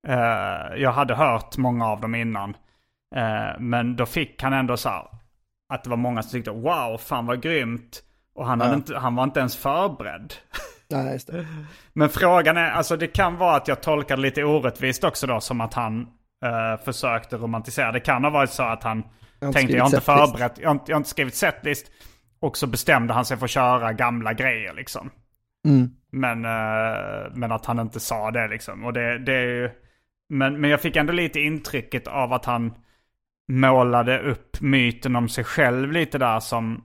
Eh, 0.08 0.76
jag 0.82 0.92
hade 0.92 1.16
hört 1.16 1.58
många 1.58 1.86
av 1.88 2.02
dem 2.02 2.16
innan. 2.16 2.58
Eh, 3.16 3.60
men 3.60 3.96
då 3.96 4.06
fick 4.06 4.44
han 4.44 4.54
ändå 4.54 4.78
så 4.78 4.90
här, 4.90 5.08
att 5.74 5.84
det 5.84 5.90
var 5.90 5.98
många 5.98 6.22
som 6.24 6.32
tyckte 6.32 6.52
wow, 6.52 6.98
fan 6.98 7.26
vad 7.26 7.42
grymt. 7.42 8.04
Och 8.36 8.46
han, 8.46 8.62
hade 8.62 8.72
Ja. 8.72 8.76
inte, 8.76 8.98
han 8.98 9.16
var 9.16 9.24
inte 9.24 9.40
ens 9.40 9.56
förberedd. 9.58 10.34
Nej, 10.90 11.14
just 11.14 11.28
det. 11.28 11.48
Men 11.94 12.10
frågan 12.10 12.58
är, 12.58 12.72
alltså 12.72 12.98
det 12.98 13.08
kan 13.08 13.38
vara 13.38 13.56
att 13.56 13.68
jag 13.68 13.82
tolkar 13.82 14.16
det 14.16 14.22
lite 14.22 14.44
orättvist 14.44 15.04
också 15.04 15.28
då 15.28 15.40
som 15.40 15.62
att 15.62 15.74
han 15.74 16.02
eh, 16.46 16.84
försökte 16.86 17.38
romantisera. 17.38 17.92
Det 17.92 18.00
kan 18.00 18.24
ha 18.24 18.32
varit 18.32 18.50
så 18.50 18.64
att 18.64 18.84
han 18.84 19.04
Jag 19.40 19.54
tänkte 19.54 19.76
jag 19.78 19.84
har 19.84 19.88
inte 19.88 20.02
setlist." 20.02 20.06
förberett, 20.32 20.58
jag 20.60 20.70
har 20.70 20.74
inte, 20.74 20.92
jag 20.92 20.96
har 20.96 21.00
inte 21.00 21.10
skrivit 21.10 21.36
setlist. 21.36 21.92
Och 22.42 22.58
så 22.58 22.68
bestämde 22.68 23.14
han 23.14 23.26
sig 23.26 23.38
för 23.38 23.46
att 23.46 23.52
köra 23.52 23.94
gamla 23.94 24.34
grejer 24.34 24.74
liksom. 24.74 25.10
Mm. 25.68 25.90
Men, 26.12 26.46
eh, 26.46 27.32
men 27.34 27.52
att 27.52 27.66
han 27.66 27.80
inte 27.80 28.00
sa 28.00 28.32
det 28.32 28.48
liksom. 28.48 28.86
Och 28.86 28.94
det, 28.94 29.18
det 29.20 29.34
är 29.34 29.46
ju, 29.48 29.70
men, 30.30 30.62
men 30.62 30.70
jag 30.70 30.82
fick 30.82 30.96
ändå 30.96 31.14
lite 31.14 31.40
intrycket 31.40 32.08
av 32.08 32.34
att 32.34 32.46
han 32.46 32.74
målade 33.50 34.20
upp 34.20 34.62
myten 34.62 35.16
om 35.16 35.30
sig 35.30 35.44
själv 35.44 35.92
lite 35.92 36.18
där 36.18 36.40
som 36.40 36.84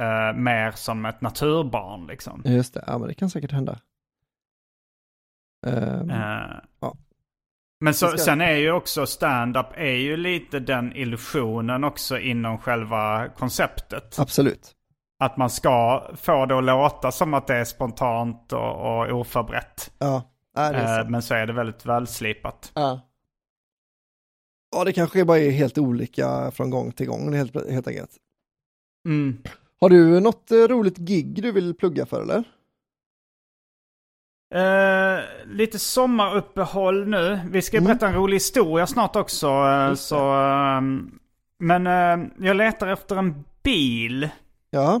eh, 0.00 0.32
mer 0.36 0.70
som 0.70 1.04
ett 1.06 1.20
naturbarn 1.20 2.06
liksom. 2.06 2.42
Ja, 2.44 2.50
Just 2.50 2.74
det, 2.74 2.84
ja 2.86 2.98
men 2.98 3.08
det 3.08 3.14
kan 3.14 3.30
säkert 3.30 3.52
hända. 3.52 3.78
Ehm, 5.66 6.10
Eh, 6.10 6.56
Ja. 6.80 6.96
Men 7.80 7.94
så, 7.94 8.06
ska- 8.08 8.18
sen 8.18 8.40
är 8.40 8.54
ju 8.56 8.72
också 8.72 9.06
stand-up 9.06 9.66
är 9.74 9.94
ju 9.96 10.16
lite 10.16 10.58
den 10.60 10.96
illusionen 10.96 11.84
också 11.84 12.18
inom 12.18 12.58
själva 12.58 13.28
konceptet. 13.28 14.18
Absolut. 14.18 14.72
Att 15.22 15.36
man 15.36 15.50
ska 15.50 16.06
få 16.14 16.46
det 16.46 16.58
att 16.58 16.64
låta 16.64 17.12
som 17.12 17.34
att 17.34 17.46
det 17.46 17.54
är 17.56 17.64
spontant 17.64 18.52
och, 18.52 18.74
och 19.00 19.20
oförberett. 19.20 19.92
Ja, 19.98 20.22
Nej, 20.56 20.72
det 20.72 20.78
är 20.78 20.82
Eh, 20.82 20.96
sant. 20.96 21.10
men 21.10 21.22
så 21.22 21.34
är 21.34 21.46
det 21.46 21.52
väldigt 21.52 21.86
välslipat. 21.86 22.72
ja. 22.74 23.00
Ja, 24.72 24.84
det 24.84 24.92
kanske 24.92 25.24
bara 25.24 25.38
är 25.38 25.50
helt 25.50 25.78
olika 25.78 26.50
från 26.50 26.70
gång 26.70 26.92
till 26.92 27.06
gång 27.06 27.34
helt, 27.34 27.70
helt 27.70 27.88
enkelt. 27.88 28.10
Mm. 29.06 29.42
Har 29.80 29.88
du 29.90 30.20
något 30.20 30.50
eh, 30.50 30.56
roligt 30.56 30.96
gig 30.96 31.42
du 31.42 31.52
vill 31.52 31.74
plugga 31.74 32.06
för 32.06 32.22
eller? 32.22 32.44
Eh, 34.54 35.20
lite 35.46 35.78
sommaruppehåll 35.78 37.08
nu. 37.08 37.40
Vi 37.50 37.62
ska 37.62 37.76
Mm. 37.76 37.86
berätta 37.86 38.06
en 38.08 38.14
rolig 38.14 38.36
historia 38.36 38.86
snart 38.86 39.16
också. 39.16 39.46
eh, 39.48 39.94
så, 39.94 40.32
ehm, 40.32 41.18
men 41.58 41.86
eh, 41.86 42.26
jag 42.46 42.56
letar 42.56 42.86
efter 42.86 43.16
en 43.16 43.44
bil. 43.62 44.28
Ja, 44.70 45.00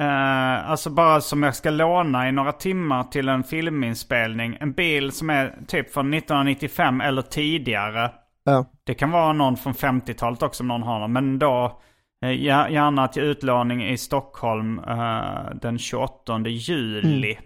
Eh, 0.00 0.70
alltså 0.70 0.90
bara 0.90 1.20
som 1.20 1.42
jag 1.42 1.56
ska 1.56 1.70
låna 1.70 2.28
i 2.28 2.32
några 2.32 2.52
timmar 2.52 3.04
till 3.04 3.28
en 3.28 3.44
filminspelning. 3.44 4.56
En 4.60 4.72
bil 4.72 5.12
som 5.12 5.30
är 5.30 5.58
typ 5.68 5.92
från 5.92 6.14
1995 6.14 7.00
eller 7.00 7.22
tidigare. 7.22 8.10
Ja, 8.50 8.64
Det 8.84 8.94
kan 8.94 9.10
vara 9.10 9.32
någon 9.32 9.56
från 9.56 9.72
50-talet 9.74 10.42
också 10.42 10.62
om 10.62 10.68
någon 10.68 10.82
har 10.82 10.98
någon. 11.00 11.12
Men 11.12 11.38
då 11.38 11.80
eh, 12.24 12.28
gär- 12.30 12.68
gärna 12.68 13.08
till 13.08 13.22
utlåning 13.22 13.84
i 13.88 13.98
Stockholm 13.98 14.78
eh, 14.78 15.54
den 15.62 15.78
28 15.78 16.38
juli. 16.48 17.38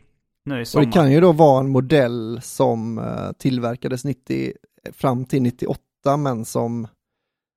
Nu 0.45 0.53
i 0.55 0.55
Mm. 0.55 0.61
och 0.61 0.69
sommar. 0.69 0.87
det 0.87 0.93
kan 0.93 1.13
ju 1.13 1.21
då 1.21 1.33
vara 1.33 1.61
en 1.61 1.69
modell 1.71 2.41
som 2.43 2.99
eh, 2.99 3.33
tillverkades 3.39 4.05
90, 4.05 4.53
fram 4.93 5.25
till 5.25 5.43
98 5.43 5.81
men 6.19 6.45
som 6.45 6.87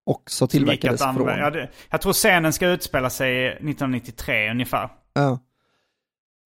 också 0.05 0.47
tillverkades 0.47 1.01
från... 1.01 1.27
Ja, 1.27 1.49
det, 1.49 1.69
jag 1.89 2.01
tror 2.01 2.13
scenen 2.13 2.53
ska 2.53 2.67
utspela 2.67 3.09
sig 3.09 3.47
1993 3.47 4.51
ungefär. 4.51 4.89
Ja. 5.13 5.39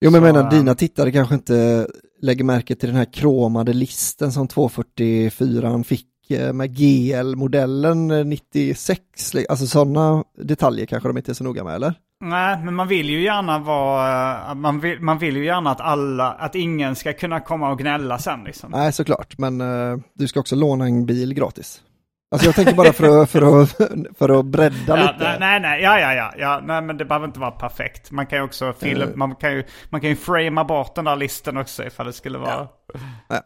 Jo 0.04 0.10
men 0.10 0.22
jag 0.24 0.34
menar, 0.34 0.50
dina 0.50 0.74
tittare 0.74 1.12
kanske 1.12 1.34
inte 1.34 1.86
lägger 2.22 2.44
märke 2.44 2.74
till 2.74 2.88
den 2.88 2.96
här 2.98 3.12
kromade 3.12 3.72
listen 3.72 4.32
som 4.32 4.48
244 4.48 5.82
fick 5.84 6.06
med 6.52 6.76
GL-modellen 6.76 8.10
eh, 8.10 8.24
96, 8.24 9.34
li- 9.34 9.46
alltså 9.48 9.66
sådana 9.66 10.24
detaljer 10.38 10.86
kanske 10.86 11.08
de 11.08 11.16
inte 11.16 11.32
är 11.32 11.34
så 11.34 11.44
noga 11.44 11.64
med 11.64 11.74
eller? 11.74 11.94
Nej, 12.24 12.58
men 12.64 12.74
man 12.74 12.88
vill 12.88 13.10
ju 13.10 13.22
gärna 13.22 13.58
vara... 13.58 14.48
eh, 14.50 14.54
Man 14.54 14.80
vill, 14.80 15.00
man 15.00 15.18
vill 15.18 15.36
ju 15.36 15.44
gärna 15.44 15.70
att 15.70 15.80
alla... 15.80 16.32
Att 16.32 16.54
ingen 16.54 16.96
ska 16.96 17.12
kunna 17.12 17.40
komma 17.40 17.70
och 17.70 17.78
gnälla 17.78 18.18
sen 18.18 18.44
liksom. 18.44 18.70
Nej 18.70 18.92
såklart, 18.92 19.38
men 19.38 19.60
eh, 19.60 19.98
du 20.14 20.28
ska 20.28 20.40
också 20.40 20.56
låna 20.56 20.84
en 20.84 21.06
bil 21.06 21.34
gratis. 21.34 21.82
Alltså 22.32 22.48
jag 22.48 22.54
tänker 22.54 22.74
bara 22.74 22.92
för 22.92 23.22
att, 23.22 23.30
för 23.30 23.62
att, 23.62 23.76
för 24.18 24.28
att 24.40 24.44
bredda 24.46 24.76
Ja, 24.86 24.96
lite. 24.96 25.36
nej, 25.40 25.60
nej, 25.60 25.82
ja, 25.82 26.00
ja, 26.00 26.12
ja, 26.14 26.32
ja, 26.38 26.60
nej, 26.64 26.82
men 26.82 26.96
det 26.96 27.04
behöver 27.04 27.26
inte 27.26 27.40
vara 27.40 27.50
perfekt. 27.50 28.10
Man 28.10 28.26
kan 28.26 28.38
ju 28.38 28.44
också 28.44 28.72
film, 28.72 29.02
Eh. 29.08 29.16
man 29.16 29.34
kan 29.34 29.52
ju, 29.52 29.64
man 29.90 30.00
kan 30.00 30.10
ju 30.10 30.16
framea 30.16 30.64
bort 30.64 30.94
den 30.94 31.04
där 31.04 31.16
listan 31.16 31.56
också 31.56 31.84
ifall 31.84 32.06
det 32.06 32.12
skulle 32.12 32.38
vara... 32.38 32.68
Ja. 33.28 33.36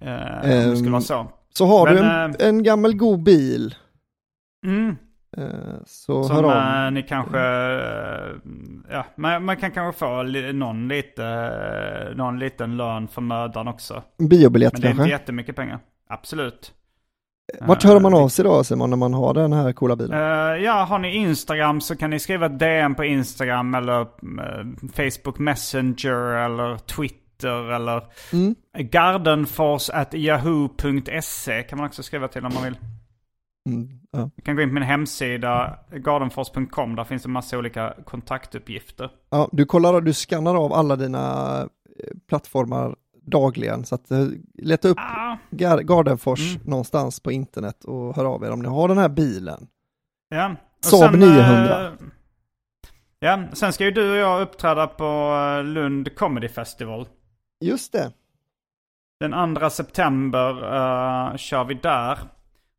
Eh, 0.00 0.42
om 0.64 0.70
det 0.70 0.76
skulle 0.76 0.90
vara 0.90 1.00
så. 1.02 1.26
Så 1.54 1.66
har 1.66 1.86
du 1.86 1.94
Men, 1.94 2.04
en, 2.04 2.34
en 2.40 2.62
gammal 2.62 2.96
god 2.96 3.22
bil, 3.22 3.74
Mm, 4.66 4.96
eh, 5.36 5.44
så 5.86 6.16
hör 6.16 6.22
som 6.28 6.44
av. 6.44 6.84
eh, 6.86 6.90
ni 6.90 7.02
kanske, 7.02 7.38
ja, 8.90 9.04
man, 9.16 9.44
man 9.44 9.56
kan 9.56 9.70
kanske 9.70 9.98
få 9.98 10.22
någon, 10.52 10.88
lite, 10.88 12.12
någon 12.16 12.38
liten 12.38 12.76
lön 12.76 13.08
för 13.08 13.20
mödan 13.20 13.68
också. 13.68 14.02
En 14.18 14.28
biobiljett 14.28 14.72
Men 14.72 14.80
det 14.82 14.86
är 14.86 14.90
kanske? 14.90 15.02
inte 15.04 15.10
jättemycket 15.12 15.56
pengar. 15.56 15.78
Absolut. 16.08 16.72
Vart 17.60 17.84
hör 17.84 18.00
man 18.00 18.14
av 18.14 18.28
sig 18.28 18.44
då 18.44 18.64
Simon 18.64 18.90
när 18.90 18.96
man 18.96 19.14
har 19.14 19.34
den 19.34 19.52
här 19.52 19.72
coola 19.72 19.96
bilen? 19.96 20.18
Ja, 20.62 20.84
har 20.88 20.98
ni 20.98 21.16
Instagram 21.16 21.80
så 21.80 21.96
kan 21.96 22.10
ni 22.10 22.18
skriva 22.18 22.48
DM 22.48 22.94
på 22.94 23.04
Instagram 23.04 23.74
eller 23.74 24.06
Facebook 24.92 25.38
Messenger 25.38 26.14
eller 26.44 26.76
Twitter 26.78 27.16
eller 27.48 28.02
Mm. 28.32 28.54
gardenfors 28.78 29.90
at 29.90 30.14
yahoo.se 30.14 31.62
kan 31.62 31.78
man 31.78 31.86
också 31.86 32.02
skriva 32.02 32.28
till 32.28 32.44
om 32.46 32.54
man 32.54 32.62
vill. 32.64 32.78
Mm, 33.68 33.88
ja. 34.10 34.30
Du 34.36 34.42
kan 34.42 34.56
gå 34.56 34.62
in 34.62 34.68
på 34.68 34.74
min 34.74 34.82
hemsida 34.82 35.78
gardenfors.com. 35.92 36.96
Där 36.96 37.04
finns 37.04 37.22
det 37.22 37.28
massa 37.28 37.58
olika 37.58 37.94
kontaktuppgifter. 38.04 39.10
Ja, 39.30 39.48
du 39.52 39.64
kollar, 39.66 40.00
du 40.00 40.12
skannar 40.12 40.54
av 40.64 40.72
alla 40.72 40.96
dina 40.96 41.56
eh, 41.60 41.66
plattformar 42.28 42.96
dagligen 43.22 43.84
så 43.84 43.94
att 43.94 44.10
eh, 44.10 44.26
leta 44.54 44.88
upp 44.88 44.98
Ah, 44.98 45.36
Gar- 45.50 45.82
Gardenfors 45.82 46.54
Mm. 46.56 46.70
någonstans 46.70 47.20
på 47.20 47.32
internet 47.32 47.84
och 47.84 48.16
hör 48.16 48.24
av 48.24 48.44
er 48.44 48.50
om 48.50 48.62
ni 48.62 48.68
har 48.68 48.88
den 48.88 48.98
här 48.98 49.08
bilen. 49.08 49.66
ja. 50.28 50.50
Och 50.78 50.84
Saab 50.84 51.10
sen, 51.10 51.20
900. 51.20 51.86
eh, 51.86 51.92
ja, 53.18 53.42
sen 53.52 53.72
ska 53.72 53.84
ju 53.84 53.90
du 53.90 54.10
och 54.10 54.16
jag 54.16 54.42
uppträda 54.42 54.86
på 54.86 55.32
Lund 55.64 56.16
Comedy 56.16 56.48
Festival. 56.48 57.08
Just 57.60 57.92
det. 57.92 58.12
Den 59.20 59.56
2 59.56 59.70
september 59.70 60.50
uh, 60.50 61.36
kör 61.36 61.64
vi 61.64 61.74
där. 61.74 62.18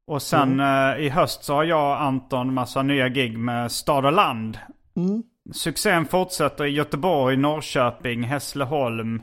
Och 0.07 0.21
sen 0.21 0.59
uh, 0.59 0.99
i 0.99 1.09
höst 1.09 1.43
så 1.43 1.53
har 1.53 1.63
jag 1.63 1.91
och 1.91 2.01
Anton 2.01 2.53
massa 2.53 2.83
nya 2.83 3.09
gig 3.09 3.37
med 3.37 3.71
Stad 3.71 4.05
och 4.05 4.11
Land. 4.11 4.57
Mm. 4.95 5.23
Succén 5.53 6.05
fortsätter 6.05 6.65
i 6.65 6.69
Göteborg, 6.69 7.37
Norrköping, 7.37 8.23
Hässleholm 8.23 9.21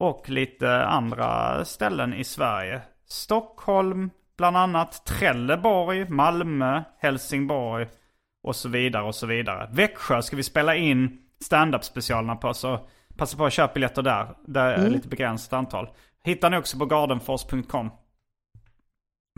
och 0.00 0.28
lite 0.28 0.84
andra 0.84 1.64
ställen 1.64 2.14
i 2.14 2.24
Sverige. 2.24 2.80
Stockholm 3.06 4.10
bland 4.36 4.56
annat, 4.56 5.06
Trelleborg, 5.06 6.08
Malmö, 6.08 6.82
Helsingborg 6.98 7.86
och 8.42 8.56
så 8.56 8.68
vidare 8.68 9.02
och 9.02 9.14
så 9.14 9.26
vidare. 9.26 9.68
Växjö 9.72 10.22
ska 10.22 10.36
vi 10.36 10.42
spela 10.42 10.76
in 10.76 11.18
stand-up 11.40 11.84
specialerna 11.84 12.36
på 12.36 12.54
så 12.54 12.88
passa 13.18 13.36
på 13.36 13.46
att 13.46 13.52
köpa 13.52 13.74
biljetter 13.74 14.02
där. 14.02 14.34
Det 14.46 14.60
är 14.60 14.78
Mm. 14.78 14.92
lite 14.92 15.08
begränsat 15.08 15.52
antal. 15.52 15.88
Hittar 16.24 16.50
ni 16.50 16.56
också 16.56 16.78
på 16.78 16.86
gardenfors.com. 16.86 17.90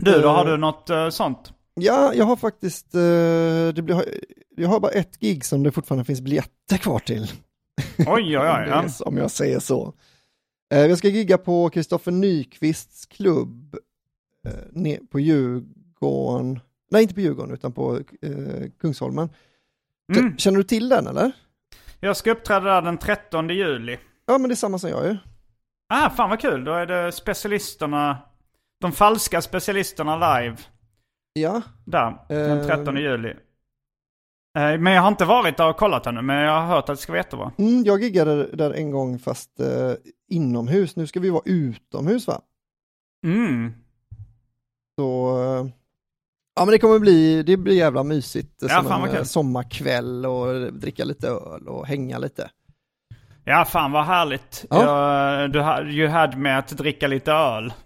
Du 0.03 0.21
då, 0.21 0.27
har 0.29 0.45
du 0.45 0.57
något 0.57 0.89
eh, 0.89 1.09
sånt? 1.09 1.53
Ja, 1.73 2.13
jag 2.13 2.25
har 2.25 2.35
faktiskt, 2.35 2.95
eh, 2.95 3.01
det 3.75 3.81
blir, 3.81 4.03
jag 4.57 4.69
har 4.69 4.79
bara 4.79 4.91
ett 4.91 5.19
gig 5.19 5.45
som 5.45 5.63
det 5.63 5.71
fortfarande 5.71 6.05
finns 6.05 6.21
biljetter 6.21 6.77
kvar 6.77 6.99
till. 6.99 7.31
Oj, 7.97 8.07
oj, 8.07 8.37
oj. 8.37 8.65
Ja. 8.69 8.83
är 8.83 9.07
Om 9.07 9.17
jag 9.17 9.31
säger 9.31 9.59
så. 9.59 9.93
Eh, 10.73 10.79
Jag 10.85 10.97
ska 10.97 11.07
gigga 11.07 11.37
på 11.37 11.69
Kristoffer 11.69 12.11
Nyqvists 12.11 13.05
klubb 13.05 13.75
eh, 14.47 14.97
på 15.11 15.19
Djurgården, 15.19 16.59
nej 16.91 17.01
inte 17.01 17.13
på 17.13 17.21
Djurgården 17.21 17.53
utan 17.53 17.71
på 17.71 17.97
eh, 18.21 18.69
Kungsholmen. 18.81 19.29
Mm. 20.17 20.37
Känner 20.37 20.57
du 20.57 20.63
till 20.63 20.89
den 20.89 21.07
eller? 21.07 21.31
Jag 22.01 22.17
ska 22.17 22.31
uppträda 22.31 22.59
där 22.65 22.81
den 22.81 22.97
13 22.97 23.49
juli. 23.49 23.97
Ja 24.25 24.37
men 24.37 24.49
det 24.49 24.53
är 24.53 24.55
samma 24.55 24.77
som 24.79 24.89
jag 24.89 25.05
ju. 25.05 25.17
Ah, 25.93 26.09
fan 26.09 26.29
vad 26.29 26.39
kul. 26.39 26.63
Då 26.63 26.73
är 26.73 26.85
det 26.85 27.11
specialisterna, 27.11 28.17
de 28.81 28.91
falska 28.91 29.41
specialisterna 29.41 30.39
live. 30.39 30.57
Ja, 31.33 31.61
Där, 31.85 32.17
den 32.27 32.59
Eh. 32.59 32.65
13 32.67 32.97
juli. 32.97 33.29
Eh, 34.57 34.77
Men 34.79 34.93
jag 34.93 35.01
har 35.01 35.07
inte 35.07 35.25
varit 35.25 35.57
där 35.57 35.69
och 35.69 35.77
kollat 35.77 36.07
ännu, 36.07 36.21
men 36.21 36.35
jag 36.37 36.51
har 36.61 36.67
hört 36.67 36.89
att 36.89 36.95
det 36.95 37.01
ska 37.01 37.11
vara 37.11 37.19
jättebra. 37.19 37.51
mm, 37.57 37.83
jag 37.83 38.01
giggade 38.01 38.55
där 38.55 38.71
en 38.73 38.91
gång 38.91 39.19
fast 39.19 39.59
eh, 39.59 39.93
inomhus, 40.29 40.95
nu 40.95 41.07
ska 41.07 41.19
vi 41.19 41.29
vara 41.29 41.43
utomhus 41.45 42.27
va? 42.27 42.41
Mm. 43.25 43.73
Så, 44.99 45.37
eh, 45.43 45.65
ja 46.55 46.65
men 46.65 46.71
det 46.71 46.79
kommer 46.79 46.99
bli, 46.99 47.43
det 47.43 47.57
blir 47.57 47.75
jävla 47.75 48.03
mysigt. 48.03 48.55
Ja, 48.61 48.69
som 48.69 48.85
fan 48.85 49.01
en 49.01 49.09
eh, 49.09 49.15
kul. 49.15 49.25
sommarkväll 49.25 50.25
och 50.25 50.73
dricka 50.73 51.03
lite 51.03 51.27
öl 51.27 51.67
och 51.67 51.87
hänga 51.87 52.17
lite. 52.17 52.49
Ja, 53.43 53.65
fan 53.65 53.91
vad 53.91 54.05
härligt. 54.05 54.65
Ja. 54.69 55.41
Jag, 55.41 55.51
du 55.51 55.59
you 55.91 56.07
had 56.07 56.37
med 56.37 56.59
att 56.59 56.69
dricka 56.69 57.07
lite 57.07 57.31
öl. 57.31 57.73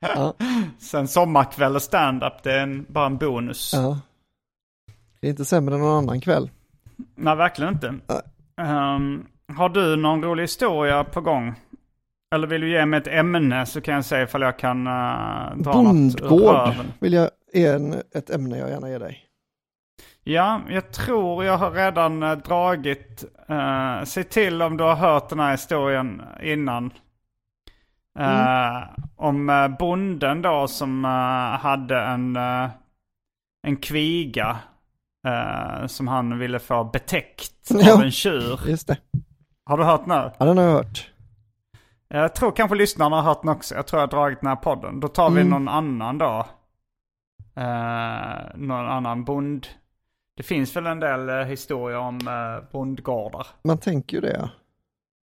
Ja. 0.00 0.34
Sen 0.78 1.08
sommarkväll 1.08 1.76
och 1.76 1.82
stand-up, 1.82 2.42
det 2.42 2.52
är 2.52 2.62
en, 2.62 2.86
bara 2.88 3.06
en 3.06 3.16
bonus. 3.16 3.72
Ja. 3.74 4.00
Det 5.20 5.26
är 5.26 5.30
inte 5.30 5.44
sämre 5.44 5.74
än 5.74 5.80
någon 5.80 6.04
annan 6.04 6.20
kväll. 6.20 6.50
Nej, 7.14 7.36
verkligen 7.36 7.72
inte. 7.72 7.94
Ehm, 8.60 9.26
har 9.56 9.68
du 9.68 9.96
någon 9.96 10.24
rolig 10.24 10.42
historia 10.42 11.04
på 11.04 11.20
gång? 11.20 11.54
Eller 12.34 12.46
vill 12.46 12.60
du 12.60 12.70
ge 12.70 12.86
mig 12.86 12.98
ett 12.98 13.06
ämne 13.08 13.66
så 13.66 13.80
kan 13.80 13.94
jag 13.94 14.04
säga 14.04 14.22
ifall 14.22 14.42
jag 14.42 14.58
kan 14.58 14.86
uh, 14.86 15.56
dra 15.56 15.82
något 15.82 16.20
ur 16.22 16.28
Bondgård 16.28 16.74
vill 16.98 17.12
jag, 17.12 17.30
är 17.52 17.74
en, 17.74 18.02
ett 18.14 18.30
ämne 18.30 18.58
jag 18.58 18.70
gärna 18.70 18.90
ger 18.90 18.98
dig. 18.98 19.24
Ja, 20.24 20.60
jag 20.68 20.92
tror 20.92 21.44
jag 21.44 21.58
har 21.58 21.70
redan 21.70 22.22
eh, 22.22 22.32
dragit. 22.32 23.24
Uh, 23.50 24.04
se 24.04 24.24
till 24.24 24.62
om 24.62 24.76
du 24.76 24.84
har 24.84 24.94
hört 24.94 25.28
den 25.28 25.40
här 25.40 25.50
historien 25.50 26.22
innan. 26.42 26.90
Eh, 28.18 28.82
Om 29.16 29.50
uh, 29.50 29.68
bonden 29.78 30.42
då 30.42 30.68
som 30.68 31.04
eh, 31.04 31.60
hade 31.60 32.00
en, 32.00 32.36
eh, 32.36 32.68
en 33.62 33.76
kviga 33.76 34.58
eh, 35.26 35.86
som 35.86 36.08
han 36.08 36.38
ville 36.38 36.58
få 36.58 36.84
betäckt 36.84 37.52
Ja. 37.70 37.94
av 37.94 38.02
en 38.02 38.10
tjur. 38.10 38.60
Just 38.66 38.88
det. 38.88 38.96
Har 39.64 39.78
du 39.78 39.84
hört 39.84 40.06
nu? 40.06 40.30
Ja, 40.38 40.44
den 40.44 40.58
har 40.58 40.64
jag 40.64 40.72
hört. 40.72 41.10
Jag 42.08 42.34
tror 42.34 42.52
kanske 42.52 42.76
lyssnarna 42.76 43.16
har 43.16 43.22
hört 43.22 43.42
den 43.42 43.50
också. 43.50 43.74
Jag 43.74 43.86
tror 43.86 44.00
jag 44.02 44.06
har 44.06 44.10
dragit 44.10 44.40
den 44.40 44.48
här 44.48 44.56
podden. 44.56 45.00
Då 45.00 45.08
tar 45.08 45.30
vi 45.30 45.40
Mm. 45.40 45.50
någon 45.50 45.68
annan 45.68 46.18
då. 46.18 46.46
Eh, 47.56 48.56
någon 48.56 48.86
annan 48.88 49.24
bond. 49.24 49.66
Det 50.36 50.42
finns 50.42 50.76
väl 50.76 50.86
en 50.86 51.00
del 51.00 51.28
eh, 51.28 51.36
historier 51.36 51.98
om 51.98 52.28
uh, 52.28 52.70
bondgårdar. 52.72 53.46
Man 53.64 53.78
tänker 53.78 54.16
ju 54.16 54.20
det. 54.20 54.50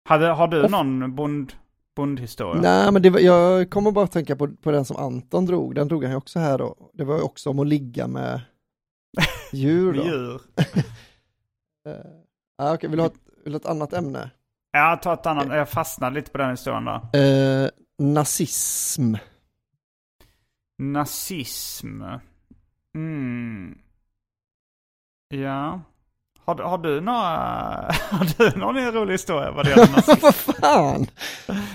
Hade, 0.09 0.27
har 0.27 0.47
du 0.47 0.67
någon 0.67 1.15
bond, 1.15 1.53
bondhistoria? 1.95 2.61
Nej, 2.61 2.91
men 2.91 3.01
det 3.01 3.09
var, 3.09 3.19
jag 3.19 3.69
kommer 3.69 3.91
bara 3.91 4.05
att 4.05 4.11
tänka 4.11 4.35
på, 4.35 4.47
på 4.47 4.71
den 4.71 4.85
som 4.85 4.97
Anton 4.97 5.45
drog. 5.45 5.75
Den 5.75 5.87
drog 5.87 6.03
han 6.03 6.11
ju 6.11 6.17
också 6.17 6.39
här 6.39 6.57
då. 6.57 6.75
Det 6.93 7.03
var 7.03 7.15
ju 7.15 7.21
också 7.21 7.49
om 7.49 7.59
att 7.59 7.67
ligga 7.67 8.07
med 8.07 8.41
djur 9.51 9.93
då. 9.97 10.03
Djur. 10.03 10.41
Eh, 11.87 11.93
ja, 12.57 12.73
okej, 12.73 12.89
vill, 12.89 12.97
du 12.97 13.03
ha 13.03 13.07
ett, 13.07 13.19
vill 13.43 13.53
du 13.53 13.55
ha 13.55 13.59
ett 13.59 13.65
annat 13.65 13.93
ämne? 13.93 14.31
Jag 14.75 15.01
tar 15.01 15.13
ett 15.13 15.25
annat. 15.25 15.47
Jag 15.49 15.69
fastnade 15.69 16.15
lite 16.15 16.31
på 16.31 16.37
den 16.37 16.49
historien 16.49 16.85
då. 16.85 17.19
Eh, 17.19 17.69
nazism. 17.99 19.15
Nazism. 20.77 22.01
Mm. 22.95 23.77
Ja. 25.29 25.81
Har, 26.45 26.55
du- 26.55 26.63
har 26.63 26.77
du 26.77 27.01
några... 27.01 27.19
Har 28.09 28.37
du 28.51 28.59
någon 28.59 28.91
rolig 28.91 29.13
historia 29.13 29.51
vad 29.51 29.65
det 29.65 29.69
gäller 29.69 29.91
nazism? 29.95 30.19
Vad 30.21 30.35
fan! 30.35 31.07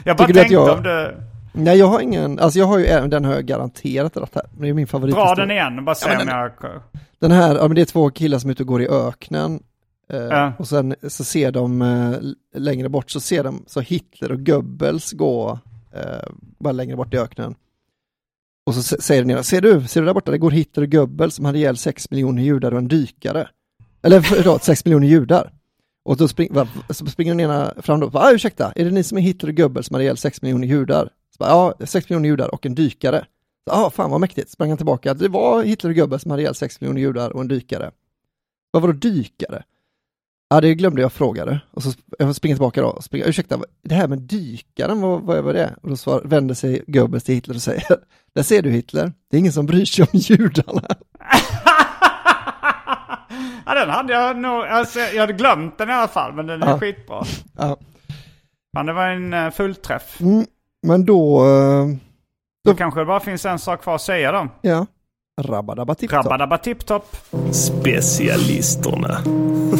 Jag 0.05 0.17
bara 0.17 0.27
Tycker 0.27 0.41
tänkte 0.41 0.55
jag- 0.55 0.77
om 0.77 0.83
du... 0.83 1.17
Nej, 1.53 1.79
jag 1.79 1.87
har 1.87 2.01
ingen, 2.01 2.39
alltså 2.39 2.59
jag 2.59 2.67
har 2.67 2.79
ju, 2.79 3.09
den 3.09 3.25
har 3.25 3.35
jag 3.35 3.45
garanterat 3.47 4.15
dragit 4.15 4.35
här. 4.35 4.45
Det 4.59 4.69
är 4.69 4.75
min 4.75 4.85
Dra 4.85 4.91
favorithistoria. 4.91 5.35
den 5.35 5.51
igen, 5.51 5.85
bara 5.85 5.95
se 5.95 6.09
Ja, 6.13 6.21
om 6.21 6.27
men 6.27 6.37
jag... 6.39 6.53
Den 7.19 7.31
här, 7.31 7.55
ja 7.57 7.63
men 7.69 7.75
det 7.75 7.81
är 7.81 7.85
två 7.87 8.11
killar 8.11 8.39
som 8.39 8.51
är 8.51 8.53
ute 8.53 8.63
och 8.63 8.67
går 8.67 8.83
i 8.83 8.89
öknen. 8.89 9.63
Eh, 10.11 10.21
Ja. 10.21 10.53
Och 10.59 10.69
sen 10.69 10.95
så 11.09 11.25
ser 11.25 11.53
de 11.53 11.83
eh, 11.83 12.61
längre 12.61 12.89
bort 12.89 13.11
så 13.11 13.21
ser 13.21 13.45
de 13.45 13.65
så 13.67 13.81
Hitler 13.81 14.33
och 14.33 14.47
Goebbels 14.47 15.13
gå 15.13 15.59
eh, 15.93 16.31
bara 16.59 16.73
längre 16.73 16.97
bort 16.97 17.15
i 17.15 17.19
öknen. 17.19 17.55
Och 18.67 18.75
så 18.75 18.83
säger 18.83 19.23
den 19.23 19.31
ena, 19.31 19.43
ser 19.43 19.61
du, 19.61 19.87
ser 19.87 20.01
du 20.01 20.07
där 20.07 20.15
borta, 20.15 20.31
det 20.31 20.39
går 20.39 20.51
Hitler 20.51 20.85
och 20.85 20.91
Goebbels 20.91 21.35
som 21.35 21.45
hade 21.45 21.59
ihjäl 21.59 21.77
sex 21.77 22.11
miljoner 22.11 22.43
judar 22.43 22.73
och 22.73 22.79
en 22.79 22.89
dykare. 22.89 23.49
Eller 24.03 24.21
förlåt, 24.21 24.65
sex 24.65 24.85
miljoner 24.85 25.07
judar. 25.09 25.53
Och 26.05 26.17
då 26.17 26.29
spring, 26.29 26.55
va, 26.55 26.69
så 26.91 27.07
springer 27.07 27.33
den 27.33 27.41
ena 27.41 27.75
fram 27.79 28.01
då, 28.01 28.11
ah, 28.15 28.33
ursäkta, 28.33 28.73
är 28.77 28.85
det 28.85 28.91
ni 28.91 29.03
som 29.03 29.19
är 29.19 29.23
Hitler 29.23 29.51
och 29.51 29.57
Goebbels 29.57 29.87
som 29.87 29.95
hade 29.95 30.05
ihjäl 30.05 30.17
sex 30.17 30.43
miljoner 30.43 30.67
judar? 30.69 31.11
Så 31.39 31.45
ja, 31.45 31.75
sex 31.85 32.09
miljoner 32.09 32.29
judar 32.29 32.55
och 32.55 32.67
en 32.67 32.75
dykare. 32.75 33.25
Ja, 33.65 33.73
ah, 33.87 33.91
fan 33.91 34.11
vad 34.11 34.21
mäktigt, 34.21 34.51
sprang 34.51 34.69
han 34.69 34.77
tillbaka, 34.77 35.15
det 35.15 35.29
var 35.29 35.63
Hitler 35.63 35.91
och 35.91 35.97
Goebbels 35.97 36.23
som 36.23 36.31
hade 36.31 36.43
ihjäl 36.43 36.55
sex 36.55 36.81
miljoner 36.81 37.01
judar 37.01 37.31
och 37.31 37.41
en 37.41 37.49
dykare. 37.49 37.91
Vad 38.71 38.83
var 38.83 38.93
då 38.93 38.99
dykare? 38.99 39.63
Ja, 40.53 40.61
det 40.61 40.75
glömde 40.75 41.03
jag 41.03 41.13
fråga. 41.13 41.61
Och 41.71 41.83
så 41.83 41.93
jag 42.19 42.37
springer 42.37 42.57
tillbaka 42.57 42.83
då 42.83 42.89
och 42.89 43.05
springer, 43.05 43.27
ursäkta, 43.29 43.59
det 43.85 43.95
här 43.95 44.09
med 44.09 44.19
dykaren, 44.19 45.01
vad, 45.01 45.23
vad 45.23 45.45
var 45.45 45.53
det? 45.53 45.75
Och 45.83 45.89
då 45.89 45.97
svar, 45.97 46.23
vänder 46.25 46.55
sig 46.55 46.83
Goebbels 46.87 47.25
till 47.25 47.35
Hitler 47.35 47.55
och 47.55 47.63
säger, 47.63 47.83
där 48.35 48.43
ser 48.43 48.63
du 48.63 48.71
Hitler, 48.71 49.13
det 49.31 49.37
är 49.37 49.39
ingen 49.39 49.53
som 49.53 49.67
bryr 49.67 49.85
sig 49.85 50.03
om 50.13 50.19
judarna. 50.19 50.83
ja, 53.67 53.75
den 53.75 53.91
hade 53.91 54.13
jag 54.13 54.37
nog... 54.39 54.65
Alltså, 54.65 54.99
jag 54.99 55.21
hade 55.21 55.33
glömt 55.33 55.79
den 55.79 55.89
i 55.89 55.93
alla 55.93 56.09
fall, 56.09 56.33
men 56.33 56.47
den 56.47 56.63
är 56.63 56.67
Ja. 56.71 56.79
skitbra. 56.79 57.25
Ja. 57.59 57.77
Fan, 58.77 58.87
det 58.87 58.93
var 58.93 59.07
en 59.09 59.35
uh, 59.35 59.51
fullträff. 59.51 60.21
Mm, 60.21 60.47
men 60.87 61.05
då, 61.05 61.47
eh, 61.47 61.87
Då 62.65 62.75
kanske 62.75 63.01
det 63.01 63.07
bara 63.07 63.21
finns 63.21 63.47
en 63.47 63.59
sak 63.59 63.83
kvar 63.83 63.95
att 63.95 64.03
säga 64.03 64.33
då. 64.33 64.49
ja, 64.63 64.87
rabba 65.41 65.95
tipp 65.95 66.13
Rabba 66.13 66.59
tipptopp. 66.59 67.17
Specialisterna. 67.53 69.19